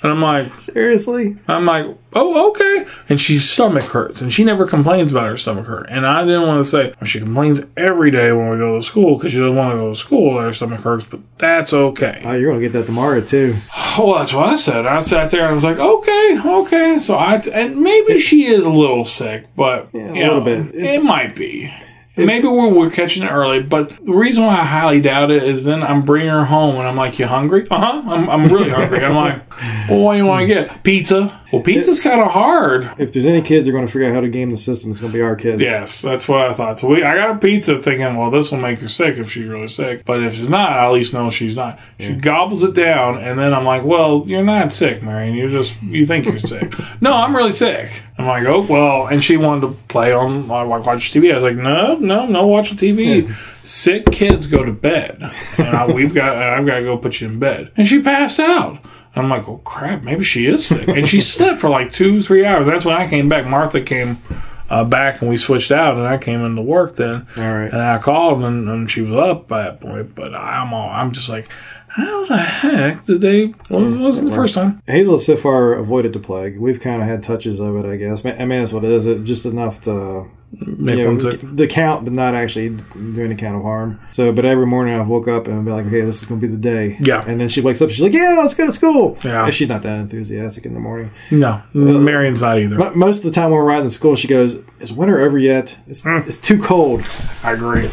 And 0.06 0.14
I'm 0.14 0.22
like, 0.22 0.60
Seriously? 0.60 1.36
I'm 1.48 1.66
like, 1.66 1.86
oh, 2.12 2.50
okay. 2.50 2.86
And 3.08 3.20
she's 3.20 3.48
stomach 3.48 3.84
hurts, 3.84 4.20
and 4.20 4.32
she 4.32 4.44
never 4.44 4.66
complains 4.66 5.10
about 5.10 5.26
her 5.26 5.36
stomach 5.36 5.66
hurt. 5.66 5.88
And 5.90 6.06
I 6.06 6.24
didn't 6.24 6.46
want 6.46 6.64
to 6.64 6.70
say 6.70 6.88
well, 7.00 7.06
she 7.06 7.18
complains 7.18 7.60
every 7.76 8.10
day 8.10 8.32
when 8.32 8.48
we 8.50 8.56
go 8.56 8.76
to 8.76 8.82
school 8.82 9.16
because 9.16 9.32
she 9.32 9.38
doesn't 9.38 9.56
want 9.56 9.72
to 9.72 9.76
go 9.78 9.90
to 9.90 9.96
school. 9.96 10.40
Her 10.40 10.52
stomach 10.52 10.80
hurts, 10.80 11.04
but 11.04 11.20
that's 11.38 11.72
okay. 11.72 12.22
Oh, 12.24 12.32
you're 12.34 12.50
gonna 12.52 12.60
get 12.62 12.72
that 12.72 12.86
tomorrow 12.86 13.20
too. 13.20 13.56
Well, 13.98 14.18
that's 14.18 14.30
what 14.34 14.46
I 14.50 14.56
said. 14.56 14.84
I 14.84 15.00
sat 15.00 15.30
there 15.30 15.40
and 15.40 15.48
I 15.48 15.52
was 15.54 15.64
like, 15.64 15.78
okay, 15.78 16.38
okay. 16.44 16.98
So 16.98 17.14
I 17.14 17.36
and 17.54 17.80
maybe 17.80 18.18
she 18.18 18.44
is 18.44 18.66
a 18.66 18.70
little 18.70 19.06
sick, 19.06 19.46
but 19.56 19.88
Yeah, 19.94 20.00
a 20.00 20.14
you 20.14 20.24
little 20.24 20.44
know, 20.44 20.64
bit. 20.64 20.74
It, 20.74 21.02
might 21.02 21.34
be. 21.34 21.72
Maybe 22.16 22.48
we're, 22.48 22.68
we're 22.68 22.90
catching 22.90 23.22
it 23.24 23.28
early, 23.30 23.62
but 23.62 23.90
the 24.04 24.12
reason 24.12 24.44
why 24.44 24.54
I 24.60 24.64
highly 24.64 25.00
doubt 25.00 25.30
it 25.30 25.42
is 25.42 25.64
then 25.64 25.82
I'm 25.82 26.02
bringing 26.02 26.30
her 26.30 26.46
home 26.46 26.76
and 26.76 26.88
I'm 26.88 26.96
like, 26.96 27.18
"You 27.18 27.26
hungry? 27.26 27.66
Uh 27.70 27.78
huh. 27.78 28.02
I'm, 28.06 28.30
I'm 28.30 28.46
really 28.46 28.70
hungry." 28.70 29.04
I'm 29.04 29.14
like, 29.14 29.42
"Well, 29.88 30.00
what 30.00 30.12
do 30.12 30.18
you 30.18 30.26
want 30.26 30.48
to 30.48 30.54
get? 30.54 30.82
Pizza? 30.82 31.40
Well, 31.56 31.64
pizza's 31.64 32.00
kind 32.00 32.20
of 32.20 32.28
hard." 32.32 32.90
If 32.98 33.12
there's 33.12 33.26
any 33.26 33.42
kids 33.42 33.66
that 33.66 33.72
are 33.72 33.74
gonna 33.74 33.88
figure 33.88 34.08
out 34.08 34.14
how 34.14 34.20
to 34.20 34.28
game 34.28 34.50
the 34.50 34.56
system, 34.56 34.90
it's 34.90 35.00
gonna 35.00 35.12
be 35.12 35.20
our 35.20 35.36
kids. 35.36 35.60
Yes, 35.60 36.02
that's 36.02 36.28
what 36.28 36.40
I 36.40 36.54
thought. 36.54 36.78
So 36.78 36.88
we, 36.88 37.02
I 37.02 37.14
got 37.14 37.36
a 37.36 37.38
pizza 37.38 37.80
thinking, 37.80 38.16
well, 38.16 38.30
this 38.30 38.50
will 38.50 38.58
make 38.58 38.78
her 38.80 38.88
sick 38.88 39.16
if 39.18 39.30
she's 39.30 39.46
really 39.46 39.68
sick. 39.68 40.04
But 40.04 40.22
if 40.22 40.34
she's 40.34 40.48
not, 40.48 40.70
I 40.70 40.86
at 40.86 40.92
least 40.92 41.12
know 41.12 41.30
she's 41.30 41.56
not. 41.56 41.78
She 41.98 42.12
gobbles 42.14 42.62
it 42.62 42.74
down, 42.74 43.18
and 43.18 43.38
then 43.38 43.54
I'm 43.54 43.64
like, 43.64 43.84
well, 43.84 44.22
you're 44.26 44.44
not 44.44 44.72
sick, 44.72 45.02
Marion. 45.02 45.34
You 45.34 45.50
just 45.50 45.82
you 45.82 46.06
think 46.06 46.26
you're 46.26 46.38
sick. 46.38 46.74
no, 47.00 47.12
I'm 47.12 47.34
really 47.34 47.52
sick. 47.52 48.02
I'm 48.18 48.26
like, 48.26 48.46
oh 48.46 48.62
well. 48.62 49.06
And 49.06 49.22
she 49.22 49.36
wanted 49.36 49.62
to 49.62 49.68
play 49.88 50.12
on 50.12 50.48
like 50.48 50.86
watch 50.86 51.12
TV. 51.12 51.30
I 51.30 51.34
was 51.34 51.42
like, 51.42 51.56
no, 51.56 51.96
no, 51.96 52.26
no, 52.26 52.46
watching 52.46 52.76
TV. 52.76 53.34
Sick 53.62 54.06
kids 54.12 54.46
go 54.46 54.64
to 54.64 54.72
bed, 54.72 55.22
and 55.58 55.76
I, 55.76 55.86
we've 55.86 56.14
got 56.14 56.36
I've 56.36 56.64
got 56.66 56.78
to 56.78 56.84
go 56.84 56.96
put 56.96 57.20
you 57.20 57.26
in 57.28 57.38
bed. 57.38 57.72
And 57.76 57.86
she 57.86 58.00
passed 58.00 58.38
out. 58.38 58.78
And 59.16 59.24
I'm 59.24 59.30
like, 59.30 59.48
oh 59.48 59.62
crap, 59.64 60.02
maybe 60.02 60.24
she 60.24 60.46
is 60.46 60.66
sick. 60.66 60.86
And 60.88 61.08
she 61.08 61.22
slept 61.22 61.58
for 61.58 61.70
like 61.70 61.90
two, 61.90 62.20
three 62.20 62.44
hours. 62.44 62.66
That's 62.66 62.84
when 62.84 62.94
I 62.94 63.08
came 63.08 63.30
back. 63.30 63.46
Martha 63.46 63.80
came 63.80 64.22
uh, 64.68 64.84
back 64.84 65.22
and 65.22 65.30
we 65.30 65.38
switched 65.38 65.72
out, 65.72 65.96
and 65.96 66.06
I 66.06 66.18
came 66.18 66.44
into 66.44 66.60
work 66.60 66.96
then. 66.96 67.26
All 67.38 67.54
right. 67.54 67.72
And 67.72 67.80
I 67.80 67.96
called, 67.98 68.44
and, 68.44 68.68
and 68.68 68.90
she 68.90 69.00
was 69.00 69.14
up 69.14 69.48
by 69.48 69.62
that 69.62 69.80
point. 69.80 70.14
But 70.14 70.34
I'm 70.34 70.74
all, 70.74 70.90
I'm 70.90 71.12
just 71.12 71.30
like, 71.30 71.48
how 71.88 72.26
the 72.26 72.36
heck 72.36 73.06
did 73.06 73.22
they? 73.22 73.54
Well, 73.70 73.94
it 73.94 73.98
wasn't 73.98 74.28
the 74.28 74.34
first 74.34 74.54
time. 74.54 74.82
Hazel 74.86 75.18
so 75.18 75.34
far 75.34 75.72
avoided 75.72 76.12
the 76.12 76.18
plague. 76.18 76.58
We've 76.58 76.78
kind 76.78 77.00
of 77.00 77.08
had 77.08 77.22
touches 77.22 77.58
of 77.58 77.74
it, 77.76 77.86
I 77.86 77.96
guess. 77.96 78.22
I 78.22 78.44
mean, 78.44 78.60
that's 78.60 78.72
what 78.72 78.84
it 78.84 78.90
is. 78.90 79.06
It 79.06 79.24
just 79.24 79.46
enough 79.46 79.80
to 79.84 80.26
make 80.52 80.96
Yeah, 80.98 81.06
one 81.06 81.20
sick. 81.20 81.40
the 81.42 81.66
count, 81.66 82.04
but 82.04 82.12
not 82.12 82.34
actually 82.34 82.70
doing 82.94 83.28
the 83.28 83.34
count 83.34 83.56
of 83.56 83.62
harm. 83.62 84.00
So, 84.12 84.32
but 84.32 84.44
every 84.44 84.66
morning 84.66 84.94
I 84.94 85.02
woke 85.02 85.28
up 85.28 85.46
and 85.46 85.58
I'd 85.58 85.64
be 85.64 85.70
like, 85.70 85.86
okay, 85.86 86.00
this 86.02 86.20
is 86.20 86.24
going 86.24 86.40
to 86.40 86.46
be 86.46 86.52
the 86.52 86.60
day. 86.60 86.96
Yeah. 87.00 87.24
And 87.26 87.40
then 87.40 87.48
she 87.48 87.60
wakes 87.60 87.82
up, 87.82 87.90
she's 87.90 88.00
like, 88.02 88.12
yeah, 88.12 88.36
let's 88.40 88.54
go 88.54 88.66
to 88.66 88.72
school. 88.72 89.18
Yeah. 89.24 89.44
And 89.44 89.54
she's 89.54 89.68
not 89.68 89.82
that 89.82 89.98
enthusiastic 90.00 90.64
in 90.66 90.74
the 90.74 90.80
morning. 90.80 91.10
No, 91.30 91.48
uh, 91.48 91.62
Marion's 91.72 92.42
not 92.42 92.58
either. 92.58 92.76
Mo- 92.76 92.94
Most 92.94 93.18
of 93.18 93.24
the 93.24 93.30
time 93.32 93.50
when 93.50 93.58
we're 93.58 93.64
riding 93.64 93.84
to 93.88 93.90
school, 93.90 94.16
she 94.16 94.28
goes, 94.28 94.62
is 94.80 94.92
winter 94.92 95.18
over 95.20 95.38
yet? 95.38 95.76
It's, 95.86 96.02
hmm. 96.02 96.18
it's 96.26 96.38
too 96.38 96.60
cold. 96.62 97.06
I 97.42 97.52
agree. 97.52 97.90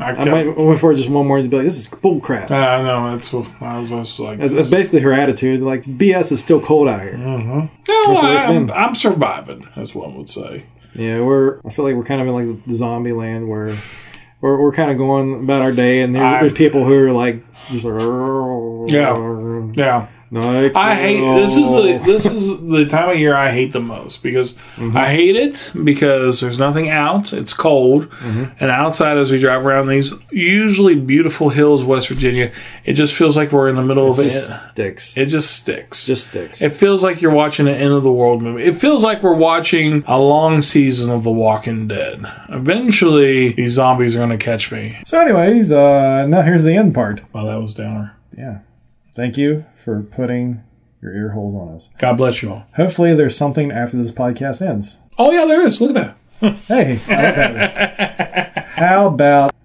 I, 0.00 0.10
I 0.10 0.24
might 0.24 0.56
went 0.58 0.80
for 0.80 0.92
just 0.94 1.08
one 1.08 1.26
morning 1.26 1.46
to 1.46 1.50
be 1.50 1.56
like, 1.58 1.66
this 1.66 1.78
is 1.78 1.86
bull 1.86 2.20
crap. 2.20 2.50
I 2.50 2.82
know 2.82 3.12
that's 3.12 3.32
what 3.32 3.46
I 3.62 3.78
was 3.78 3.90
just 3.90 4.18
like. 4.18 4.40
That's, 4.40 4.52
that's 4.52 4.68
basically 4.68 5.00
her 5.00 5.12
attitude. 5.12 5.60
Like, 5.60 5.82
BS 5.82 6.32
is 6.32 6.40
still 6.40 6.60
cold 6.60 6.88
out 6.88 7.02
here. 7.02 7.12
Mm-hmm. 7.14 7.66
no, 7.88 8.16
I, 8.16 8.36
it's 8.36 8.46
I'm. 8.46 8.70
I'm 8.72 8.94
surviving, 8.96 9.68
as 9.76 9.94
one 9.94 10.16
would 10.16 10.28
say. 10.28 10.64
Yeah, 10.94 11.20
we're. 11.22 11.60
I 11.64 11.70
feel 11.70 11.84
like 11.84 11.94
we're 11.96 12.04
kind 12.04 12.20
of 12.20 12.28
in 12.28 12.34
like 12.34 12.64
the 12.66 12.74
zombie 12.74 13.12
land 13.12 13.48
where 13.48 13.76
we're, 14.40 14.60
we're 14.60 14.72
kind 14.72 14.90
of 14.90 14.96
going 14.98 15.42
about 15.44 15.62
our 15.62 15.72
day, 15.72 16.02
and 16.02 16.14
there, 16.14 16.22
there's 16.40 16.52
people 16.52 16.84
who 16.84 16.92
are 16.94 17.12
like 17.12 17.42
just 17.68 17.84
like 17.84 17.94
Yeah. 18.88 19.12
Yeah, 19.76 20.08
No, 20.30 20.70
I 20.74 20.94
hate 20.94 21.20
this 21.40 21.56
is 21.56 21.68
the 21.68 22.00
this 22.04 22.26
is 22.26 22.58
the 22.60 22.86
time 22.86 23.10
of 23.10 23.18
year 23.18 23.34
I 23.36 23.50
hate 23.50 23.72
the 23.72 23.80
most 23.80 24.22
because 24.22 24.54
I 24.78 25.10
hate 25.10 25.36
it 25.36 25.72
because 25.84 26.40
there's 26.40 26.58
nothing 26.58 26.88
out. 26.88 27.32
It's 27.32 27.54
cold, 27.54 28.08
and 28.20 28.70
outside 28.70 29.16
as 29.18 29.30
we 29.30 29.38
drive 29.38 29.64
around 29.64 29.88
these 29.88 30.10
usually 30.30 30.94
beautiful 30.94 31.50
hills, 31.50 31.84
West 31.84 32.08
Virginia, 32.08 32.52
it 32.84 32.94
just 32.94 33.14
feels 33.14 33.36
like 33.36 33.52
we're 33.52 33.68
in 33.68 33.76
the 33.76 33.82
middle 33.82 34.10
of 34.10 34.18
it 34.18 34.26
it. 34.26 34.30
just 34.30 34.70
sticks. 34.70 35.16
It 35.16 35.26
just 35.26 35.50
sticks. 35.54 36.06
just 36.06 36.28
sticks. 36.28 36.60
It 36.60 36.72
feels 36.74 37.02
like 37.02 37.22
you're 37.22 37.30
watching 37.32 37.68
an 37.68 37.74
end 37.74 37.92
of 37.92 38.02
the 38.02 38.12
world 38.12 38.42
movie. 38.42 38.64
It 38.64 38.80
feels 38.80 39.04
like 39.04 39.22
we're 39.22 39.34
watching 39.34 40.02
a 40.06 40.18
long 40.18 40.62
season 40.62 41.10
of 41.10 41.22
The 41.22 41.30
Walking 41.32 41.86
Dead. 41.88 42.24
Eventually, 42.48 43.52
these 43.52 43.72
zombies 43.72 44.16
are 44.16 44.18
going 44.18 44.30
to 44.30 44.44
catch 44.44 44.72
me. 44.72 44.98
so, 45.06 45.20
anyways, 45.20 45.70
uh, 45.72 46.26
now 46.26 46.42
here's 46.42 46.62
the 46.64 46.74
end 46.74 46.94
part. 46.94 47.20
Well, 47.32 47.46
that 47.46 47.60
was 47.60 47.74
downer. 47.74 48.16
Yeah, 48.36 48.58
thank 49.14 49.36
you 49.36 49.64
for 49.76 50.02
putting 50.02 50.62
your 51.02 51.14
ear 51.14 51.30
holes 51.30 51.54
on 51.54 51.74
us. 51.74 51.90
God 51.98 52.16
bless 52.16 52.42
you 52.42 52.52
all. 52.52 52.66
Hopefully, 52.76 53.14
there's 53.14 53.36
something 53.36 53.70
after 53.70 53.96
this 53.96 54.12
podcast 54.12 54.66
ends. 54.66 54.98
Oh 55.18 55.30
yeah, 55.32 55.44
there 55.46 55.64
is. 55.66 55.80
Look 55.80 55.96
at 55.96 56.16
that. 56.40 56.54
Hey, 56.66 56.96
how 58.76 59.06
about 59.08 59.52